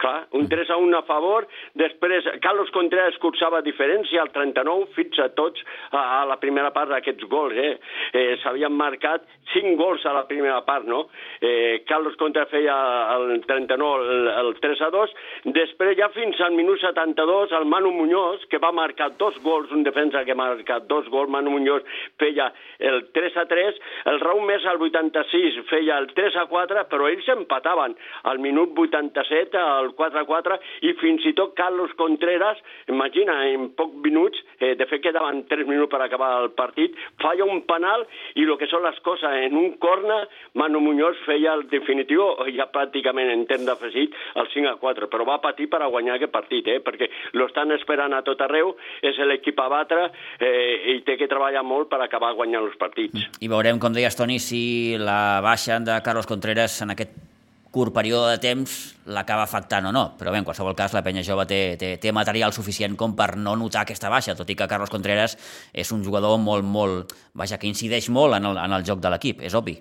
Clar, 0.00 0.26
un 0.32 0.48
3 0.48 0.70
a 0.70 0.76
1 0.80 0.96
a 0.96 1.02
favor, 1.04 1.44
després 1.76 2.24
Carlos 2.40 2.70
Contreras 2.72 3.18
cursava 3.20 3.60
diferència 3.60 4.22
al 4.22 4.30
39, 4.32 4.86
fins 4.96 5.18
a 5.20 5.28
tots 5.36 5.60
a, 5.90 6.22
a 6.22 6.24
la 6.30 6.38
primera 6.40 6.70
part 6.72 6.88
d'aquests 6.88 7.28
gols, 7.28 7.58
eh? 7.60 7.74
eh 8.16 8.36
S'havien 8.40 8.72
marcat 8.72 9.26
5 9.52 9.76
gols 9.76 10.06
a 10.06 10.14
la 10.16 10.24
primera 10.30 10.62
part, 10.64 10.86
no? 10.88 11.02
Eh, 11.40 11.82
Carlos 11.88 12.16
Contreras 12.16 12.48
feia 12.48 12.76
el 13.16 13.42
39 13.44 14.08
el, 14.14 14.30
el 14.40 14.50
3 14.62 14.84
a 14.86 14.90
2, 14.94 15.12
després 15.58 15.98
ja 15.98 16.08
fins 16.14 16.40
al 16.40 16.56
minut 16.56 16.80
72 16.80 17.52
el 17.60 17.68
Manu 17.68 17.92
Muñoz, 17.92 18.46
que 18.48 18.62
va 18.62 18.72
marcar 18.72 19.10
dos 19.20 19.36
gols, 19.44 19.70
un 19.76 19.84
defensa 19.84 20.24
que 20.24 20.32
ha 20.32 20.38
marcat 20.38 20.88
dos 20.88 21.08
gols, 21.12 21.28
Manu 21.28 21.52
Muñoz 21.58 21.84
feia 22.16 22.48
el 22.78 23.02
3 23.12 23.36
a 23.36 23.46
3, 23.52 23.84
el 24.14 24.20
Raúl 24.24 24.46
Més 24.48 24.64
al 24.64 24.80
86 24.80 25.60
feia 25.68 25.98
el 26.00 26.08
3 26.16 26.40
a 26.40 26.46
4, 26.48 26.88
però 26.88 27.12
ells 27.12 27.28
empataven 27.36 27.96
al 28.30 28.40
minut 28.40 28.72
87 28.78 29.60
al 29.90 30.26
4-4 30.26 30.58
i 30.86 30.94
fins 31.00 31.24
i 31.26 31.34
tot 31.36 31.54
Carlos 31.58 31.92
Contreras, 31.98 32.58
imagina, 32.88 33.36
en 33.50 33.70
pocs 33.76 33.96
minuts, 34.04 34.38
eh, 34.58 34.74
de 34.78 34.86
fet 34.86 35.02
quedaven 35.02 35.44
3 35.48 35.66
minuts 35.68 35.90
per 35.90 36.02
acabar 36.02 36.32
el 36.42 36.50
partit, 36.56 36.96
falla 37.22 37.44
un 37.44 37.62
penal 37.68 38.06
i 38.34 38.46
el 38.46 38.56
que 38.60 38.68
són 38.70 38.84
les 38.86 38.98
coses, 39.06 39.28
en 39.46 39.56
un 39.56 39.76
corna, 39.82 40.22
Manu 40.54 40.80
Muñoz 40.80 41.18
feia 41.26 41.54
el 41.54 41.66
definitiu, 41.70 42.24
ja 42.56 42.68
pràcticament 42.72 43.30
en 43.32 43.46
temps 43.50 43.66
d'afegit, 43.66 44.14
el 44.40 44.50
5-4, 44.54 45.10
però 45.10 45.26
va 45.28 45.40
patir 45.42 45.68
per 45.70 45.82
a 45.82 45.90
guanyar 45.90 46.16
aquest 46.16 46.32
partit, 46.34 46.68
eh, 46.68 46.80
perquè 46.84 47.10
lo 47.32 47.48
estan 47.50 47.72
esperant 47.76 48.14
a 48.14 48.22
tot 48.26 48.40
arreu, 48.46 48.74
és 49.02 49.18
l'equip 49.18 49.58
a 49.60 49.68
batre 49.72 50.10
eh, 50.40 50.96
i 50.96 51.00
té 51.06 51.16
que 51.20 51.30
treballar 51.30 51.64
molt 51.66 51.90
per 51.90 52.00
acabar 52.04 52.34
guanyant 52.38 52.64
els 52.64 52.78
partits. 52.80 53.28
I 53.40 53.50
veurem, 53.50 53.80
com 53.80 53.94
deies, 53.94 54.16
Toni, 54.16 54.38
si 54.42 54.96
la 54.98 55.40
baixa 55.44 55.80
de 55.80 56.00
Carlos 56.04 56.28
Contreras 56.30 56.80
en 56.84 56.94
aquest 56.96 57.29
curt 57.70 57.94
període 57.94 58.32
de 58.34 58.40
temps 58.42 58.74
l'acaba 59.10 59.44
afectant 59.46 59.86
o 59.90 59.92
no, 59.94 60.04
però 60.18 60.32
bé, 60.34 60.42
en 60.42 60.48
qualsevol 60.48 60.76
cas 60.78 60.94
la 60.96 61.04
penya 61.06 61.24
jove 61.26 61.46
té, 61.50 61.60
té, 61.80 61.94
té 62.02 62.12
material 62.14 62.54
suficient 62.56 62.96
com 62.98 63.14
per 63.18 63.32
no 63.38 63.54
notar 63.58 63.84
aquesta 63.84 64.10
baixa, 64.10 64.36
tot 64.38 64.50
i 64.50 64.58
que 64.58 64.68
Carlos 64.70 64.90
Contreras 64.90 65.38
és 65.72 65.94
un 65.94 66.04
jugador 66.06 66.38
molt, 66.42 66.66
molt, 66.66 67.14
vaja, 67.34 67.58
que 67.58 67.70
incideix 67.70 68.10
molt 68.10 68.38
en 68.38 68.50
el, 68.50 68.58
en 68.58 68.78
el 68.78 68.86
joc 68.86 69.02
de 69.02 69.14
l'equip, 69.14 69.42
és 69.46 69.54
obvi. 69.54 69.78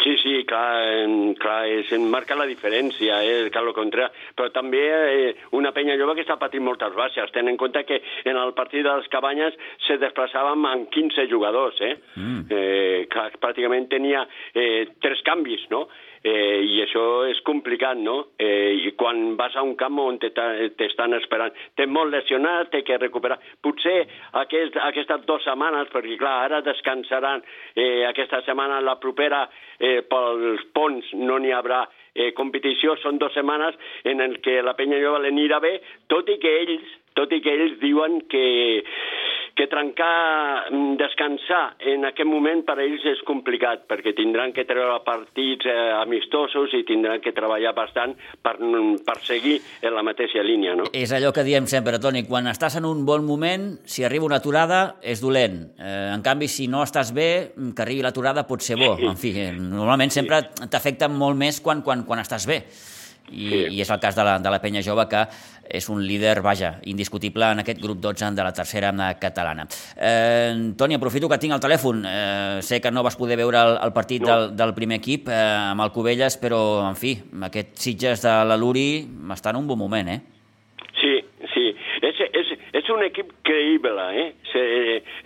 Sí, 0.00 0.14
sí, 0.22 0.32
clar, 0.48 1.04
clar 1.40 1.58
és, 1.68 1.90
marca 2.08 2.36
la 2.38 2.46
diferència, 2.48 3.18
eh, 3.20 3.50
Carlos 3.52 3.74
Contreras, 3.76 4.14
però 4.36 4.48
també 4.54 4.80
eh, 4.80 5.34
una 5.56 5.74
penya 5.76 5.98
jove 6.00 6.14
que 6.16 6.24
està 6.24 6.38
patint 6.40 6.64
moltes 6.64 6.94
baixes. 6.96 7.32
Ten 7.34 7.50
en 7.52 7.58
compte 7.60 7.82
que 7.84 8.00
en 8.24 8.38
el 8.40 8.54
partit 8.56 8.86
de 8.86 8.94
les 8.96 9.10
cabanyes 9.12 9.58
se 9.86 9.98
desplaçàvem 10.00 10.64
amb 10.70 10.88
15 10.94 11.26
jugadors, 11.28 11.80
eh? 11.84 11.96
Mm. 12.16 12.46
eh 12.48 13.08
que 13.10 13.26
pràcticament 13.42 13.90
tenia 13.92 14.24
eh, 14.54 14.86
tres 15.02 15.20
canvis, 15.26 15.66
no? 15.72 15.88
Eh, 16.24 16.60
i 16.66 16.80
això 16.84 17.04
és 17.30 17.40
complicat, 17.46 17.98
no? 17.98 18.16
Eh, 18.38 18.76
I 18.76 18.92
quan 18.98 19.36
vas 19.38 19.56
a 19.56 19.64
un 19.64 19.74
camp 19.80 19.98
on 20.02 20.18
t'estan 20.20 21.16
esperant, 21.16 21.54
t'he 21.76 21.86
molt 21.88 22.12
lesionat, 22.12 22.70
té 22.72 22.82
que 22.86 22.98
recuperar. 23.00 23.38
Potser 23.64 23.96
aquest, 24.42 24.76
aquestes 24.90 25.24
dues 25.28 25.44
setmanes, 25.46 25.88
perquè 25.92 26.18
clar, 26.20 26.36
ara 26.48 26.60
descansaran 26.66 27.44
eh, 27.74 28.04
aquesta 28.08 28.42
setmana, 28.46 28.82
la 28.84 28.98
propera, 29.00 29.46
eh, 29.78 30.00
pels 30.08 30.66
ponts 30.76 31.14
no 31.16 31.40
n'hi 31.40 31.54
haurà 31.56 31.86
eh, 32.14 32.32
competició, 32.36 32.96
són 33.00 33.18
dues 33.20 33.34
setmanes 33.36 33.78
en 34.04 34.20
el 34.20 34.40
que 34.44 34.60
la 34.64 34.76
penya 34.78 35.00
jove 35.02 35.22
l'anirà 35.24 35.60
bé, 35.62 35.78
tot 36.10 36.28
i 36.28 36.38
que 36.42 36.56
ells, 36.64 36.96
tot 37.20 37.36
i 37.36 37.42
que 37.44 37.54
ells 37.54 37.78
diuen 37.84 38.22
que 38.32 38.46
que 39.60 39.66
trencar, 39.66 40.70
mm, 40.70 40.96
descansar 40.96 41.76
en 41.80 42.06
aquest 42.08 42.28
moment 42.28 42.62
per 42.64 42.78
a 42.78 42.84
ells 42.84 43.04
és 43.04 43.20
complicat, 43.28 43.82
perquè 43.90 44.14
tindran 44.16 44.54
que 44.56 44.64
treure 44.64 45.02
partits 45.04 45.66
eh, 45.68 45.74
amistosos 46.00 46.72
i 46.78 46.84
tindran 46.88 47.20
que 47.20 47.34
treballar 47.36 47.74
bastant 47.76 48.14
per, 48.40 48.56
mm, 48.56 49.02
per 49.04 49.18
seguir 49.20 49.58
en 49.82 49.94
la 49.94 50.04
mateixa 50.06 50.42
línia. 50.42 50.74
No? 50.78 50.84
És 50.92 51.12
allò 51.12 51.32
que 51.36 51.44
diem 51.44 51.66
sempre, 51.66 51.98
Toni, 52.00 52.24
quan 52.24 52.48
estàs 52.48 52.78
en 52.80 52.86
un 52.88 53.04
bon 53.04 53.26
moment, 53.26 53.78
si 53.84 54.04
arriba 54.04 54.24
una 54.24 54.40
aturada, 54.40 54.96
és 55.02 55.20
dolent. 55.20 55.74
Eh, 55.78 56.10
en 56.14 56.22
canvi, 56.22 56.48
si 56.48 56.66
no 56.66 56.82
estàs 56.82 57.12
bé, 57.12 57.52
mm, 57.54 57.74
que 57.74 57.82
arribi 57.82 58.02
l'aturada 58.02 58.46
pot 58.46 58.62
ser 58.62 58.76
bo. 58.76 58.96
En 58.96 59.16
fi, 59.16 59.34
eh, 59.36 59.52
normalment 59.52 60.10
sempre 60.10 60.42
t'afecta 60.70 61.08
molt 61.08 61.36
més 61.36 61.60
quan, 61.60 61.82
quan, 61.82 62.04
quan 62.04 62.20
estàs 62.20 62.46
bé 62.46 62.64
i, 63.30 63.48
sí. 63.48 63.62
i 63.76 63.80
és 63.82 63.90
el 63.90 64.00
cas 64.02 64.18
de 64.18 64.26
la, 64.26 64.38
de 64.42 64.52
la 64.52 64.60
penya 64.62 64.82
jove 64.84 65.06
que 65.10 65.24
és 65.70 65.86
un 65.88 66.02
líder, 66.02 66.40
vaja, 66.42 66.72
indiscutible 66.90 67.46
en 67.54 67.62
aquest 67.62 67.78
grup 67.80 68.00
12 68.02 68.32
de 68.34 68.42
la 68.42 68.52
tercera 68.52 68.90
catalana. 69.20 69.68
Eh, 69.96 70.74
Toni, 70.76 70.98
aprofito 70.98 71.28
que 71.30 71.38
tinc 71.38 71.54
el 71.54 71.62
telèfon. 71.62 72.02
Eh, 72.06 72.58
sé 72.66 72.80
que 72.80 72.90
no 72.90 73.04
vas 73.06 73.16
poder 73.16 73.38
veure 73.38 73.62
el, 73.62 73.76
el 73.86 73.92
partit 73.94 74.26
no. 74.26 74.32
del, 74.32 74.56
del 74.56 74.74
primer 74.74 74.98
equip 74.98 75.30
eh, 75.30 75.38
amb 75.70 75.86
el 75.86 75.94
Cubelles, 75.94 76.36
però, 76.42 76.60
en 76.88 76.98
fi, 76.98 77.14
aquest 77.46 77.78
Sitges 77.78 78.26
de 78.26 78.34
la 78.50 78.58
Luri 78.58 79.06
està 79.30 79.54
en 79.54 79.62
un 79.62 79.70
bon 79.70 79.78
moment, 79.78 80.10
eh? 80.10 80.39
És, 82.90 82.96
un 82.96 83.04
equip 83.06 83.30
creïble, 83.46 84.04
eh? 84.18 84.28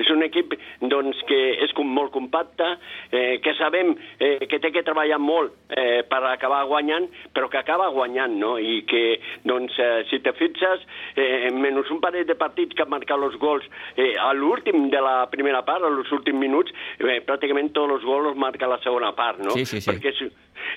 És 0.02 0.10
un 0.12 0.22
equip 0.26 0.52
doncs, 0.92 1.20
que 1.28 1.38
és 1.64 1.72
molt 1.80 2.12
compacte, 2.12 2.66
eh, 3.10 3.40
que 3.40 3.54
sabem 3.56 3.94
eh, 4.20 4.44
que 4.48 4.58
té 4.60 4.70
que 4.74 4.82
treballar 4.84 5.18
molt 5.18 5.54
eh, 5.72 6.02
per 6.08 6.20
acabar 6.28 6.64
guanyant, 6.68 7.08
però 7.32 7.48
que 7.48 7.58
acaba 7.58 7.88
guanyant, 7.94 8.36
no? 8.40 8.56
I 8.58 8.82
que, 8.88 9.18
doncs, 9.44 9.78
eh, 9.78 10.04
si 10.10 10.20
te 10.20 10.34
fixes, 10.36 10.84
eh, 11.16 11.50
menys 11.52 11.90
un 11.90 12.00
parell 12.04 12.26
de 12.28 12.36
partits 12.36 12.76
que 12.76 12.84
han 12.84 12.92
marcat 12.92 13.20
els 13.24 13.38
gols 13.40 13.64
eh, 13.96 14.14
a 14.20 14.32
l'últim 14.36 14.90
de 14.92 15.00
la 15.00 15.24
primera 15.32 15.64
part, 15.64 15.84
als 15.84 16.12
últims 16.12 16.40
minuts, 16.40 16.72
eh, 17.00 17.20
pràcticament 17.24 17.72
tots 17.72 17.96
els 17.96 18.04
gols 18.04 18.32
els 18.32 18.40
marca 18.40 18.68
la 18.68 18.80
segona 18.84 19.14
part, 19.16 19.40
no? 19.40 19.56
Sí, 19.56 19.64
sí, 19.64 19.80
sí. 19.80 19.90
Perquè 19.90 20.12
és, 20.12 20.24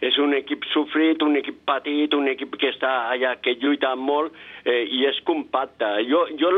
és 0.07 0.17
un 0.21 0.35
equip 0.37 0.65
sofrit, 0.71 1.23
un 1.23 1.37
equip 1.39 1.59
petit, 1.67 2.13
un 2.15 2.27
equip 2.31 2.55
que 2.59 2.71
està 2.73 3.09
allà, 3.11 3.35
que 3.43 3.57
lluita 3.61 3.93
molt 3.99 4.35
eh, 4.65 4.83
i 4.83 5.05
és 5.09 5.19
compacte. 5.27 5.89
Jo, 6.09 6.25
jo 6.39 6.51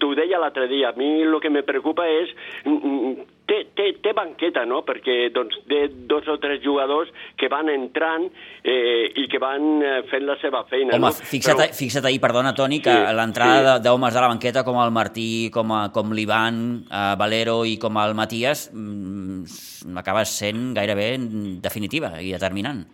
t'ho 0.00 0.14
deia 0.16 0.40
l'altre 0.40 0.68
dia, 0.68 0.90
a 0.90 0.98
mi 0.98 1.22
el 1.22 1.38
que 1.40 1.50
me 1.50 1.62
preocupa 1.66 2.06
és 2.06 2.30
mm, 2.64 2.90
mm, 2.90 3.26
té, 3.48 3.58
té, 3.76 3.86
té 4.02 4.12
banqueta, 4.16 4.64
no? 4.68 4.82
Perquè 4.86 5.30
doncs, 5.34 5.60
té 5.68 5.86
dos 6.10 6.28
o 6.30 6.36
tres 6.42 6.62
jugadors 6.64 7.10
que 7.40 7.48
van 7.52 7.70
entrant 7.72 8.26
eh, 8.62 9.10
i 9.20 9.26
que 9.30 9.40
van 9.42 9.82
eh, 9.82 9.94
fent 10.10 10.26
la 10.28 10.36
seva 10.42 10.64
feina. 10.70 10.96
Home, 10.96 11.10
no? 11.10 11.28
fixa't, 11.32 11.60
Però... 11.60 11.78
fixa't 11.78 12.08
ahir, 12.10 12.20
perdona, 12.22 12.54
Toni, 12.56 12.80
que 12.84 12.94
sí, 12.94 13.14
l'entrada 13.18 13.78
sí. 13.78 13.86
d'homes 13.86 14.16
de 14.16 14.24
la 14.24 14.32
banqueta 14.32 14.64
com 14.66 14.80
el 14.82 14.92
Martí, 14.94 15.28
com, 15.54 15.72
a, 15.76 15.84
com 15.94 16.12
l'Ivan, 16.16 16.64
eh, 16.88 17.06
Valero 17.20 17.62
i 17.68 17.78
com 17.82 18.02
el 18.02 18.16
Matías 18.18 18.68
mm, 18.72 19.96
acaba 20.00 20.24
sent 20.28 20.72
gairebé 20.76 21.14
definitiva 21.64 22.16
i 22.20 22.32
determinant. 22.34 22.84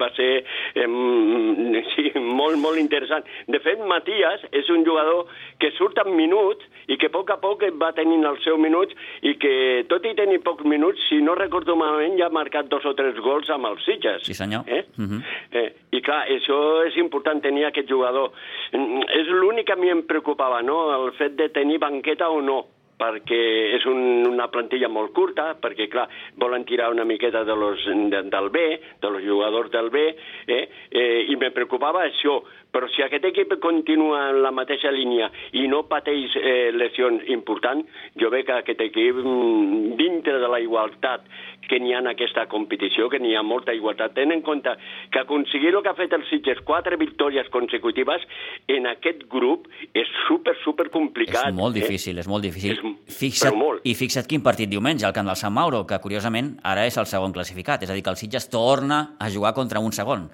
Va 0.00 0.10
ser 0.16 0.30
eh, 0.74 0.86
sí, 1.94 2.10
molt, 2.16 2.58
molt 2.60 2.80
interessant. 2.80 3.26
De 3.50 3.60
fet, 3.64 3.80
Matías 3.90 4.44
és 4.52 4.70
un 4.72 4.84
jugador 4.86 5.28
que 5.60 5.72
surt 5.76 6.00
en 6.04 6.14
minuts 6.16 6.66
i 6.90 6.98
que 6.98 7.10
a 7.10 7.14
poc 7.14 7.30
a 7.30 7.38
poc 7.42 7.62
va 7.80 7.92
tenint 7.96 8.24
els 8.26 8.42
seus 8.46 8.58
minuts 8.60 8.96
i 9.26 9.36
que, 9.40 9.52
tot 9.90 10.06
i 10.08 10.14
tenir 10.18 10.40
pocs 10.46 10.66
minuts, 10.68 11.02
si 11.10 11.20
no 11.24 11.36
recordo 11.38 11.76
malament, 11.78 12.16
ja 12.18 12.30
ha 12.30 12.34
marcat 12.34 12.70
dos 12.72 12.86
o 12.88 12.94
tres 12.98 13.18
gols 13.22 13.50
amb 13.52 13.68
els 13.70 13.84
Sitges. 13.86 14.24
Sí, 14.26 14.34
senyor. 14.34 14.66
Eh? 14.66 14.84
Uh 14.96 15.02
mhm. 15.02 15.18
-huh. 15.18 15.22
eh, 15.52 15.72
I 15.92 16.00
clar, 16.00 16.26
això 16.28 16.86
és 16.86 16.96
important 16.96 17.42
tenir 17.42 17.64
aquest 17.64 17.88
jugador. 17.88 18.32
Mm, 18.72 19.02
és 19.20 19.26
l'únic 19.28 19.66
que 19.66 19.72
a 19.72 19.76
mi 19.76 19.90
em 19.90 20.02
preocupava, 20.02 20.62
no?, 20.62 20.78
el 21.04 21.12
fet 21.12 21.36
de 21.36 21.48
tenir 21.48 21.78
banqueta 21.78 22.28
o 22.28 22.40
no 22.40 22.66
perquè 23.00 23.40
és 23.78 23.86
un, 23.88 24.26
una 24.28 24.50
plantilla 24.52 24.90
molt 24.92 25.14
curta, 25.16 25.54
perquè, 25.60 25.88
clar, 25.92 26.06
volen 26.40 26.66
tirar 26.68 26.90
una 26.92 27.06
miqueta 27.08 27.44
de 27.48 27.56
los, 27.56 27.86
de, 28.12 28.22
del 28.32 28.50
B, 28.52 28.64
dels 29.02 29.24
jugadors 29.24 29.72
del 29.72 29.90
B, 29.94 30.06
eh? 30.46 30.62
Eh, 30.90 31.24
i 31.32 31.38
me 31.40 31.52
preocupava 31.56 32.04
això, 32.04 32.40
però 32.70 32.88
si 32.94 33.02
aquest 33.02 33.24
equip 33.30 33.56
continua 33.62 34.28
en 34.30 34.40
la 34.44 34.52
mateixa 34.54 34.92
línia 34.94 35.30
i 35.58 35.66
no 35.70 35.82
pateix 35.90 36.36
eh, 36.38 36.70
lesions 36.74 37.26
importants, 37.32 37.88
jo 38.20 38.30
veig 38.30 38.46
que 38.46 38.58
aquest 38.58 38.84
equip, 38.86 39.22
mm, 39.22 39.96
dintre 39.98 40.38
de 40.38 40.50
la 40.50 40.60
igualtat 40.62 41.26
que 41.70 41.78
n'hi 41.78 41.94
ha 41.94 42.00
en 42.02 42.10
aquesta 42.10 42.46
competició, 42.50 43.08
que 43.10 43.20
n'hi 43.22 43.36
ha 43.38 43.44
molta 43.46 43.74
igualtat. 43.76 44.14
Ten 44.16 44.32
en 44.34 44.42
compte 44.42 44.72
que 45.12 45.22
aconseguir 45.22 45.70
el 45.74 45.82
que 45.84 45.92
ha 45.92 45.98
fet 45.98 46.14
el 46.16 46.24
Sitges, 46.26 46.62
quatre 46.66 46.98
victòries 46.98 47.50
consecutives 47.54 48.26
en 48.66 48.88
aquest 48.90 49.26
grup, 49.30 49.68
és 49.94 50.10
super, 50.26 50.56
super 50.64 50.88
complicat. 50.90 51.52
És 51.52 51.58
molt 51.58 51.76
eh? 51.76 51.84
difícil, 51.84 52.18
eh? 52.18 52.24
és 52.24 52.30
molt 52.30 52.46
difícil. 52.46 52.74
És, 52.74 53.18
fixa't, 53.20 53.58
molt. 53.58 53.86
I 53.86 53.94
fixa't 53.98 54.26
quin 54.30 54.42
partit 54.42 54.70
diumenge, 54.70 55.06
al 55.06 55.14
camp 55.16 55.30
del 55.30 55.38
Sant 55.38 55.54
Mauro, 55.54 55.84
que 55.86 56.00
curiosament 56.02 56.56
ara 56.66 56.88
és 56.90 56.98
el 56.98 57.06
segon 57.10 57.34
classificat, 57.36 57.86
és 57.86 57.92
a 57.92 57.98
dir, 57.98 58.02
que 58.06 58.14
el 58.14 58.18
Sitges 58.18 58.50
torna 58.50 59.02
a 59.18 59.30
jugar 59.30 59.54
contra 59.54 59.82
un 59.84 59.94
segon. 59.94 60.26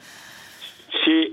Sí, 1.05 1.26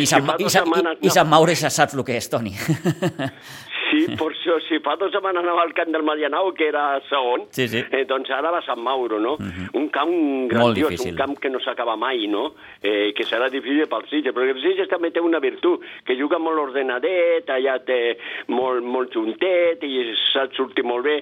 I 0.00 0.06
Sant, 0.08 0.26
i, 0.40 0.48
setmanes, 0.52 0.98
i, 0.98 1.06
no. 1.06 1.10
i 1.10 1.14
Sant 1.14 1.28
ja 1.66 1.70
saps 1.72 1.96
el 1.98 2.04
que 2.06 2.16
és, 2.18 2.30
Toni. 2.32 2.54
Sí, 3.90 4.04
per 4.20 4.30
això, 4.30 4.58
si 4.68 4.80
fa 4.84 4.96
dues 5.00 5.12
setmanes 5.14 5.42
anava 5.42 5.64
al 5.66 5.74
camp 5.76 5.92
del 5.94 6.06
Marianao, 6.06 6.52
que 6.54 6.68
era 6.70 7.00
segon, 7.08 7.48
Sí, 7.50 7.66
sí. 7.68 7.82
Eh, 7.90 8.04
doncs 8.08 8.30
ara 8.34 8.52
va 8.54 8.60
a 8.62 8.66
Sant 8.66 8.80
Mauro, 8.80 9.18
no? 9.20 9.34
Uh 9.34 9.50
-huh. 9.50 9.68
Un 9.80 9.88
camp 9.90 10.12
grandiós, 10.48 11.00
un 11.04 11.16
camp 11.16 11.38
que 11.38 11.50
no 11.50 11.60
s'acaba 11.60 11.96
mai, 11.96 12.26
no? 12.26 12.54
Eh, 12.82 13.12
que 13.14 13.24
serà 13.24 13.50
difícil 13.50 13.88
pel 13.88 14.06
Sitges, 14.08 14.34
però 14.34 14.48
el 14.48 14.62
Sitges 14.62 14.88
també 14.88 15.10
té 15.10 15.20
una 15.20 15.40
virtut, 15.40 15.80
que 16.04 16.16
juga 16.16 16.38
molt 16.38 16.58
ordenadet, 16.58 17.48
allà 17.48 17.78
té 17.84 18.18
molt, 18.48 18.82
molt 18.82 19.12
juntet 19.12 19.82
i 19.82 20.14
sap 20.32 20.54
sortir 20.54 20.84
molt 20.84 21.04
bé. 21.04 21.16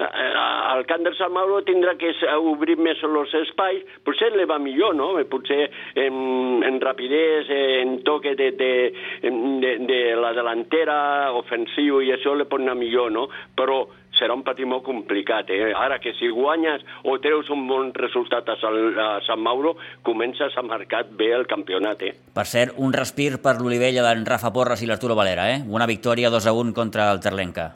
Eh, 0.00 0.32
al 0.74 0.84
camp 0.86 1.04
del 1.04 1.16
Sant 1.16 1.32
Mauro 1.32 1.62
tindrà 1.62 1.96
que 1.96 2.14
obrir 2.36 2.76
més 2.76 3.02
els 3.02 3.34
espais, 3.34 3.82
potser 4.04 4.32
li 4.34 4.44
va 4.44 4.58
millor, 4.58 4.94
no? 4.94 5.18
Eh, 5.18 5.24
Potser 5.34 5.70
en, 5.94 6.62
en 6.62 6.80
rapidesa, 6.80 7.56
en 7.82 8.02
toque 8.06 8.34
de, 8.38 8.52
de, 8.52 8.92
de, 9.22 9.72
de 9.88 10.00
la 10.16 10.32
delantera, 10.36 11.32
ofensiu 11.34 12.00
i 12.04 12.12
això 12.16 12.34
li 12.34 12.48
pot 12.48 12.62
anar 12.62 12.76
millor, 12.78 13.12
no? 13.12 13.28
Però 13.56 13.84
serà 14.18 14.34
un 14.36 14.44
partit 14.46 14.68
molt 14.70 14.84
complicat. 14.86 15.50
Eh? 15.50 15.72
Ara 15.74 16.00
que 16.02 16.14
si 16.18 16.30
guanyes 16.32 16.84
o 17.04 17.18
treus 17.22 17.50
un 17.50 17.66
bon 17.68 17.92
resultat 17.96 18.48
a 18.48 18.58
Sant, 18.62 18.80
a 18.98 19.08
Sant 19.26 19.42
Mauro, 19.42 19.76
comences 20.06 20.56
a 20.56 20.66
marcar 20.66 21.04
bé 21.10 21.32
el 21.34 21.48
campionat. 21.50 22.02
Eh? 22.02 22.12
Per 22.34 22.46
cert, 22.48 22.78
un 22.78 22.94
respir 22.94 23.34
per 23.42 23.58
l'Olivella 23.60 24.06
d'en 24.06 24.26
Rafa 24.26 24.52
Porres 24.54 24.82
i 24.82 24.90
l'Arturo 24.90 25.18
Valera, 25.18 25.50
eh? 25.52 25.62
Una 25.66 25.90
victòria 25.90 26.32
2 26.32 26.46
a 26.46 26.54
1 26.64 26.76
contra 26.76 27.10
el 27.12 27.20
Terlenca. 27.20 27.72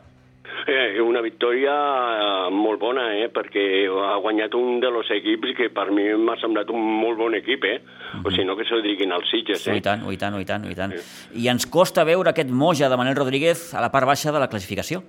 Eh, 0.68 1.00
una 1.00 1.22
victòria 1.24 1.72
eh, 1.72 2.50
molt 2.52 2.76
bona, 2.82 3.06
eh, 3.16 3.30
perquè 3.32 3.62
ha 3.88 4.18
guanyat 4.20 4.52
un 4.58 4.82
dels 4.82 5.08
equips 5.16 5.54
que 5.56 5.70
per 5.72 5.86
mi 5.96 6.04
m'ha 6.12 6.34
semblat 6.42 6.68
un 6.68 6.82
molt 7.00 7.16
bon 7.16 7.36
equip, 7.38 7.64
eh? 7.64 7.78
O 8.20 8.28
si 8.34 8.44
no 8.44 8.56
que 8.58 8.66
s'ho 8.68 8.82
diguin 8.84 9.14
els 9.16 9.30
Sitges, 9.32 9.64
Oh, 9.64 9.72
eh? 9.72 9.78
i 9.80 9.84
tant, 9.84 10.04
oh, 10.04 10.12
i 10.12 10.20
tant, 10.20 10.36
oh, 10.36 10.42
i 10.44 10.44
tant, 10.44 10.66
oh, 10.68 10.72
i 10.72 10.76
tant. 10.76 10.92
I 11.32 11.48
ens 11.48 11.64
costa 11.72 12.04
veure 12.04 12.34
aquest 12.34 12.52
moja 12.52 12.92
de 12.92 13.00
Manel 13.00 13.16
Rodríguez 13.16 13.70
a 13.72 13.80
la 13.80 13.88
part 13.94 14.12
baixa 14.12 14.28
de 14.34 14.44
la 14.44 14.50
classificació. 14.52 15.00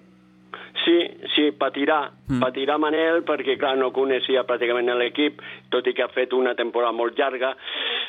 Sí, 0.84 0.98
sí, 1.36 1.50
patirà, 1.60 2.00
mm. 2.30 2.40
patirà 2.40 2.78
Manel 2.80 3.24
perquè, 3.28 3.58
clar, 3.60 3.76
no 3.80 3.90
coneixia 3.96 4.46
pràcticament 4.48 4.92
l'equip, 5.00 5.42
tot 5.74 5.88
i 5.90 5.94
que 5.98 6.06
ha 6.06 6.12
fet 6.14 6.34
una 6.38 6.54
temporada 6.56 6.96
molt 6.96 7.18
llarga, 7.20 7.52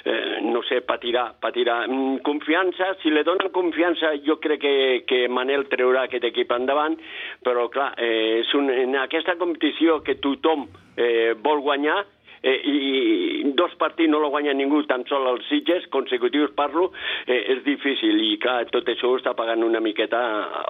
eh, 0.05 0.39
no 0.47 0.62
sé, 0.68 0.81
patirà, 0.87 1.27
patirà. 1.41 1.81
Mm, 1.89 2.21
Confiança, 2.27 2.93
si 3.03 3.11
li 3.11 3.25
donen 3.27 3.51
confiança, 3.55 4.12
jo 4.27 4.39
crec 4.43 4.62
que, 4.62 4.75
que 5.09 5.21
Manel 5.29 5.66
treurà 5.73 6.07
aquest 6.07 6.29
equip 6.31 6.55
endavant, 6.55 6.97
però, 7.45 7.66
clar, 7.73 7.93
eh, 7.99 8.41
és 8.45 8.55
un, 8.55 8.71
en 8.71 8.97
aquesta 9.03 9.37
competició 9.41 10.01
que 10.07 10.21
tothom 10.23 10.68
eh, 10.97 11.35
vol 11.43 11.64
guanyar, 11.66 12.05
eh, 12.43 12.61
i 12.64 13.53
dos 13.57 13.74
partits 13.78 14.11
no 14.11 14.20
lo 14.20 14.30
guanya 14.30 14.55
ningú, 14.57 14.82
tan 14.88 15.05
sol 15.09 15.26
els 15.30 15.47
Sitges, 15.49 15.86
consecutius 15.93 16.53
parlo, 16.57 16.91
eh, 17.26 17.41
és 17.57 17.62
difícil 17.66 18.20
i 18.24 18.38
clar, 18.41 18.64
tot 18.72 18.88
això 18.88 19.12
està 19.18 19.34
pagant 19.36 19.64
una 19.66 19.82
miqueta 19.84 20.20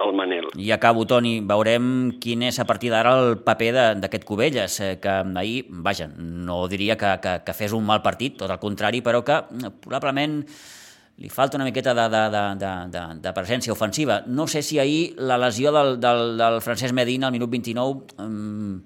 el 0.03 0.13
Manel. 0.17 0.51
I 0.59 0.71
acabo, 0.75 1.05
Toni, 1.07 1.39
veurem 1.47 2.17
quin 2.21 2.43
és 2.49 2.59
a 2.59 2.67
partir 2.67 2.91
d'ara 2.93 3.15
el 3.21 3.39
paper 3.45 3.71
d'aquest 4.01 4.27
Cubelles, 4.27 4.79
eh, 4.81 4.93
que 5.01 5.15
ahir, 5.39 5.65
vaja, 5.69 6.09
no 6.17 6.65
diria 6.71 6.97
que, 6.97 7.15
que, 7.23 7.39
que 7.45 7.57
fes 7.57 7.73
un 7.73 7.85
mal 7.87 8.03
partit, 8.03 8.37
tot 8.41 8.51
el 8.51 8.61
contrari, 8.61 9.01
però 9.05 9.23
que 9.25 9.39
eh, 9.39 9.73
probablement 9.81 10.41
li 11.21 11.29
falta 11.29 11.57
una 11.57 11.67
miqueta 11.67 11.93
de, 11.93 12.07
de, 12.09 12.21
de, 12.33 12.43
de, 12.57 12.73
de, 12.89 13.01
de 13.21 13.33
presència 13.35 13.73
ofensiva. 13.73 14.23
No 14.25 14.47
sé 14.47 14.63
si 14.65 14.79
ahir 14.79 15.13
la 15.19 15.37
lesió 15.37 15.71
del, 15.71 15.99
del, 16.01 16.37
del 16.39 16.61
Francesc 16.65 16.95
Medina 16.97 17.29
al 17.29 17.35
minut 17.35 17.51
29 17.51 18.17
mm, 18.17 18.77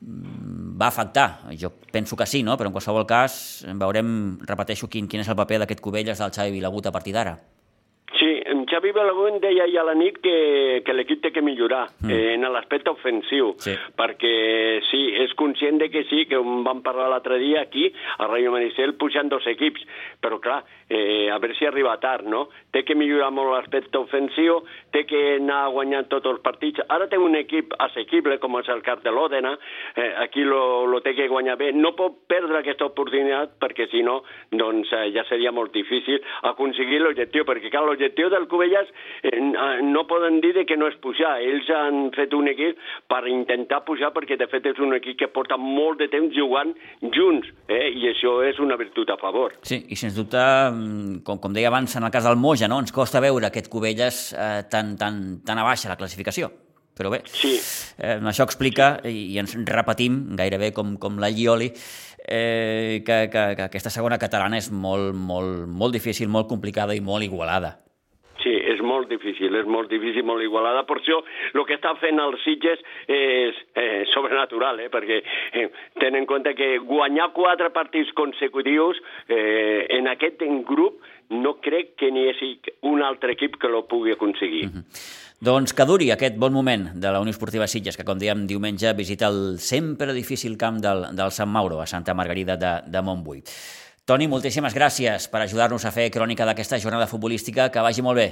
va 0.00 0.88
afectar. 0.88 1.50
Jo 1.58 1.72
penso 1.92 2.16
que 2.16 2.26
sí, 2.26 2.42
no? 2.42 2.56
però 2.56 2.70
en 2.70 2.76
qualsevol 2.76 3.06
cas 3.06 3.64
veurem, 3.66 4.38
repeteixo, 4.46 4.88
quin, 4.88 5.08
quin 5.10 5.24
és 5.24 5.28
el 5.28 5.38
paper 5.38 5.64
d'aquest 5.64 5.82
Cubelles 5.82 6.18
del 6.18 6.34
Xavi 6.34 6.54
Vilagut 6.54 6.86
a 6.86 6.94
partir 6.94 7.14
d'ara. 7.16 7.38
Xavi 8.68 8.92
Balaguer 8.92 9.40
deia 9.42 9.64
ahir 9.64 9.78
a 9.80 9.84
la 9.88 9.94
nit 9.98 10.18
que, 10.22 10.82
que 10.84 10.94
l'equip 10.94 11.22
té 11.24 11.32
que 11.34 11.42
millorar 11.44 11.86
mm. 12.00 12.10
eh, 12.10 12.34
en 12.36 12.46
l'aspecte 12.52 12.90
ofensiu, 12.92 13.54
Sí. 13.58 13.74
perquè 13.98 14.80
sí, 14.90 15.02
és 15.24 15.32
conscient 15.38 15.78
de 15.80 15.88
que 15.90 16.04
sí, 16.10 16.24
que 16.28 16.38
en 16.38 16.62
vam 16.66 16.82
parlar 16.84 17.08
l'altre 17.10 17.38
dia 17.40 17.62
aquí, 17.62 17.88
a 18.18 18.28
Rayo 18.28 18.52
Manicel, 18.52 18.94
pujant 19.00 19.28
dos 19.28 19.46
equips, 19.50 19.84
però 20.22 20.38
clar, 20.42 20.62
eh, 20.88 21.28
a 21.30 21.38
veure 21.38 21.56
si 21.58 21.66
arriba 21.66 21.96
tard, 22.00 22.26
no? 22.28 22.48
Té 22.72 22.84
que 22.84 22.96
millorar 22.98 23.30
molt 23.34 23.52
l'aspecte 23.52 23.98
ofensiu, 23.98 24.60
té 24.92 25.04
que 25.08 25.22
anar 25.36 25.68
guanyant 25.74 26.08
tots 26.08 26.28
els 26.30 26.40
partits. 26.44 26.82
Ara 26.88 27.08
té 27.08 27.18
un 27.20 27.36
equip 27.36 27.74
assequible, 27.78 28.38
com 28.38 28.58
és 28.60 28.68
el 28.72 28.82
cap 28.86 29.02
de 29.04 29.12
l'Òdena, 29.12 29.54
eh, 29.96 30.12
aquí 30.24 30.44
lo, 30.44 30.86
lo 30.86 31.00
té 31.04 31.14
que 31.14 31.28
guanyar 31.28 31.56
bé. 31.60 31.72
No 31.72 31.94
pot 31.96 32.22
perdre 32.28 32.60
aquesta 32.60 32.88
oportunitat, 32.88 33.56
perquè 33.60 33.88
si 33.92 34.02
no, 34.06 34.22
doncs 34.50 34.92
eh, 34.92 35.08
ja 35.14 35.24
seria 35.28 35.52
molt 35.52 35.72
difícil 35.76 36.20
aconseguir 36.48 37.00
l'objectiu, 37.02 37.44
perquè 37.48 37.70
clar, 37.72 37.84
l'objectiu 37.88 38.30
del 38.32 38.48
Cubelles 38.58 38.88
eh, 39.22 39.30
n- 39.38 39.92
no 39.92 40.02
poden 40.10 40.40
dir 40.42 40.66
que 40.66 40.76
no 40.76 40.88
és 40.90 40.96
pujar. 40.98 41.36
Ells 41.46 41.68
han 41.70 42.08
fet 42.16 42.34
un 42.34 42.48
equip 42.50 42.76
per 43.08 43.22
intentar 43.30 43.84
pujar, 43.86 44.10
perquè 44.16 44.34
de 44.40 44.48
fet 44.50 44.66
és 44.66 44.78
un 44.82 44.96
equip 44.98 45.18
que 45.22 45.28
porta 45.30 45.56
molt 45.56 46.00
de 46.02 46.08
temps 46.10 46.34
jugant 46.34 46.74
junts, 47.14 47.46
eh? 47.70 47.88
i 47.94 48.08
això 48.10 48.40
és 48.48 48.58
una 48.58 48.76
virtut 48.80 49.10
a 49.14 49.18
favor. 49.20 49.54
Sí, 49.62 49.78
i 49.88 49.96
sens 49.96 50.16
dubte, 50.18 50.42
mm, 50.42 51.20
com, 51.22 51.38
com 51.38 51.54
deia 51.54 51.70
abans 51.70 51.94
en 51.96 52.04
el 52.08 52.10
cas 52.10 52.26
del 52.26 52.36
Moja, 52.40 52.66
no? 52.68 52.80
ens 52.82 52.90
costa 52.92 53.22
veure 53.22 53.46
aquest 53.46 53.70
Cubelles 53.70 54.32
eh, 54.34 54.64
tan, 54.70 54.96
tan, 54.98 55.38
tan 55.46 55.58
a 55.62 55.64
baixa 55.70 55.88
la 55.92 55.96
classificació. 56.00 56.50
Però 56.98 57.12
bé, 57.14 57.20
Sí. 57.30 57.52
eh, 58.02 58.16
això 58.26 58.42
explica, 58.42 58.96
i, 59.06 59.28
i 59.36 59.38
ens 59.38 59.52
repetim 59.70 60.34
gairebé 60.34 60.72
com, 60.74 60.96
com 60.98 61.20
la 61.22 61.28
Llioli, 61.30 61.68
eh, 62.26 63.02
que, 63.06 63.28
que, 63.30 63.42
que 63.56 63.62
aquesta 63.68 63.90
segona 63.94 64.18
catalana 64.18 64.58
és 64.58 64.70
molt, 64.74 65.14
molt, 65.14 65.68
molt 65.68 65.94
difícil, 65.94 66.26
molt 66.28 66.48
complicada 66.50 66.96
i 66.98 67.00
molt 67.00 67.22
igualada. 67.22 67.76
Sí, 68.42 68.52
és 68.54 68.80
molt 68.86 69.10
difícil, 69.10 69.54
és 69.58 69.66
molt 69.66 69.90
difícil, 69.90 70.22
molt 70.26 70.44
igualada. 70.44 70.84
Per 70.86 71.00
això 71.00 71.18
el 71.52 71.64
que 71.66 71.74
està 71.74 71.94
fent 71.98 72.20
els 72.22 72.42
Sitges 72.46 72.82
és 73.10 73.58
eh, 73.74 74.04
sobrenatural, 74.12 74.78
eh, 74.84 74.90
perquè 74.92 75.20
eh, 75.52 75.68
tenen 75.98 76.22
en 76.22 76.28
compte 76.30 76.54
que 76.58 76.76
guanyar 76.78 77.32
quatre 77.34 77.72
partits 77.74 78.12
consecutius 78.18 79.00
eh, 79.26 79.86
en 79.98 80.10
aquest 80.10 80.44
grup 80.66 81.02
no 81.34 81.58
crec 81.60 81.96
que 81.98 82.12
n'hi 82.14 82.28
hagi 82.30 82.52
un 82.88 83.02
altre 83.02 83.34
equip 83.34 83.58
que 83.60 83.68
lo 83.68 83.86
pugui 83.90 84.14
aconseguir. 84.14 84.66
Mm 84.66 84.70
-hmm. 84.70 85.26
Doncs 85.38 85.70
que 85.72 85.84
duri 85.86 86.10
aquest 86.10 86.34
bon 86.36 86.52
moment 86.52 86.88
de 86.94 87.12
la 87.12 87.20
Unió 87.20 87.30
Esportiva 87.30 87.66
Sitges, 87.66 87.96
que 87.96 88.04
com 88.04 88.18
dèiem 88.18 88.46
diumenge 88.46 88.90
visita 88.98 89.28
el 89.28 89.60
sempre 89.62 90.12
difícil 90.12 90.56
camp 90.58 90.80
del, 90.82 91.14
del 91.14 91.30
Sant 91.30 91.50
Mauro, 91.50 91.80
a 91.80 91.86
Santa 91.86 92.12
Margarida 92.12 92.56
de, 92.56 92.72
de 92.90 93.02
Montbui. 93.02 93.44
Toni, 94.08 94.24
moltíssimes 94.24 94.72
gràcies 94.72 95.26
per 95.28 95.42
ajudar-nos 95.44 95.84
a 95.84 95.90
fer 95.92 96.06
crònica 96.08 96.46
d'aquesta 96.48 96.78
jornada 96.80 97.06
futbolística. 97.10 97.66
Que 97.68 97.82
vagi 97.84 98.00
molt 98.06 98.16
bé. 98.16 98.28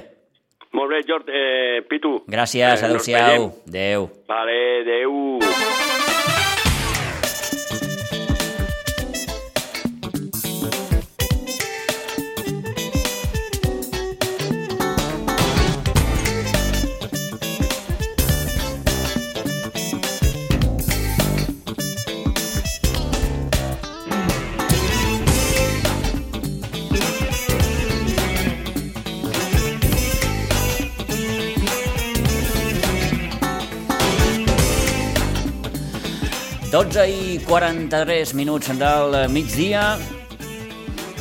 Molt 0.73 0.89
bé, 0.89 1.03
Jordi. 1.05 1.33
Eh, 1.37 1.83
Pitu. 1.91 2.23
Gràcies, 2.27 2.81
eh, 2.81 2.87
Adéu-siau. 2.87 3.53
Adéu. 3.69 4.09
Vale, 4.27 4.57
adéu. 4.81 6.36
12 36.77 37.05
i 37.09 37.39
43 37.41 38.35
minuts 38.37 38.69
del 38.77 39.15
migdia. 39.33 39.95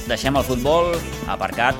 Deixem 0.03 0.36
el 0.36 0.43
futbol 0.43 0.89
aparcat. 1.32 1.80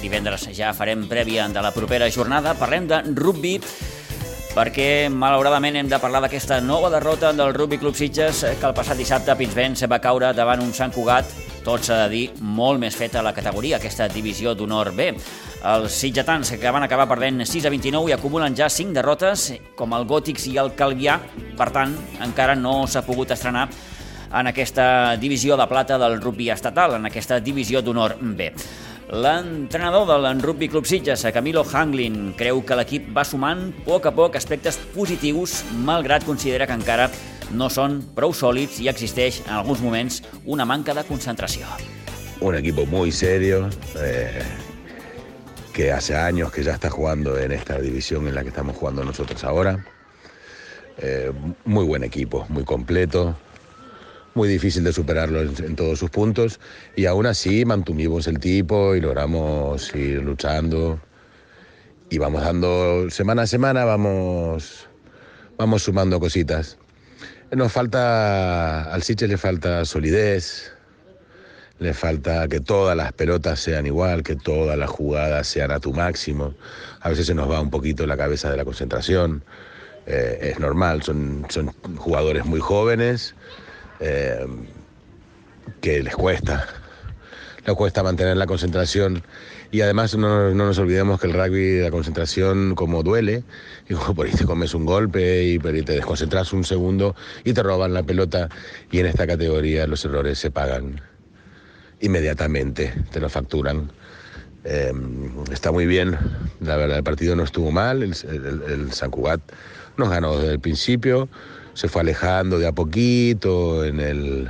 Divendres 0.00 0.48
ja 0.50 0.72
farem 0.74 1.04
prèvia 1.06 1.44
de 1.54 1.62
la 1.62 1.70
propera 1.70 2.08
jornada. 2.10 2.56
Parlem 2.58 2.88
de 2.90 2.98
rugby 3.14 3.60
perquè 4.56 5.06
malauradament 5.06 5.78
hem 5.78 5.94
de 5.94 6.02
parlar 6.02 6.24
d'aquesta 6.26 6.58
nova 6.66 6.90
derrota 6.90 7.30
del 7.30 7.54
Rugby 7.54 7.78
Club 7.78 7.94
Sitges 7.94 8.42
que 8.42 8.66
el 8.66 8.74
passat 8.74 8.98
dissabte 8.98 9.38
Pinsbens 9.38 9.86
va 9.86 10.02
caure 10.02 10.34
davant 10.34 10.66
un 10.66 10.74
Sant 10.74 10.90
Cugat 10.90 11.30
tot 11.62 11.84
s'ha 11.86 12.00
de 12.04 12.08
dir, 12.10 12.24
molt 12.42 12.80
més 12.82 12.96
feta 12.98 13.22
la 13.22 13.32
categoria, 13.34 13.78
aquesta 13.78 14.08
divisió 14.10 14.54
d'honor 14.58 14.90
B. 14.96 15.12
Els 15.62 15.94
sitgetans 15.94 16.50
que 16.58 16.70
van 16.74 16.82
acabar 16.82 17.06
perdent 17.06 17.44
6 17.46 17.68
a 17.68 17.70
29 17.70 18.10
i 18.10 18.14
acumulen 18.16 18.56
ja 18.58 18.66
5 18.66 18.96
derrotes, 18.96 19.52
com 19.78 19.92
el 19.94 20.08
Gòtics 20.10 20.48
i 20.50 20.56
el 20.58 20.72
Calvià, 20.74 21.20
per 21.58 21.68
tant, 21.70 21.92
encara 22.24 22.56
no 22.58 22.80
s'ha 22.90 23.04
pogut 23.06 23.30
estrenar 23.30 23.68
en 24.32 24.48
aquesta 24.50 25.14
divisió 25.22 25.54
de 25.60 25.68
plata 25.70 26.00
del 26.02 26.18
rugby 26.20 26.48
estatal, 26.50 26.96
en 26.96 27.06
aquesta 27.06 27.38
divisió 27.38 27.82
d'honor 27.82 28.16
B. 28.20 28.50
L'entrenador 29.12 30.08
del 30.08 30.40
Rugby 30.42 30.70
Club 30.72 30.86
Sitges, 30.88 31.26
Camilo 31.34 31.62
Hanglin, 31.62 32.32
creu 32.34 32.64
que 32.66 32.78
l'equip 32.80 33.12
va 33.14 33.26
sumant 33.28 33.68
a 33.68 33.86
poc 33.86 34.08
a 34.08 34.14
poc 34.16 34.40
aspectes 34.40 34.80
positius, 34.96 35.60
malgrat 35.84 36.24
considera 36.26 36.66
que 36.66 36.78
encara 36.80 37.10
no 37.52 37.68
són 37.70 38.00
prou 38.16 38.32
sòlids 38.34 38.80
i 38.80 38.88
existeix 38.88 39.42
en 39.46 39.58
alguns 39.60 39.84
moments 39.84 40.22
una 40.46 40.64
manca 40.64 40.94
de 40.94 41.04
concentració. 41.04 41.68
un 42.42 42.56
equipo 42.56 42.84
muy 42.86 43.12
serio, 43.12 43.70
eh, 44.00 44.42
que 45.72 45.90
hace 45.90 46.14
años 46.14 46.52
que 46.52 46.62
ya 46.62 46.72
está 46.72 46.90
jugando 46.90 47.38
en 47.38 47.52
esta 47.52 47.78
división 47.80 48.28
en 48.28 48.34
la 48.34 48.42
que 48.42 48.48
estamos 48.48 48.76
jugando 48.76 49.04
nosotros 49.04 49.42
ahora. 49.44 49.84
Eh, 50.98 51.32
muy 51.64 51.84
buen 51.84 52.04
equipo, 52.04 52.46
muy 52.50 52.64
completo, 52.64 53.34
muy 54.34 54.48
difícil 54.48 54.84
de 54.84 54.92
superarlo 54.92 55.40
en, 55.40 55.74
todos 55.74 55.98
sus 55.98 56.10
puntos 56.10 56.60
y 56.94 57.06
aún 57.06 57.26
así 57.26 57.64
mantuvimos 57.64 58.26
el 58.26 58.38
tipo 58.38 58.94
y 58.94 59.00
logramos 59.00 59.94
ir 59.94 60.22
luchando 60.22 61.00
y 62.10 62.18
vamos 62.18 62.42
dando 62.42 63.08
semana 63.08 63.42
a 63.42 63.46
semana, 63.46 63.86
vamos, 63.86 64.88
vamos 65.56 65.82
sumando 65.82 66.20
cositas. 66.20 66.78
Nos 67.50 67.72
falta, 67.72 68.92
al 68.92 69.02
Siche 69.02 69.26
le 69.28 69.38
falta 69.38 69.84
solidez, 69.84 70.72
le 71.82 71.94
falta 71.94 72.46
que 72.48 72.60
todas 72.60 72.96
las 72.96 73.12
pelotas 73.12 73.60
sean 73.60 73.86
igual, 73.86 74.22
que 74.22 74.36
todas 74.36 74.78
las 74.78 74.88
jugadas 74.88 75.46
sean 75.48 75.70
a 75.72 75.80
tu 75.80 75.92
máximo. 75.92 76.54
A 77.00 77.08
veces 77.08 77.26
se 77.26 77.34
nos 77.34 77.50
va 77.50 77.60
un 77.60 77.70
poquito 77.70 78.06
la 78.06 78.16
cabeza 78.16 78.50
de 78.50 78.56
la 78.56 78.64
concentración. 78.64 79.42
Eh, 80.06 80.52
es 80.52 80.58
normal, 80.60 81.02
son, 81.02 81.46
son 81.48 81.72
jugadores 81.96 82.44
muy 82.44 82.60
jóvenes 82.60 83.34
eh, 84.00 84.46
que 85.80 86.02
les 86.02 86.14
cuesta, 86.16 86.66
les 87.64 87.76
cuesta 87.76 88.02
mantener 88.02 88.36
la 88.36 88.46
concentración 88.46 89.22
y 89.70 89.80
además 89.80 90.16
no, 90.16 90.50
nos 90.50 90.78
olvidemos 90.78 91.20
que 91.20 91.28
el 91.28 91.32
rugby, 91.32 91.80
la 91.80 91.90
concentración 91.90 92.74
como 92.74 93.02
duele, 93.02 93.44
y 93.88 93.94
por 93.94 94.26
ahí 94.26 94.32
te 94.32 94.44
comes 94.44 94.74
un 94.74 94.86
golpe 94.86 95.44
y 95.44 95.58
por 95.58 95.72
te 95.72 95.92
desconcentras 95.92 96.52
un 96.52 96.64
segundo 96.64 97.14
y 97.44 97.52
te 97.52 97.62
roban 97.62 97.94
la 97.94 98.02
pelota 98.02 98.48
y 98.90 98.98
en 98.98 99.06
esta 99.06 99.26
categoría 99.26 99.86
los 99.86 100.04
errores 100.04 100.38
se 100.38 100.50
pagan 100.50 101.00
inmediatamente, 102.02 102.92
te 103.10 103.20
lo 103.20 103.28
facturan. 103.30 103.90
Eh, 104.64 104.92
está 105.50 105.72
muy 105.72 105.86
bien, 105.86 106.16
la 106.60 106.76
verdad 106.76 106.98
el 106.98 107.04
partido 107.04 107.34
no 107.34 107.42
estuvo 107.42 107.72
mal, 107.72 108.02
el, 108.02 108.12
el 108.68 108.92
San 108.92 109.10
Cugat 109.10 109.40
nos 109.96 110.08
ganó 110.08 110.36
desde 110.38 110.52
el 110.52 110.60
principio, 110.60 111.28
se 111.74 111.88
fue 111.88 112.02
alejando 112.02 112.58
de 112.58 112.66
a 112.66 112.72
poquito 112.72 113.84
en 113.84 114.00
el, 114.00 114.48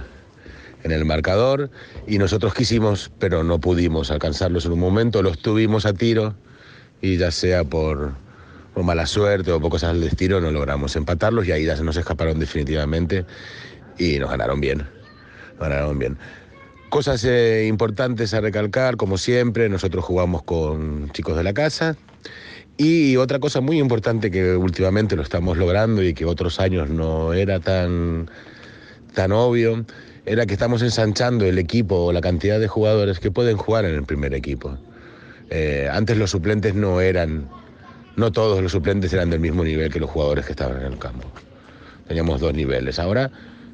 en 0.83 0.93
el 0.93 1.05
marcador 1.05 1.71
y 2.07 2.19
nosotros 2.19 2.55
quisimos, 2.55 3.11
pero 3.19 3.45
no 3.45 3.59
pudimos 3.59 4.11
alcanzarlos 4.11 4.67
en 4.67 4.73
un 4.73 4.81
momento, 4.81 5.23
los 5.23 5.39
tuvimos 5.39 5.87
a 5.87 5.93
tiro 5.93 6.35
y 7.01 7.17
ya 7.17 7.31
sea 7.31 7.65
por, 7.65 8.13
mala 8.77 9.07
suerte 9.07 9.53
o 9.53 9.61
por 9.61 9.71
cosas 9.71 9.93
del 9.93 10.03
destino 10.03 10.41
no 10.41 10.51
logramos 10.51 10.97
empatarlos 10.97 11.47
y 11.47 11.53
ahí 11.53 11.65
ya 11.65 11.77
se 11.77 11.85
nos 11.85 11.97
escaparon 11.97 12.39
definitivamente 12.39 13.25
y 13.99 14.19
nos 14.19 14.31
ganaron 14.31 14.61
bien, 14.61 14.79
nos 14.79 15.69
ganaron 15.69 15.99
bien. 15.99 16.19
Cosas 16.93 17.25
eh, 17.25 17.65
importantes 17.69 18.35
a 18.35 18.43
recalcar, 18.43 18.99
como 18.99 19.17
siempre, 19.17 19.67
nosotros 19.71 20.05
jugamos 20.05 20.43
con 20.43 21.11
chicos 21.13 21.39
de 21.39 21.43
la 21.43 21.55
casa, 21.55 21.97
y 22.77 23.17
otra 23.17 23.39
cosa 23.39 23.63
muy 23.63 23.79
importante 23.79 24.31
que 24.31 24.55
últimamente 24.57 25.17
lo 25.17 25.23
estamos 25.23 25.57
logrando 25.57 26.03
y 26.03 26.13
que 26.13 26.27
otros 26.27 26.61
años 26.61 26.91
no 26.91 27.33
era 27.33 27.61
tan, 27.61 28.31
tan 29.15 29.33
obvio, 29.33 29.87
era 30.27 30.45
que 30.45 30.53
estamos 30.53 30.83
ensanchando 30.83 31.47
el 31.47 31.59
equipo 31.59 31.97
o 31.97 32.13
la 32.13 32.21
cantidad 32.21 32.61
de 32.61 32.69
jugadores 32.69 33.21
que 33.21 33.31
pueden 33.31 33.57
jugar 33.57 33.87
en 33.87 33.95
el 33.95 34.05
primer 34.05 34.35
equipo. 34.35 34.77
Eh, 35.49 35.89
antes 35.91 36.19
los 36.19 36.31
suplentes 36.31 36.75
no 36.75 37.01
eran, 37.01 37.49
no 38.17 38.33
todos 38.33 38.63
los 38.63 38.71
suplentes 38.71 39.15
eran 39.15 39.31
del 39.31 39.41
mismo 39.41 39.65
nivel 39.65 39.91
que 39.91 39.99
los 39.99 40.11
jugadores 40.11 40.45
que 40.45 40.53
estaban 40.53 40.79
en 40.83 40.93
el 40.93 40.99
campo. 40.99 41.27
Teníamos 42.07 42.39
dos 42.43 42.53
niveles. 42.53 42.99
Ahora, 42.99 43.31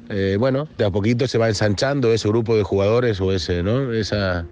eh, 0.09 0.37
bueno, 0.39 0.67
de 0.77 0.85
a 0.85 0.89
poquito 0.89 1.27
se 1.27 1.37
va 1.37 1.47
ensanchando 1.47 2.11
ese 2.11 2.27
grupo 2.27 2.55
de 2.57 2.63
jugadores 2.63 3.21
o 3.21 3.31
ese, 3.31 3.63
¿no? 3.63 3.93
Esa, 3.93 4.45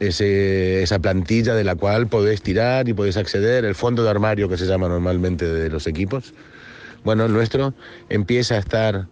esa 0.00 0.98
plantilla 1.00 1.54
de 1.54 1.64
la 1.64 1.74
cual 1.74 2.06
podés 2.06 2.40
tirar 2.42 2.88
y 2.88 2.94
podés 2.94 3.16
acceder, 3.16 3.64
el 3.64 3.74
fondo 3.74 4.04
de 4.04 4.10
armario 4.10 4.48
que 4.48 4.56
se 4.56 4.66
llama 4.66 4.88
normalmente 4.88 5.44
de 5.44 5.70
los 5.70 5.86
equipos. 5.86 6.34
Bueno, 7.04 7.26
el 7.26 7.32
nuestro 7.32 7.74
empieza 8.08 8.54
a 8.54 8.58
estar 8.58 9.06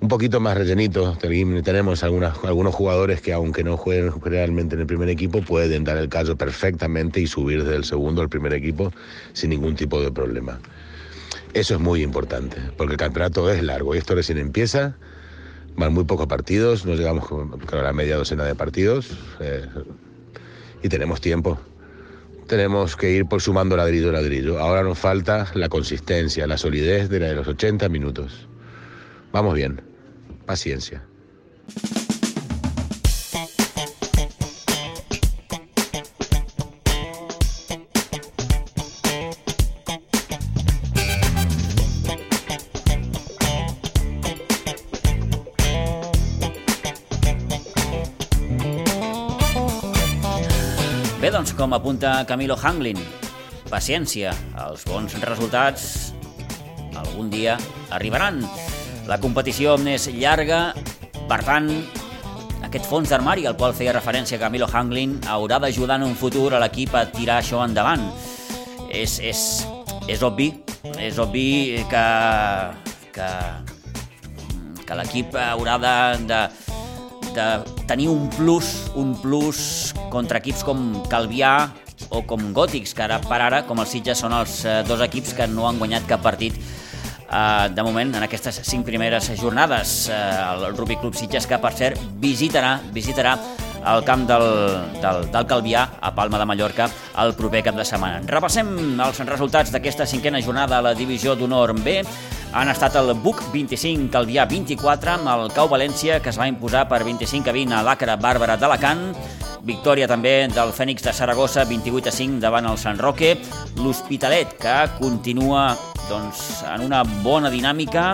un 0.00 0.08
poquito 0.08 0.40
más 0.40 0.56
rellenito. 0.56 1.16
Tenemos 1.20 2.02
algunos 2.02 2.74
jugadores 2.74 3.20
que 3.20 3.32
aunque 3.32 3.62
no 3.62 3.76
jueguen 3.76 4.12
realmente 4.22 4.74
en 4.74 4.80
el 4.80 4.86
primer 4.86 5.08
equipo, 5.08 5.42
pueden 5.42 5.84
dar 5.84 5.98
el 5.98 6.08
caso 6.08 6.36
perfectamente 6.36 7.20
y 7.20 7.26
subir 7.26 7.64
del 7.64 7.84
segundo 7.84 8.22
al 8.22 8.28
primer 8.28 8.54
equipo 8.54 8.92
sin 9.32 9.50
ningún 9.50 9.74
tipo 9.74 10.00
de 10.00 10.10
problema. 10.10 10.58
Eso 11.52 11.74
es 11.74 11.80
muy 11.80 12.02
importante, 12.02 12.58
porque 12.76 12.92
el 12.92 12.98
campeonato 12.98 13.50
es 13.50 13.62
largo 13.62 13.94
y 13.94 13.98
esto 13.98 14.14
recién 14.14 14.38
empieza. 14.38 14.96
Van 15.76 15.92
muy 15.92 16.04
pocos 16.04 16.26
partidos, 16.26 16.84
no 16.84 16.94
llegamos 16.94 17.24
a 17.72 17.76
la 17.76 17.92
media 17.92 18.16
docena 18.16 18.44
de 18.44 18.54
partidos. 18.54 19.10
Eh, 19.40 19.66
y 20.82 20.88
tenemos 20.88 21.20
tiempo. 21.20 21.58
Tenemos 22.46 22.96
que 22.96 23.10
ir 23.10 23.26
por 23.26 23.40
sumando 23.40 23.76
ladrillo 23.76 24.10
a 24.10 24.12
ladrillo. 24.12 24.58
Ahora 24.58 24.82
nos 24.82 24.98
falta 24.98 25.50
la 25.54 25.68
consistencia, 25.68 26.46
la 26.46 26.58
solidez 26.58 27.08
de, 27.08 27.20
la 27.20 27.28
de 27.28 27.34
los 27.34 27.48
80 27.48 27.88
minutos. 27.88 28.48
Vamos 29.32 29.54
bien. 29.54 29.80
Paciencia. 30.46 31.04
Com 51.60 51.74
apunta 51.76 52.22
Camilo 52.24 52.54
Hanglin, 52.56 52.96
paciència, 53.68 54.30
els 54.64 54.80
bons 54.88 55.12
resultats 55.28 55.82
algun 56.96 57.28
dia 57.28 57.58
arribaran. 57.92 58.38
La 59.04 59.18
competició 59.20 59.74
és 59.92 60.06
llarga, 60.14 60.72
per 61.28 61.42
tant, 61.44 61.68
aquest 62.64 62.88
fons 62.88 63.12
d'armari 63.12 63.44
al 63.44 63.58
qual 63.60 63.76
feia 63.76 63.92
referència 63.92 64.40
Camilo 64.40 64.70
Hanglin 64.72 65.18
haurà 65.28 65.60
d'ajudar 65.60 66.00
en 66.00 66.06
un 66.08 66.16
futur 66.16 66.54
a 66.54 66.62
l'equip 66.64 66.96
a 66.96 67.04
tirar 67.12 67.42
això 67.42 67.60
endavant. 67.66 68.08
És, 68.88 69.20
és, 69.20 69.44
és 70.08 70.24
obvi, 70.24 70.48
és 70.96 71.20
obvi 71.20 71.84
que, 71.92 72.06
que, 73.12 73.30
que 74.80 75.00
l'equip 75.02 75.36
haurà 75.36 75.76
de, 75.76 75.96
de, 76.24 76.42
de 77.36 77.46
tenir 77.86 78.08
un 78.10 78.28
plus, 78.34 78.90
un 78.98 79.14
plus 79.22 79.92
contra 80.12 80.40
equips 80.40 80.64
com 80.66 81.00
Calvià 81.10 81.70
o 82.10 82.22
com 82.26 82.50
Gòtics, 82.56 82.94
que 82.96 83.04
ara 83.04 83.20
per 83.22 83.40
ara, 83.44 83.62
com 83.68 83.80
els 83.82 83.92
Sitges, 83.92 84.20
són 84.22 84.34
els 84.36 84.62
eh, 84.64 84.80
dos 84.88 85.02
equips 85.04 85.34
que 85.36 85.48
no 85.50 85.68
han 85.68 85.78
guanyat 85.78 86.08
cap 86.10 86.22
partit 86.24 86.56
eh, 86.56 87.68
de 87.74 87.82
moment 87.86 88.14
en 88.16 88.26
aquestes 88.26 88.62
cinc 88.66 88.86
primeres 88.88 89.30
jornades. 89.40 90.08
Eh, 90.08 90.20
el 90.54 90.76
Rugby 90.76 90.98
Club 91.00 91.14
Sitges, 91.18 91.46
que 91.46 91.60
per 91.62 91.74
cert 91.76 92.00
visitarà, 92.22 92.78
visitarà 92.94 93.36
al 93.84 94.04
camp 94.04 94.26
del, 94.28 94.46
del, 95.00 95.22
del 95.32 95.46
Calvià, 95.48 95.86
a 96.00 96.12
Palma 96.14 96.40
de 96.40 96.48
Mallorca, 96.48 96.90
el 97.22 97.32
proper 97.38 97.62
cap 97.70 97.78
de 97.78 97.86
setmana. 97.88 98.20
Repassem 98.28 98.68
els 99.00 99.22
resultats 99.28 99.72
d'aquesta 99.72 100.08
cinquena 100.08 100.42
jornada 100.44 100.78
a 100.78 100.84
la 100.90 100.94
Divisió 100.96 101.36
d'Honor 101.36 101.72
B 101.80 102.00
han 102.52 102.68
estat 102.68 102.96
el 102.98 103.12
Buc 103.22 103.38
25, 103.52 104.08
Calvià 104.10 104.44
24, 104.50 105.12
amb 105.14 105.28
el 105.30 105.52
Cau 105.54 105.68
València, 105.70 106.18
que 106.22 106.32
es 106.32 106.38
va 106.40 106.48
imposar 106.50 106.86
per 106.90 107.02
25 107.06 107.50
a 107.50 107.54
20 107.54 107.76
a 107.78 107.82
l'Acre 107.86 108.16
Bàrbara 108.18 108.56
d'Alacant, 108.58 109.04
victòria 109.66 110.08
també 110.10 110.48
del 110.50 110.72
Fènix 110.74 111.04
de 111.04 111.14
Saragossa, 111.14 111.64
28 111.68 112.10
a 112.10 112.14
5 112.16 112.40
davant 112.42 112.66
el 112.66 112.78
Sant 112.80 112.98
Roque, 112.98 113.36
l'Hospitalet, 113.78 114.56
que 114.58 114.76
continua 114.98 115.70
doncs, 116.08 116.64
en 116.74 116.88
una 116.88 117.04
bona 117.22 117.52
dinàmica 117.52 118.10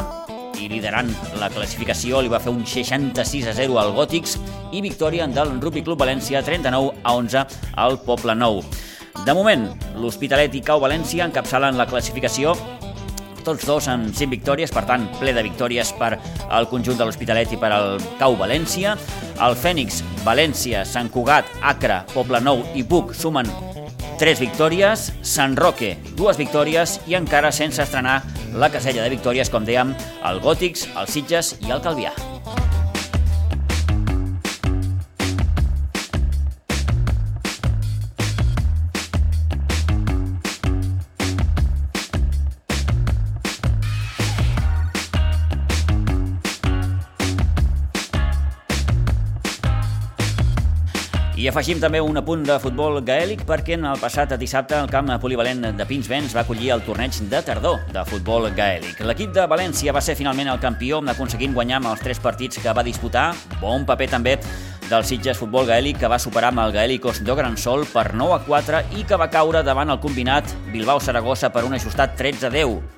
i 0.61 0.69
liderant 0.69 1.09
la 1.41 1.49
classificació, 1.53 2.21
li 2.21 2.33
va 2.33 2.41
fer 2.41 2.53
un 2.53 2.65
66 2.67 3.49
a 3.49 3.57
0 3.57 3.81
al 3.81 3.95
Gòtics 3.97 4.37
i 4.77 4.83
victòria 4.85 5.29
del 5.29 5.57
Rugby 5.63 5.85
Club 5.85 6.05
València 6.05 6.45
39 6.45 6.93
a 7.03 7.17
11 7.17 7.47
al 7.77 8.01
Poble 8.05 8.37
Nou. 8.37 8.61
De 9.25 9.33
moment, 9.33 9.65
l'Hospitalet 9.97 10.53
i 10.59 10.61
Cau 10.65 10.81
València 10.83 11.25
encapçalen 11.25 11.79
la 11.81 11.87
classificació 11.89 12.53
tots 13.47 13.67
dos 13.67 13.87
amb 13.89 14.11
5 14.11 14.33
victòries, 14.35 14.73
per 14.75 14.83
tant, 14.89 15.07
ple 15.21 15.31
de 15.37 15.45
victòries 15.47 15.93
per 15.99 16.17
al 16.51 16.67
conjunt 16.71 16.99
de 16.99 17.07
l'Hospitalet 17.07 17.55
i 17.55 17.61
per 17.61 17.71
al 17.71 18.03
Cau 18.19 18.35
València. 18.39 18.97
El 19.47 19.55
Fènix, 19.61 20.03
València, 20.27 20.83
Sant 20.89 21.13
Cugat, 21.15 21.49
Acre, 21.63 22.03
Poble 22.15 22.43
Nou 22.43 22.65
i 22.75 22.83
Buc 22.83 23.15
sumen 23.15 23.51
3 24.19 24.41
victòries, 24.43 25.11
Sant 25.23 25.55
Roque, 25.61 25.95
dues 26.19 26.41
victòries 26.41 26.99
i 27.07 27.19
encara 27.19 27.53
sense 27.53 27.85
estrenar 27.85 28.23
la 28.57 28.73
casella 28.73 29.05
de 29.05 29.13
victòries, 29.13 29.53
com 29.53 29.67
dèiem, 29.69 29.93
el 30.27 30.41
Gòtics, 30.43 30.89
el 30.97 31.13
Sitges 31.13 31.55
i 31.63 31.71
el 31.71 31.85
Calvià. 31.85 32.17
Afegim 51.57 51.79
també 51.81 52.03
un 52.05 52.19
apunt 52.21 52.43
de 52.45 52.55
futbol 52.61 52.99
gaèlic 53.01 53.47
perquè 53.49 53.79
en 53.79 53.87
el 53.89 53.97
passat 53.97 54.35
dissabte 54.37 54.77
el 54.77 54.91
camp 54.93 55.09
polivalent 55.23 55.63
de 55.79 55.87
Pinsbens 55.89 56.35
va 56.37 56.43
acollir 56.43 56.69
el 56.75 56.83
torneig 56.85 57.17
de 57.31 57.41
tardor 57.41 57.79
de 57.95 58.03
futbol 58.05 58.51
gaèlic. 58.53 59.01
L'equip 59.09 59.33
de 59.33 59.47
València 59.49 59.95
va 59.97 60.03
ser 60.05 60.19
finalment 60.19 60.51
el 60.53 60.61
campió 60.61 60.99
aconseguint 61.01 61.55
guanyar 61.57 61.79
amb 61.79 61.89
els 61.95 62.03
tres 62.05 62.21
partits 62.21 62.61
que 62.61 62.75
va 62.77 62.85
disputar. 62.85 63.31
Bon 63.63 63.87
paper 63.89 64.11
també 64.13 64.37
del 64.91 65.07
Sitges 65.09 65.41
Futbol 65.41 65.65
Gaèlic 65.71 66.03
que 66.03 66.13
va 66.13 66.21
superar 66.21 66.53
amb 66.53 66.61
el 66.67 66.77
Gaèlicos 66.77 67.23
Sol 67.57 67.87
per 67.89 68.13
9 68.13 68.37
a 68.37 68.45
4 68.45 68.83
i 68.99 69.05
que 69.09 69.17
va 69.17 69.31
caure 69.31 69.63
davant 69.63 69.89
el 69.89 69.99
combinat 70.01 70.45
Bilbao-Saragossa 70.75 71.49
per 71.49 71.65
un 71.65 71.73
ajustat 71.73 72.19
13 72.21 72.47
a 72.47 72.51
10 72.51 72.96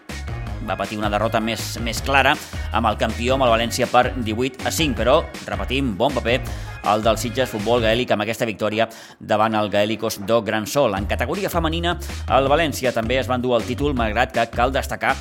va 0.69 0.77
patir 0.79 0.99
una 1.01 1.11
derrota 1.11 1.41
més, 1.41 1.77
més 1.85 2.03
clara 2.05 2.35
amb 2.73 2.91
el 2.91 2.99
campió, 3.01 3.35
amb 3.35 3.49
el 3.49 3.55
València, 3.57 3.89
per 3.91 4.13
18 4.17 4.69
a 4.69 4.73
5, 4.75 4.99
però, 4.99 5.23
repetim, 5.49 5.95
bon 5.99 6.15
paper 6.15 6.41
el 6.89 7.03
del 7.03 7.19
Sitges 7.19 7.51
Futbol 7.51 7.83
Gaèlic 7.83 8.13
amb 8.15 8.25
aquesta 8.25 8.47
victòria 8.49 8.89
davant 9.21 9.57
el 9.59 9.71
Gaèlicos 9.73 10.21
do 10.29 10.41
Gran 10.47 10.67
Sol. 10.67 10.97
En 10.97 11.09
categoria 11.11 11.51
femenina, 11.53 11.99
el 12.37 12.49
València 12.49 12.95
també 12.95 13.19
es 13.21 13.29
va 13.29 13.39
endur 13.41 13.57
el 13.59 13.67
títol, 13.69 13.97
malgrat 13.99 14.33
que 14.35 14.49
cal 14.55 14.73
destacar 14.73 15.17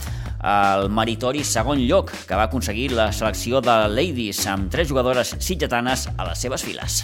el 0.48 0.92
meritori 0.94 1.44
segon 1.44 1.82
lloc 1.90 2.14
que 2.28 2.38
va 2.38 2.46
aconseguir 2.48 2.92
la 2.94 3.12
selecció 3.12 3.62
de 3.62 3.80
Ladies 3.90 4.46
amb 4.48 4.72
tres 4.72 4.92
jugadores 4.92 5.36
sitgetanes 5.40 6.08
a 6.16 6.30
les 6.30 6.46
seves 6.46 6.64
files. 6.64 7.02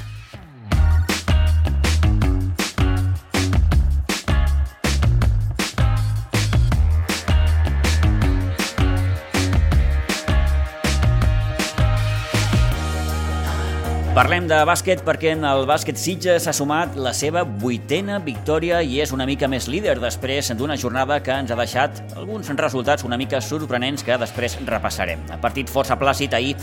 Parlem 14.14 14.46
de 14.46 14.60
bàsquet 14.70 15.00
perquè 15.02 15.32
en 15.34 15.42
el 15.50 15.64
bàsquet 15.66 15.98
Sitges 15.98 16.44
s'ha 16.46 16.52
sumat 16.54 16.94
la 17.02 17.16
seva 17.18 17.42
vuitena 17.42 18.20
victòria 18.22 18.84
i 18.86 19.00
és 19.02 19.10
una 19.16 19.26
mica 19.26 19.50
més 19.50 19.66
líder 19.66 19.96
després 19.98 20.52
d'una 20.54 20.78
jornada 20.78 21.18
que 21.26 21.34
ens 21.34 21.50
ha 21.50 21.58
deixat 21.58 22.14
alguns 22.14 22.52
resultats 22.54 23.08
una 23.10 23.18
mica 23.18 23.42
sorprenents 23.42 24.06
que 24.06 24.20
després 24.22 24.60
repassarem. 24.70 25.26
Partit 25.42 25.66
força 25.66 25.98
plàcid 25.98 26.38
ahir 26.38 26.54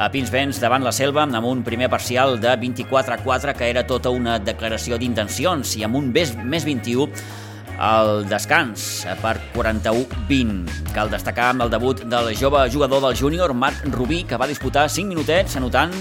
a 0.00 0.08
Pinsbens 0.08 0.56
davant 0.56 0.88
la 0.88 0.96
Selva 0.96 1.28
amb 1.28 1.44
un 1.44 1.60
primer 1.68 1.92
parcial 1.92 2.40
de 2.40 2.56
24 2.64 3.12
a 3.12 3.20
4 3.20 3.58
que 3.60 3.68
era 3.68 3.84
tota 3.84 4.08
una 4.08 4.38
declaració 4.40 4.96
d'intencions 4.96 5.76
i 5.76 5.84
amb 5.84 6.00
un 6.00 6.08
més, 6.16 6.32
més 6.48 6.64
21 6.64 7.12
al 7.76 8.24
descans 8.24 9.04
per 9.20 9.36
41-20. 9.52 10.94
Cal 10.96 11.12
destacar 11.12 11.52
amb 11.52 11.68
el 11.68 11.76
debut 11.76 12.06
del 12.08 12.32
jove 12.40 12.70
jugador 12.72 13.04
del 13.04 13.20
júnior, 13.20 13.52
Marc 13.52 13.84
Rubí, 13.92 14.24
que 14.24 14.40
va 14.40 14.48
disputar 14.48 14.88
5 14.88 15.12
minutets 15.12 15.60
anotant 15.60 15.92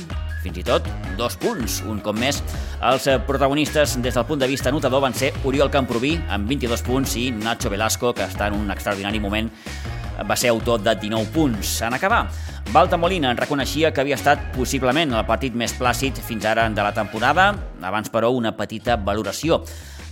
fins 0.45 0.61
i 0.61 0.65
tot 0.65 0.85
dos 1.17 1.35
punts. 1.41 1.81
Un 1.89 1.99
cop 2.05 2.17
més, 2.19 2.41
els 2.85 3.09
protagonistes 3.25 3.97
des 4.03 4.13
del 4.13 4.27
punt 4.29 4.41
de 4.41 4.49
vista 4.51 4.73
notador 4.73 5.01
van 5.03 5.17
ser 5.17 5.33
Oriol 5.43 5.73
Camproví 5.73 6.15
amb 6.29 6.49
22 6.51 6.85
punts 6.85 7.17
i 7.19 7.31
Nacho 7.33 7.73
Velasco, 7.73 8.13
que 8.13 8.27
està 8.29 8.51
en 8.51 8.59
un 8.59 8.69
extraordinari 8.73 9.21
moment, 9.23 9.49
va 10.23 10.37
ser 10.39 10.53
autor 10.53 10.83
de 10.83 10.93
19 11.01 11.31
punts. 11.33 11.81
En 11.83 11.97
acabar, 11.97 12.25
Balta 12.71 12.97
Molina 12.97 13.33
reconeixia 13.35 13.91
que 13.93 14.01
havia 14.03 14.19
estat 14.19 14.51
possiblement 14.55 15.13
el 15.15 15.25
partit 15.27 15.55
més 15.57 15.75
plàcid 15.75 16.21
fins 16.23 16.45
ara 16.45 16.69
de 16.69 16.85
la 16.85 16.93
temporada, 16.95 17.51
abans 17.81 18.11
però 18.13 18.31
una 18.35 18.55
petita 18.55 18.95
valoració 18.95 19.61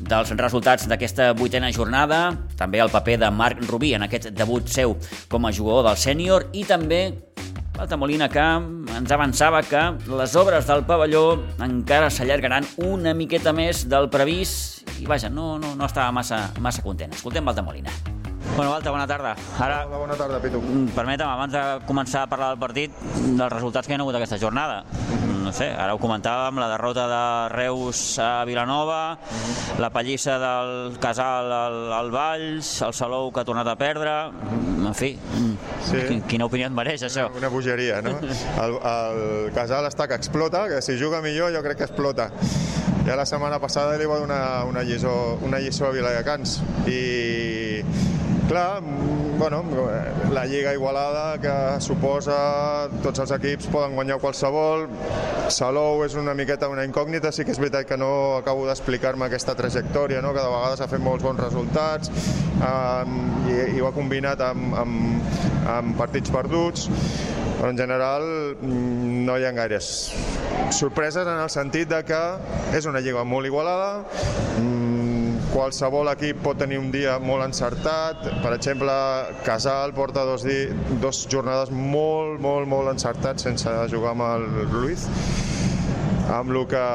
dels 0.03 0.33
resultats 0.35 0.87
d'aquesta 0.89 1.31
vuitena 1.37 1.71
jornada, 1.71 2.33
també 2.59 2.81
el 2.83 2.91
paper 2.91 3.19
de 3.21 3.29
Marc 3.31 3.61
Rubí 3.69 3.93
en 3.95 4.03
aquest 4.07 4.31
debut 4.35 4.67
seu 4.67 4.97
com 5.29 5.45
a 5.45 5.53
jugador 5.53 5.87
del 5.87 5.99
sènior 6.01 6.49
i 6.53 6.65
també 6.67 7.03
Balta 7.73 7.97
Molina 7.97 8.29
que 8.29 8.39
ens 8.39 9.11
avançava 9.11 9.63
que 9.65 9.81
les 10.05 10.35
obres 10.37 10.67
del 10.69 10.83
pavelló 10.85 11.23
encara 11.65 12.11
s'allargaran 12.13 12.67
una 12.85 13.15
miqueta 13.17 13.53
més 13.55 13.87
del 13.89 14.11
previst 14.13 14.85
i 15.01 15.09
vaja, 15.09 15.31
no, 15.33 15.57
no, 15.59 15.73
no 15.75 15.89
estava 15.89 16.11
massa, 16.13 16.45
massa 16.61 16.85
content. 16.85 17.15
Escoltem 17.17 17.45
Balta 17.45 17.65
Molina. 17.65 17.89
Bueno, 18.53 18.69
Valta, 18.69 18.91
bona 18.93 19.07
tarda. 19.09 19.33
Ara, 19.57 19.81
Hola, 19.87 19.97
bona 20.05 20.17
tarda, 20.19 20.37
Pitu. 20.43 20.61
Permetem, 20.93 21.25
abans 21.25 21.55
de 21.55 21.63
començar 21.89 22.27
a 22.27 22.29
parlar 22.29 22.53
del 22.53 22.61
partit, 22.61 23.03
dels 23.23 23.49
resultats 23.55 23.89
que 23.89 23.95
hi 23.95 23.97
ha 23.97 24.03
hagut 24.05 24.21
aquesta 24.21 24.37
jornada 24.37 24.83
no 25.43 25.51
sé, 25.55 25.67
ara 25.69 25.93
ho 25.93 25.99
comentàvem, 26.01 26.57
la 26.61 26.69
derrota 26.71 27.05
de 27.11 27.23
Reus 27.53 28.01
a 28.23 28.45
Vilanova, 28.47 29.17
la 29.79 29.89
pallissa 29.93 30.37
del 30.41 30.97
Casal 31.03 31.51
al, 31.51 31.77
al 31.93 32.11
Valls, 32.13 32.69
el 32.87 32.95
Salou 32.95 33.31
que 33.33 33.43
ha 33.43 33.47
tornat 33.47 33.67
a 33.67 33.75
perdre, 33.79 34.13
en 34.83 34.95
fi, 34.97 35.13
sí. 35.83 36.21
quina 36.31 36.47
opinió 36.47 36.69
et 36.69 36.75
mereix 36.75 37.03
això? 37.09 37.27
Una, 37.29 37.43
una 37.43 37.51
bogeria, 37.53 38.01
no? 38.05 38.15
El, 38.63 38.75
el 38.77 39.51
Casal 39.55 39.87
està 39.89 40.07
que 40.07 40.15
explota, 40.19 40.65
que 40.71 40.81
si 40.85 40.95
juga 40.99 41.21
millor 41.23 41.51
jo 41.55 41.63
crec 41.65 41.81
que 41.81 41.87
explota. 41.89 42.29
Ja 43.03 43.17
la 43.19 43.25
setmana 43.27 43.59
passada 43.59 43.97
li 43.99 44.07
va 44.07 44.21
donar 44.21 44.63
una 44.69 44.83
lliçó, 44.87 45.37
una 45.43 45.59
lliçó 45.59 45.89
a 45.89 45.93
Viladecans 45.95 46.61
i 46.87 47.81
clar, 48.47 48.79
bueno, 49.43 49.89
la 50.31 50.45
Lliga 50.45 50.73
Igualada 50.73 51.37
que 51.37 51.81
suposa 51.83 52.87
tots 53.03 53.19
els 53.19 53.33
equips 53.35 53.67
poden 53.67 53.97
guanyar 53.97 54.15
qualsevol 54.21 54.85
Salou 55.51 56.05
és 56.05 56.15
una 56.15 56.31
miqueta 56.37 56.69
una 56.71 56.85
incògnita 56.87 57.33
sí 57.35 57.43
que 57.43 57.51
és 57.51 57.59
veritat 57.59 57.89
que 57.89 57.97
no 57.99 58.37
acabo 58.37 58.63
d'explicar-me 58.69 59.27
aquesta 59.27 59.55
trajectòria 59.59 60.21
no? 60.23 60.31
que 60.31 60.39
de 60.39 60.47
vegades 60.47 60.79
ha 60.79 60.87
fet 60.87 61.03
molts 61.03 61.25
bons 61.27 61.43
resultats 61.43 62.13
um, 62.55 63.19
i, 63.51 63.57
i 63.75 63.83
ho 63.83 63.89
ha 63.89 63.93
combinat 63.95 64.39
amb, 64.47 64.77
amb, 64.79 65.35
amb 65.75 65.99
partits 65.99 66.31
perduts 66.31 66.87
però 67.59 67.73
en 67.73 67.83
general 67.83 68.23
mm, 68.61 69.25
no 69.27 69.35
hi 69.35 69.43
ha 69.43 69.51
gaires 69.59 69.91
sorpreses 70.71 71.27
en 71.27 71.43
el 71.43 71.51
sentit 71.51 71.91
de 71.91 71.99
que 72.07 72.23
és 72.79 72.87
una 72.87 73.03
lliga 73.03 73.27
molt 73.27 73.51
igualada 73.51 74.05
qualsevol 75.53 76.09
equip 76.09 76.39
pot 76.41 76.57
tenir 76.57 76.79
un 76.81 76.89
dia 76.93 77.19
molt 77.21 77.45
encertat, 77.45 78.25
per 78.41 78.55
exemple, 78.55 78.93
Casal 79.45 79.93
porta 79.93 80.25
dos, 80.25 80.45
di 80.47 80.65
dos 81.03 81.23
jornades 81.29 81.69
molt, 81.69 82.41
molt, 82.41 82.67
molt 82.69 82.89
encertats 82.89 83.45
sense 83.45 83.73
jugar 83.93 84.15
amb 84.15 84.25
el 84.25 84.47
Ruiz, 84.73 85.05
amb 86.33 86.55
el 86.55 86.63
que 86.73 86.85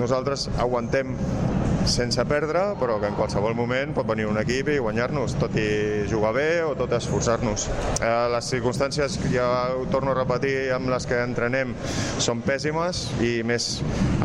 nosaltres 0.00 0.48
aguantem 0.62 1.12
sense 1.88 2.24
perdre, 2.28 2.62
però 2.80 2.98
que 3.00 3.08
en 3.10 3.16
qualsevol 3.18 3.56
moment 3.58 3.94
pot 3.96 4.06
venir 4.08 4.28
un 4.30 4.38
equip 4.40 4.70
i 4.72 4.78
guanyar-nos, 4.82 5.36
tot 5.40 5.56
i 5.58 5.66
jugar 6.10 6.32
bé 6.36 6.46
o 6.64 6.74
tot 6.78 6.92
esforçar-nos. 6.96 7.68
Eh, 7.98 8.12
les 8.32 8.50
circumstàncies, 8.54 9.18
ja 9.32 9.48
ho 9.76 9.86
torno 9.92 10.12
a 10.12 10.18
repetir, 10.20 10.72
amb 10.76 10.92
les 10.92 11.06
que 11.08 11.18
entrenem 11.24 11.74
són 12.22 12.42
pèssimes 12.46 13.06
i 13.24 13.34
més 13.46 13.74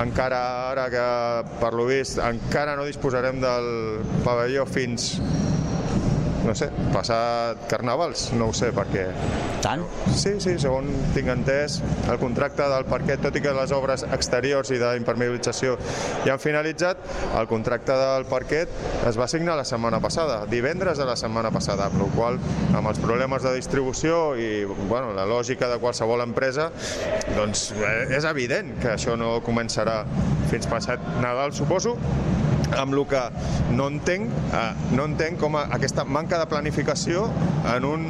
encara 0.01 0.41
ara 0.71 0.87
que, 0.93 1.07
per 1.61 1.73
lo 1.77 1.87
vist, 1.89 2.21
encara 2.23 2.77
no 2.77 2.87
disposarem 2.87 3.41
del 3.43 3.71
pavelló 4.25 4.67
fins 4.69 5.15
no 6.47 6.55
sé, 6.55 6.69
passat 6.93 7.67
carnavals, 7.71 8.31
no 8.39 8.49
ho 8.49 8.55
sé 8.55 8.71
perquè... 8.75 9.07
Tant? 9.63 9.83
Sí, 10.15 10.37
sí, 10.39 10.53
segon 10.61 10.87
tinc 11.15 11.29
entès, 11.33 11.81
el 12.07 12.19
contracte 12.21 12.65
del 12.71 12.85
parquet, 12.87 13.19
tot 13.23 13.35
i 13.35 13.41
que 13.43 13.53
les 13.57 13.73
obres 13.75 14.05
exteriors 14.15 14.71
i 14.71 14.79
d'impermeabilització 14.81 15.75
ja 16.25 16.35
han 16.35 16.41
finalitzat, 16.41 17.01
el 17.37 17.49
contracte 17.51 17.97
del 17.99 18.27
parquet 18.29 18.71
es 19.09 19.19
va 19.19 19.27
signar 19.27 19.57
la 19.59 19.67
setmana 19.67 19.99
passada, 20.03 20.39
divendres 20.49 21.01
de 21.01 21.09
la 21.09 21.17
setmana 21.19 21.51
passada, 21.51 21.89
amb 21.91 21.99
la 22.01 22.09
qual 22.15 22.39
amb 22.77 22.87
els 22.87 23.01
problemes 23.03 23.43
de 23.43 23.53
distribució 23.57 24.21
i 24.39 24.63
bueno, 24.87 25.11
la 25.17 25.27
lògica 25.27 25.67
de 25.71 25.81
qualsevol 25.83 26.23
empresa, 26.23 26.69
doncs 27.35 27.71
eh, 27.75 28.15
és 28.17 28.27
evident 28.29 28.77
que 28.81 28.93
això 28.95 29.17
no 29.19 29.37
començarà 29.45 30.03
fins 30.47 30.69
passat 30.71 31.03
Nadal, 31.19 31.51
suposo, 31.55 31.97
amb 32.75 32.93
el 32.93 33.05
que 33.07 33.21
no 33.75 33.87
entenc, 33.87 34.33
eh, 34.51 34.65
no 34.95 35.07
entenc 35.07 35.39
com 35.39 35.55
aquesta 35.61 36.03
manca 36.03 36.39
de 36.41 36.49
planificació 36.51 37.27
en 37.75 37.87
un 37.87 38.09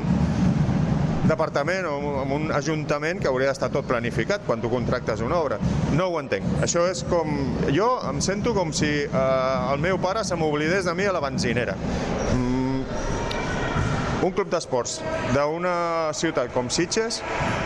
departament 1.27 1.85
o 1.85 1.97
en 2.23 2.31
un 2.31 2.51
ajuntament 2.55 3.19
que 3.19 3.27
hauria 3.27 3.51
d'estar 3.51 3.69
tot 3.73 3.87
planificat 3.89 4.45
quan 4.47 4.63
tu 4.63 4.71
contractes 4.71 5.21
una 5.25 5.41
obra. 5.41 5.59
No 5.97 6.07
ho 6.07 6.21
entenc. 6.21 6.47
Això 6.63 6.87
és 6.89 7.03
com... 7.09 7.33
Jo 7.75 7.89
em 8.07 8.21
sento 8.23 8.55
com 8.55 8.71
si 8.75 8.91
eh, 9.03 9.71
el 9.73 9.83
meu 9.83 9.99
pare 10.01 10.23
se 10.27 10.39
m'oblidés 10.39 10.87
de 10.87 10.95
mi 10.95 11.07
a 11.07 11.13
la 11.15 11.21
benzinera. 11.23 11.75
Mm, 12.33 12.85
un 14.27 14.33
club 14.33 14.49
d'esports 14.49 14.97
d'una 15.35 15.75
ciutat 16.17 16.49
com 16.55 16.71
Sitges 16.73 17.21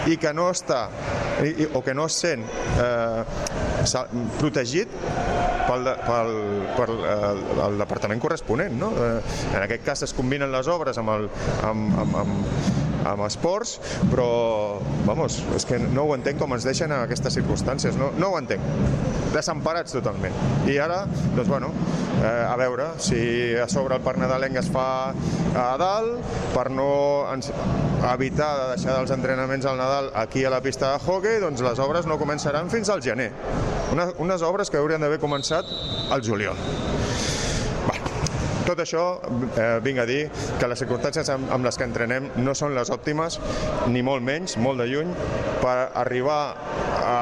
i 0.10 0.18
que 0.20 0.34
no 0.36 0.50
està 0.52 0.88
i, 1.46 1.70
o 1.74 1.82
que 1.86 1.96
no 1.98 2.10
es 2.10 2.18
sent 2.22 2.44
eh, 2.82 3.24
protegit 4.42 4.92
pel, 5.72 5.90
pel, 6.06 6.32
pel 6.78 6.94
el, 7.08 7.42
el 7.68 7.82
departament 7.82 8.22
corresponent. 8.24 8.76
No? 8.82 8.92
Eh, 8.98 9.18
en 9.54 9.62
aquest 9.64 9.86
cas 9.88 10.06
es 10.08 10.16
combinen 10.18 10.52
les 10.54 10.70
obres 10.72 11.00
amb, 11.02 11.14
el, 11.16 11.30
amb, 11.68 12.00
amb, 12.04 12.18
amb, 12.24 12.81
amb 13.08 13.26
esports, 13.26 13.78
però, 14.12 14.80
vamos, 15.08 15.40
és 15.56 15.66
que 15.68 15.80
no 15.82 16.08
ho 16.08 16.16
entenc 16.18 16.40
com 16.42 16.54
ens 16.56 16.68
deixen 16.68 16.92
en 16.92 17.04
aquestes 17.04 17.38
circumstàncies, 17.40 17.98
no, 18.00 18.12
no 18.22 18.32
ho 18.34 18.40
entenc. 18.40 18.64
Desemparats 19.32 19.96
totalment. 19.96 20.36
I 20.70 20.78
ara, 20.84 21.06
doncs 21.36 21.48
bueno, 21.50 21.72
eh, 22.20 22.46
a 22.46 22.56
veure 22.60 22.92
si 23.02 23.22
a 23.56 23.68
sobre 23.72 23.98
el 23.98 24.06
parc 24.06 24.20
nadalenc 24.22 24.60
es 24.62 24.72
fa 24.74 24.88
a 25.56 25.70
dalt, 25.80 26.34
per 26.56 26.68
no 26.74 26.92
ens, 27.32 27.52
evitar 28.12 28.52
de 28.60 28.70
deixar 28.76 28.98
dels 28.98 29.14
entrenaments 29.16 29.66
al 29.66 29.80
Nadal 29.80 30.12
aquí 30.16 30.46
a 30.46 30.54
la 30.54 30.62
pista 30.62 30.94
de 30.94 31.04
hockey, 31.06 31.40
doncs 31.44 31.64
les 31.66 31.80
obres 31.80 32.10
no 32.10 32.20
començaran 32.22 32.70
fins 32.74 32.90
al 32.90 33.02
gener. 33.02 33.32
Una, 33.92 34.10
unes 34.24 34.44
obres 34.48 34.72
que 34.72 34.80
haurien 34.80 35.02
d'haver 35.04 35.20
començat 35.20 35.68
al 36.12 36.24
juliol. 36.26 36.60
Tot 38.66 38.80
això 38.84 39.04
eh, 39.58 39.80
vinc 39.84 40.02
a 40.02 40.06
dir 40.10 40.22
que 40.60 40.70
les 40.70 40.82
circumstàncies 40.84 41.32
amb, 41.34 41.50
amb 41.54 41.66
les 41.66 41.78
que 41.80 41.88
entrenem 41.88 42.30
no 42.42 42.56
són 42.58 42.76
les 42.78 42.92
òptimes, 42.94 43.40
ni 43.92 44.04
molt 44.06 44.24
menys, 44.26 44.58
molt 44.62 44.82
de 44.84 44.88
lluny, 44.92 45.12
per 45.64 45.76
arribar 46.04 46.40
a, 47.02 47.18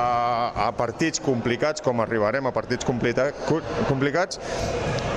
a 0.68 0.70
partits 0.78 1.24
complicats, 1.24 1.84
com 1.86 2.04
arribarem 2.04 2.50
a 2.50 2.56
partits 2.56 2.88
complicats, 2.88 4.42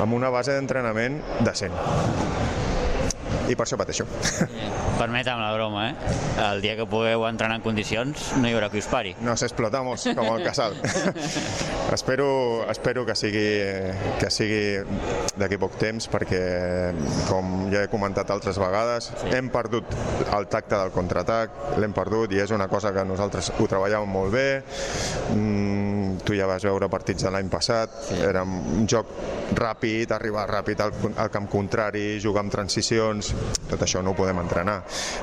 amb 0.03 0.18
una 0.18 0.31
base 0.35 0.55
d'entrenament 0.57 1.20
decent 1.47 2.62
i 3.53 3.59
per 3.59 3.66
això 3.66 3.78
pateixo. 3.80 4.07
Permetem 4.98 5.40
la 5.40 5.53
broma, 5.55 5.88
eh? 5.90 6.14
El 6.46 6.62
dia 6.64 6.74
que 6.78 6.86
pugueu 6.88 7.26
entrenar 7.28 7.59
en 7.61 7.64
condicions 7.64 8.32
no 8.40 8.48
hi 8.48 8.57
haurà 8.57 8.70
qui 8.72 8.80
us 8.82 8.88
pari. 8.90 9.14
Nos 9.24 9.44
explotamos, 9.44 10.07
com 10.16 10.30
el 10.34 10.44
casal. 10.46 10.76
espero, 11.96 12.28
espero 12.72 13.05
que 13.07 13.16
sigui, 13.18 13.46
que 14.20 14.30
sigui 14.32 14.62
d'aquí 15.38 15.59
poc 15.61 15.76
temps, 15.80 16.09
perquè, 16.12 16.42
com 17.28 17.68
ja 17.72 17.84
he 17.84 17.90
comentat 17.92 18.30
altres 18.34 18.61
vegades, 18.61 19.11
sí. 19.20 19.32
hem 19.36 19.50
perdut 19.53 19.96
el 20.32 20.48
tacte 20.53 20.78
del 20.78 20.92
contraatac, 20.94 21.76
l'hem 21.82 21.94
perdut 21.96 22.32
i 22.32 22.42
és 22.42 22.55
una 22.55 22.68
cosa 22.72 22.94
que 22.94 23.05
nosaltres 23.09 23.53
ho 23.59 23.68
treballàvem 23.68 24.12
molt 24.12 24.32
bé. 24.34 24.46
Mm, 25.34 25.91
tu 26.25 26.37
ja 26.37 26.47
vas 26.47 26.64
veure 26.64 26.89
partits 26.93 27.27
de 27.27 27.33
l'any 27.35 27.49
passat, 27.53 27.95
sí. 28.09 28.18
era 28.23 28.45
un 28.47 28.87
joc 28.89 29.11
ràpid, 29.59 30.12
arribar 30.14 30.47
ràpid 30.51 30.83
al, 30.85 30.95
al 31.16 31.31
camp 31.33 31.49
contrari, 31.51 32.20
jugar 32.23 32.45
amb 32.45 32.55
transicions, 32.55 33.33
tot 33.70 33.83
això 33.83 34.03
no 34.03 34.12
ho 34.12 34.18
podem 34.18 34.43
entrenar. 34.43 34.79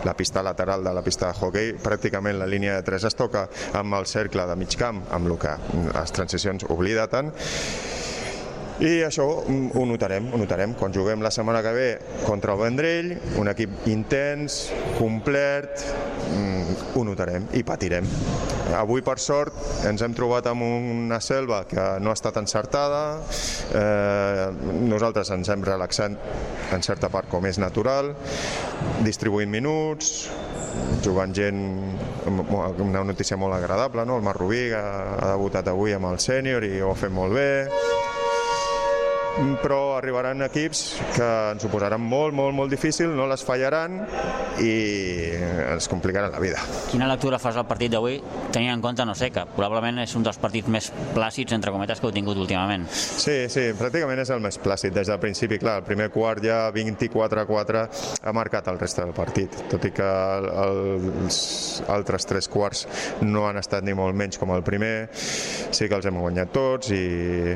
La 0.07 0.15
pista 0.17 0.43
lateral 0.45 0.83
de 0.83 0.93
la 0.95 1.03
pista 1.05 1.31
de 1.31 1.39
hockey, 1.39 1.73
pràcticament 1.83 2.39
la 2.39 2.49
línia 2.49 2.77
de 2.77 2.85
3 2.91 3.09
es 3.09 3.17
toca 3.17 3.47
amb 3.79 3.99
el 3.99 4.09
cercle 4.09 4.45
de 4.49 4.59
mig 4.59 4.75
camp, 4.79 5.03
amb 5.15 5.31
el 5.31 5.39
que 5.41 5.55
les 5.93 6.15
transicions 6.15 6.67
oblida 6.69 7.07
tant, 7.11 7.33
i 8.79 9.01
això 9.03 9.25
ho 9.27 9.81
notarem, 9.83 10.29
ho 10.31 10.37
notarem. 10.39 10.73
Quan 10.79 10.93
juguem 10.95 11.19
la 11.19 11.31
setmana 11.35 11.59
que 11.65 11.71
ve 11.75 11.87
contra 12.23 12.53
el 12.53 12.61
Vendrell, 12.61 13.09
un 13.39 13.51
equip 13.51 13.87
intens, 13.91 14.69
complet, 14.95 15.83
mm, 16.29 16.95
ho 16.95 17.03
notarem 17.03 17.49
i 17.59 17.63
patirem. 17.63 18.07
Avui, 18.77 19.01
per 19.01 19.17
sort, 19.19 19.53
ens 19.89 20.01
hem 20.01 20.13
trobat 20.13 20.47
amb 20.47 20.63
una 20.63 21.19
selva 21.19 21.65
que 21.67 21.99
no 21.99 22.11
ha 22.11 22.13
estat 22.13 22.37
encertada, 22.37 23.19
eh, 23.73 24.47
nosaltres 24.87 25.31
ens 25.31 25.49
hem 25.49 25.63
relaxat 25.63 26.11
en 26.71 26.81
certa 26.81 27.09
part 27.09 27.27
com 27.27 27.45
és 27.45 27.57
natural, 27.57 28.13
distribuint 29.03 29.49
minuts, 29.49 30.29
jugant 31.03 31.33
gent 31.33 31.59
una 32.79 33.03
notícia 33.03 33.35
molt 33.35 33.55
agradable, 33.55 34.05
no? 34.05 34.17
el 34.17 34.23
Marc 34.23 34.39
Rubí 34.39 34.71
ha 34.71 35.33
debutat 35.33 35.67
avui 35.67 35.93
amb 35.93 36.05
el 36.13 36.19
sènior 36.19 36.63
i 36.63 36.79
ho 36.79 36.91
ha 36.91 36.95
fet 36.95 37.11
molt 37.11 37.33
bé 37.33 37.49
però 39.61 39.97
arribaran 39.97 40.41
equips 40.45 40.83
que 41.15 41.27
ens 41.53 41.63
ho 41.63 41.71
posaran 41.71 42.01
molt, 42.01 42.33
molt, 42.35 42.55
molt 42.55 42.71
difícil, 42.71 43.11
no 43.15 43.27
les 43.29 43.43
fallaran 43.45 44.01
i 44.59 44.73
ens 45.69 45.87
complicaran 45.91 46.31
la 46.31 46.41
vida. 46.43 46.61
Quina 46.91 47.07
lectura 47.07 47.39
fas 47.39 47.57
al 47.59 47.67
partit 47.67 47.91
d'avui, 47.93 48.19
tenint 48.53 48.73
en 48.73 48.83
compte, 48.83 49.05
no 49.07 49.15
sé, 49.15 49.29
que 49.31 49.45
probablement 49.55 50.01
és 50.03 50.15
un 50.19 50.25
dels 50.25 50.39
partits 50.41 50.67
més 50.71 50.89
plàcids, 51.15 51.55
entre 51.55 51.71
cometes, 51.75 51.99
que 51.99 52.09
heu 52.09 52.15
tingut 52.15 52.39
últimament? 52.39 52.87
Sí, 52.91 53.47
sí, 53.51 53.69
pràcticament 53.79 54.23
és 54.23 54.33
el 54.35 54.43
més 54.43 54.59
plàcid 54.59 54.95
des 54.95 55.11
del 55.11 55.21
principi, 55.21 55.59
clar, 55.61 55.79
el 55.81 55.87
primer 55.87 56.09
quart 56.13 56.43
ja 56.43 56.61
24 56.75 57.43
a 57.43 57.47
4 57.49 57.85
ha 58.23 58.35
marcat 58.35 58.67
el 58.71 58.79
reste 58.81 59.03
del 59.05 59.15
partit, 59.15 59.55
tot 59.71 59.87
i 59.87 59.93
que 59.95 60.09
els 60.09 61.39
altres 61.87 62.27
tres 62.29 62.49
quarts 62.51 62.85
no 63.23 63.47
han 63.47 63.59
estat 63.61 63.85
ni 63.85 63.95
molt 63.95 64.17
menys 64.17 64.39
com 64.41 64.51
el 64.55 64.65
primer, 64.67 65.09
sí 65.13 65.87
que 65.87 65.95
els 65.95 66.09
hem 66.09 66.19
guanyat 66.19 66.51
tots 66.55 66.91
i 66.95 67.03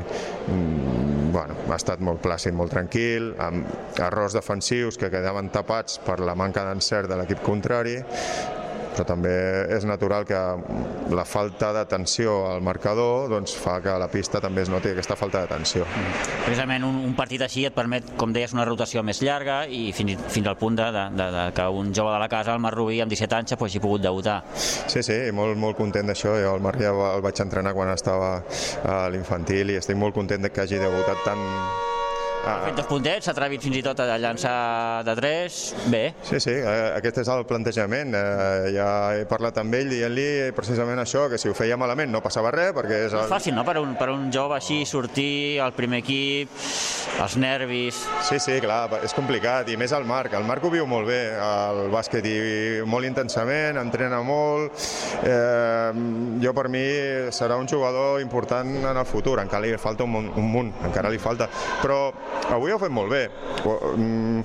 mm, 0.00 1.32
bueno, 1.34 1.56
ha 1.74 1.80
estat 1.80 2.02
molt 2.04 2.22
plàcid, 2.22 2.54
molt 2.54 2.72
tranquil, 2.74 3.32
amb 3.42 3.98
errors 4.02 4.36
defensius 4.36 4.98
que 5.00 5.10
quedaven 5.12 5.50
tapats 5.54 5.98
per 6.04 6.20
la 6.22 6.36
manca 6.38 6.62
d'encert 6.66 7.10
de 7.10 7.18
l'equip 7.18 7.42
contrari, 7.44 7.98
però 8.94 9.06
també 9.08 9.34
és 9.74 9.84
natural 9.88 10.24
que 10.28 10.40
la 11.14 11.24
falta 11.28 11.72
d'atenció 11.74 12.36
al 12.52 12.62
marcador 12.64 13.28
doncs, 13.32 13.54
fa 13.58 13.80
que 13.84 13.94
la 14.00 14.08
pista 14.12 14.40
també 14.42 14.62
es 14.64 14.70
noti 14.72 14.92
aquesta 14.92 15.16
falta 15.18 15.42
d'atenció. 15.42 15.86
Precisament 16.44 16.86
un, 16.86 17.00
un 17.10 17.14
partit 17.18 17.42
així 17.44 17.66
et 17.68 17.74
permet, 17.74 18.14
com 18.20 18.32
deies, 18.34 18.54
una 18.54 18.66
rotació 18.68 19.02
més 19.06 19.20
llarga 19.24 19.64
i 19.66 19.88
fins, 19.96 20.16
fins 20.32 20.50
al 20.50 20.58
punt 20.60 20.78
de, 20.78 20.90
de, 20.94 21.06
de, 21.18 21.30
de 21.34 21.46
que 21.56 21.68
un 21.82 21.92
jove 21.94 22.14
de 22.14 22.20
la 22.22 22.30
casa, 22.30 22.54
el 22.54 22.62
Marc 22.62 22.78
Rubí, 22.78 23.00
amb 23.02 23.12
17 23.12 23.40
anys, 23.40 23.56
pues, 23.58 23.72
hagi 23.72 23.82
pogut 23.82 24.04
debutar. 24.04 24.40
Sí, 24.54 25.02
sí, 25.02 25.18
molt, 25.34 25.58
molt 25.58 25.78
content 25.78 26.10
d'això. 26.10 26.36
Jo 26.44 26.54
el 26.54 26.62
Marc 26.64 26.82
ja 26.82 26.92
el 26.92 27.24
vaig 27.24 27.40
entrenar 27.42 27.74
quan 27.74 27.90
estava 27.94 28.36
a 28.84 29.00
l'infantil 29.10 29.74
i 29.74 29.80
estic 29.80 29.98
molt 29.98 30.14
content 30.14 30.44
de 30.44 30.52
que 30.54 30.62
hagi 30.64 30.78
debutat 30.78 31.24
tan, 31.26 31.42
ha 32.44 32.58
fet 32.66 32.76
dos 32.76 32.86
puntets, 32.88 33.24
s'ha 33.24 33.32
atrevit 33.32 33.62
fins 33.64 33.78
i 33.78 33.82
tot 33.84 34.00
a 34.04 34.18
llançar 34.20 35.02
de 35.06 35.14
tres, 35.16 35.60
bé. 35.92 36.02
Sí, 36.26 36.40
sí, 36.42 36.52
eh, 36.58 36.92
aquest 36.98 37.22
és 37.22 37.30
el 37.32 37.44
plantejament. 37.48 38.14
Eh, 38.14 38.72
ja 38.76 38.88
he 39.16 39.24
parlat 39.30 39.58
amb 39.62 39.74
ell 39.78 39.88
dient-li 39.92 40.26
precisament 40.56 41.00
això, 41.00 41.26
que 41.32 41.38
si 41.40 41.48
ho 41.48 41.56
feia 41.56 41.78
malament 41.80 42.12
no 42.12 42.20
passava 42.24 42.52
res, 42.54 42.74
perquè 42.76 43.04
és... 43.06 43.14
El... 43.14 43.24
És 43.24 43.32
fàcil, 43.32 43.56
no?, 43.56 43.64
per 43.66 43.78
un, 43.80 43.94
per 43.98 44.10
un 44.12 44.28
jove 44.34 44.58
així 44.58 44.82
sortir 44.88 45.60
al 45.64 45.72
primer 45.76 46.02
equip, 46.04 46.52
els 47.24 47.38
nervis... 47.40 48.02
Sí, 48.28 48.40
sí, 48.42 48.58
clar, 48.64 48.82
és 49.04 49.16
complicat, 49.16 49.70
i 49.72 49.78
més 49.80 49.94
el 49.96 50.04
Marc. 50.08 50.36
El 50.36 50.46
Marc 50.48 50.64
ho 50.66 50.72
viu 50.74 50.88
molt 50.90 51.08
bé, 51.08 51.20
el 51.40 51.88
bàsquet, 51.94 52.28
i 52.28 52.84
molt 52.88 53.08
intensament, 53.08 53.80
entrena 53.80 54.20
molt. 54.26 54.84
Eh, 55.24 55.90
jo, 56.44 56.54
per 56.56 56.68
mi, 56.72 56.84
serà 57.34 57.56
un 57.60 57.68
jugador 57.70 58.20
important 58.22 58.74
en 58.84 58.96
el 58.96 59.08
futur, 59.08 59.38
encara 59.40 59.64
li 59.64 59.76
falta 59.80 60.04
un, 60.04 60.28
un 60.28 60.50
munt, 60.50 60.72
encara 60.84 61.12
li 61.12 61.20
falta, 61.22 61.48
però 61.80 62.12
Avui 62.54 62.74
ho 62.74 62.78
fet 62.82 62.92
molt 62.94 63.12
bé. 63.12 63.24
Mm, 63.64 64.44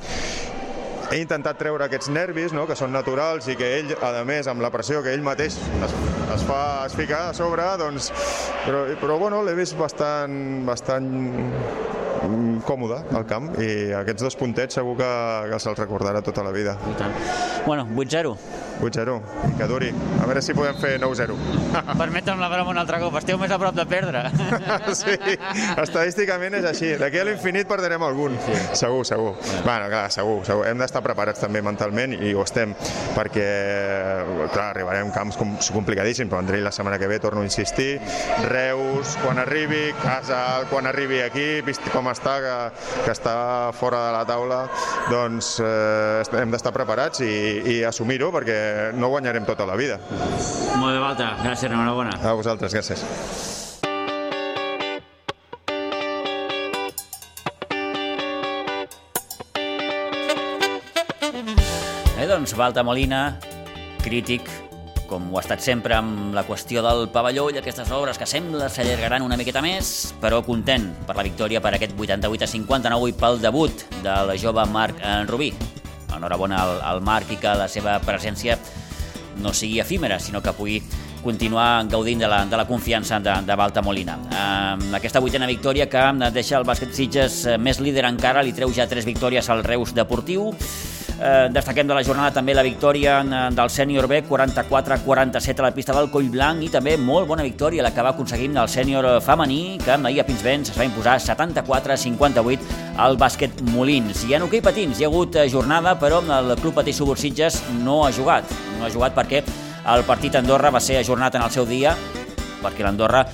he 1.09 1.19
intentat 1.19 1.57
treure 1.59 1.85
aquests 1.85 2.11
nervis, 2.13 2.53
no?, 2.53 2.67
que 2.69 2.77
són 2.77 2.93
naturals 2.93 3.49
i 3.49 3.57
que 3.59 3.69
ell, 3.79 3.93
a 4.05 4.23
més, 4.27 4.47
amb 4.51 4.61
la 4.61 4.71
pressió 4.73 5.03
que 5.05 5.13
ell 5.13 5.25
mateix 5.25 5.57
es, 5.57 5.95
es 6.35 6.47
fa 6.47 6.63
es 6.85 6.97
fica 6.97 7.29
a 7.29 7.37
sobre, 7.37 7.65
doncs... 7.81 8.11
Però, 8.65 8.83
però 9.01 9.15
bueno, 9.21 9.41
l'he 9.45 9.55
vist 9.57 9.77
bastant, 9.79 10.35
bastant 10.67 11.07
Mm, 12.19 12.59
còmode 12.67 12.99
al 13.15 13.25
camp 13.27 13.47
i 13.63 13.93
aquests 13.95 14.25
dos 14.25 14.35
puntets 14.39 14.75
segur 14.79 14.97
que, 14.99 15.09
que 15.51 15.59
se'ls 15.63 15.79
recordarà 15.79 16.21
tota 16.25 16.43
la 16.43 16.51
vida. 16.51 16.75
Bueno, 17.65 17.87
8-0. 17.95 18.35
8-0, 18.79 19.19
que 19.57 19.67
duri. 19.67 19.89
A 20.21 20.27
veure 20.27 20.41
si 20.43 20.55
podem 20.55 20.77
fer 20.79 20.95
9-0. 21.01 21.35
Permetem 21.99 22.39
la 22.39 22.49
broma 22.51 22.73
un 22.73 22.79
altre 22.81 22.99
cop, 23.01 23.17
esteu 23.19 23.39
més 23.41 23.51
a 23.51 23.59
prop 23.61 23.75
de 23.75 23.85
perdre. 23.89 24.23
sí, 24.99 25.15
estadísticament 25.81 26.59
és 26.59 26.67
així. 26.69 26.93
D'aquí 26.99 27.19
a 27.21 27.25
l'infinit 27.27 27.67
perdrem 27.69 28.03
algun. 28.05 28.37
Sí. 28.45 28.55
Segur, 28.79 29.05
segur. 29.07 29.33
Bueno. 29.39 29.65
bueno, 29.65 29.89
clar, 29.91 30.11
segur, 30.11 30.39
segur. 30.47 30.65
Hem 30.69 30.79
d'estar 30.81 31.03
preparats 31.05 31.43
també 31.43 31.61
mentalment 31.65 32.15
i 32.15 32.33
ho 32.33 32.43
estem, 32.45 32.73
perquè, 33.15 33.49
clar, 34.53 34.69
arribarem 34.69 35.11
camps 35.15 35.39
complicadíssims, 35.73 36.31
però 36.31 36.41
Andrei 36.43 36.63
la 36.63 36.73
setmana 36.75 36.99
que 36.99 37.09
ve, 37.11 37.19
torno 37.19 37.43
a 37.43 37.47
insistir, 37.47 37.99
Reus, 38.47 39.15
quan 39.23 39.41
arribi, 39.43 39.89
Casal, 40.01 40.67
quan 40.71 40.87
arribi 40.89 41.21
aquí, 41.25 41.47
vist 41.65 41.83
com 41.93 42.09
està, 42.11 42.37
que, 42.43 42.57
que 43.05 43.13
està 43.15 43.35
fora 43.75 44.05
de 44.07 44.15
la 44.15 44.23
taula, 44.29 44.61
doncs 45.11 45.57
eh, 45.63 46.39
hem 46.39 46.51
d'estar 46.53 46.73
preparats 46.75 47.23
i, 47.25 47.33
i 47.75 47.77
assumir-ho 47.87 48.31
perquè 48.35 48.59
no 48.95 49.09
guanyarem 49.09 49.45
tota 49.47 49.65
la 49.69 49.75
vida. 49.79 49.99
Molt 50.77 50.93
bé, 50.93 50.99
Valta. 50.99 51.33
Gràcies, 51.43 51.71
enhorabona. 51.71 52.15
A 52.23 52.33
vosaltres, 52.37 52.73
gràcies. 52.73 53.03
Eh, 62.19 62.27
doncs, 62.27 62.55
Valta 62.59 62.83
Molina, 62.83 63.39
crític 64.03 64.49
com 65.09 65.31
ho 65.33 65.39
ha 65.39 65.41
estat 65.41 65.63
sempre 65.65 65.95
amb 65.97 66.35
la 66.37 66.45
qüestió 66.45 66.83
del 66.85 67.07
pavelló 67.13 67.47
i 67.49 67.57
aquestes 67.59 67.89
obres 67.95 68.19
que 68.21 68.27
sembla 68.29 68.69
s'allargaran 68.69 69.25
una 69.25 69.39
miqueta 69.39 69.63
més, 69.65 70.13
però 70.21 70.43
content 70.45 70.85
per 71.07 71.17
la 71.17 71.25
victòria 71.25 71.63
per 71.65 71.73
aquest 71.75 71.97
88 71.97 72.45
a 72.45 72.51
59 72.53 73.09
i 73.09 73.17
pel 73.17 73.41
debut 73.41 73.85
del 74.05 74.35
jove 74.37 74.69
Marc 74.69 75.01
Rubí. 75.27 75.53
Enhorabona 76.15 76.63
al, 76.63 76.81
al 76.81 77.01
Marc 77.05 77.31
i 77.35 77.39
que 77.41 77.53
la 77.57 77.67
seva 77.71 77.99
presència 78.05 78.57
no 79.39 79.53
sigui 79.53 79.79
efímera, 79.79 80.19
sinó 80.19 80.41
que 80.43 80.53
pugui 80.53 80.81
continuar 81.23 81.85
gaudint 81.91 82.19
de 82.19 82.27
la, 82.31 82.45
de 82.45 82.57
la 82.57 82.65
confiança 82.67 83.19
de, 83.19 83.33
de 83.45 83.55
Balta 83.55 83.81
Molina. 83.81 84.17
Eh, 84.31 84.95
aquesta 84.95 85.19
vuitena 85.19 85.47
victòria 85.47 85.89
que 85.91 86.03
deixa 86.31 86.57
el 86.59 86.67
bàsquet 86.67 86.95
Sitges 86.95 87.41
més 87.59 87.81
líder 87.83 88.05
encara, 88.07 88.43
li 88.43 88.55
treu 88.55 88.71
ja 88.75 88.87
tres 88.87 89.07
victòries 89.07 89.49
al 89.51 89.63
Reus 89.63 89.93
Deportiu, 89.95 90.53
Eh, 91.19 91.49
destaquem 91.51 91.83
de 91.83 91.91
la 91.93 92.03
jornada 92.03 92.31
també 92.31 92.53
la 92.55 92.63
victòria 92.63 93.17
del 93.51 93.69
sènior 93.69 94.05
B, 94.07 94.21
44-47 94.23 95.59
a 95.59 95.65
la 95.65 95.73
pista 95.75 95.91
del 95.91 96.07
Coll 96.13 96.29
Blanc 96.31 96.63
i 96.63 96.69
també 96.71 96.93
molt 96.95 97.27
bona 97.27 97.43
victòria 97.43 97.83
la 97.83 97.91
que 97.91 98.05
va 98.05 98.13
aconseguir 98.13 98.47
el 98.55 98.69
sènior 98.71 99.07
femení, 99.25 99.77
que 99.83 99.97
ahir 99.97 100.21
a 100.21 100.25
Pinsbens 100.25 100.71
es 100.71 100.79
va 100.79 100.87
imposar 100.87 101.17
74-58 101.19 102.95
al 102.95 103.19
bàsquet 103.19 103.59
Molins. 103.73 104.23
I 104.29 104.37
en 104.37 104.47
hoquei 104.47 104.63
patins 104.63 104.99
hi 104.99 105.03
ha 105.03 105.11
hagut 105.11 105.35
eh, 105.35 105.49
jornada, 105.51 105.97
però 105.99 106.23
el 106.23 106.55
Club 106.61 106.79
Patí 106.79 106.95
Subursitges 106.95 107.65
no 107.83 108.05
ha 108.05 108.13
jugat. 108.15 108.47
No 108.79 108.87
ha 108.87 108.93
jugat 108.93 109.17
perquè 109.17 109.43
el 109.91 110.07
partit 110.07 110.39
Andorra 110.39 110.71
va 110.71 110.79
ser 110.79 111.01
ajornat 111.01 111.35
en 111.35 111.43
el 111.43 111.51
seu 111.51 111.67
dia, 111.67 111.97
perquè 112.63 112.87
l'Andorra 112.87 113.25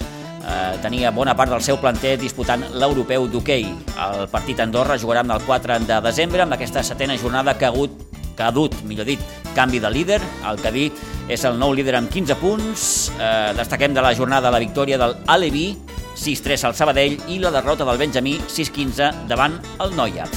eh, 0.46 0.78
tenia 0.82 1.12
bona 1.12 1.36
part 1.36 1.52
del 1.52 1.64
seu 1.66 1.80
planter 1.82 2.16
disputant 2.22 2.64
l'europeu 2.74 3.28
d'hoquei. 3.28 3.68
El 4.08 4.28
partit 4.32 4.62
Andorra 4.62 5.00
jugarà 5.02 5.26
el 5.26 5.46
4 5.46 5.80
de 5.88 6.02
desembre 6.06 6.46
amb 6.46 6.54
aquesta 6.54 6.84
setena 6.84 7.18
jornada 7.18 7.58
que 7.58 7.66
ha 7.66 7.74
hagut 7.74 8.06
que 8.36 8.44
ha 8.44 8.52
dut, 8.52 8.76
millor 8.84 9.08
dit, 9.08 9.22
canvi 9.56 9.80
de 9.80 9.90
líder. 9.90 10.20
El 10.46 10.60
Cadí 10.60 10.90
és 11.32 11.46
el 11.48 11.58
nou 11.60 11.74
líder 11.74 11.96
amb 11.96 12.12
15 12.12 12.36
punts. 12.42 12.86
Eh, 13.16 13.54
destaquem 13.58 13.96
de 13.96 14.04
la 14.04 14.14
jornada 14.14 14.52
la 14.52 14.60
victòria 14.60 15.00
del 15.00 15.16
Alevi, 15.32 15.70
6-3 16.16 16.68
al 16.68 16.76
Sabadell, 16.76 17.18
i 17.32 17.40
la 17.40 17.54
derrota 17.56 17.88
del 17.88 18.02
Benjamí, 18.02 18.38
6-15 18.52 19.28
davant 19.32 19.58
el 19.80 19.96
Noia. 19.96 20.28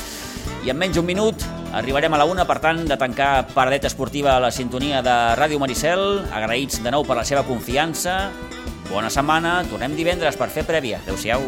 I 0.65 0.71
en 0.71 0.79
menys 0.79 0.97
d'un 0.99 1.07
minut 1.07 1.43
arribarem 1.75 2.15
a 2.15 2.23
la 2.23 2.27
una, 2.27 2.47
per 2.49 2.59
tant, 2.63 2.85
de 2.89 2.97
tancar 2.99 3.49
Paradet 3.55 3.85
Esportiva 3.91 4.37
a 4.37 4.43
la 4.43 4.53
sintonia 4.55 5.03
de 5.03 5.17
Ràdio 5.39 5.61
Maricel. 5.61 6.23
Agraïts 6.33 6.83
de 6.83 6.95
nou 6.95 7.05
per 7.07 7.19
la 7.19 7.27
seva 7.29 7.45
confiança. 7.47 8.31
Bona 8.89 9.11
setmana, 9.13 9.59
tornem 9.69 9.93
divendres 9.99 10.39
per 10.41 10.49
fer 10.49 10.65
prèvia. 10.65 11.03
Adéu-siau. 11.05 11.43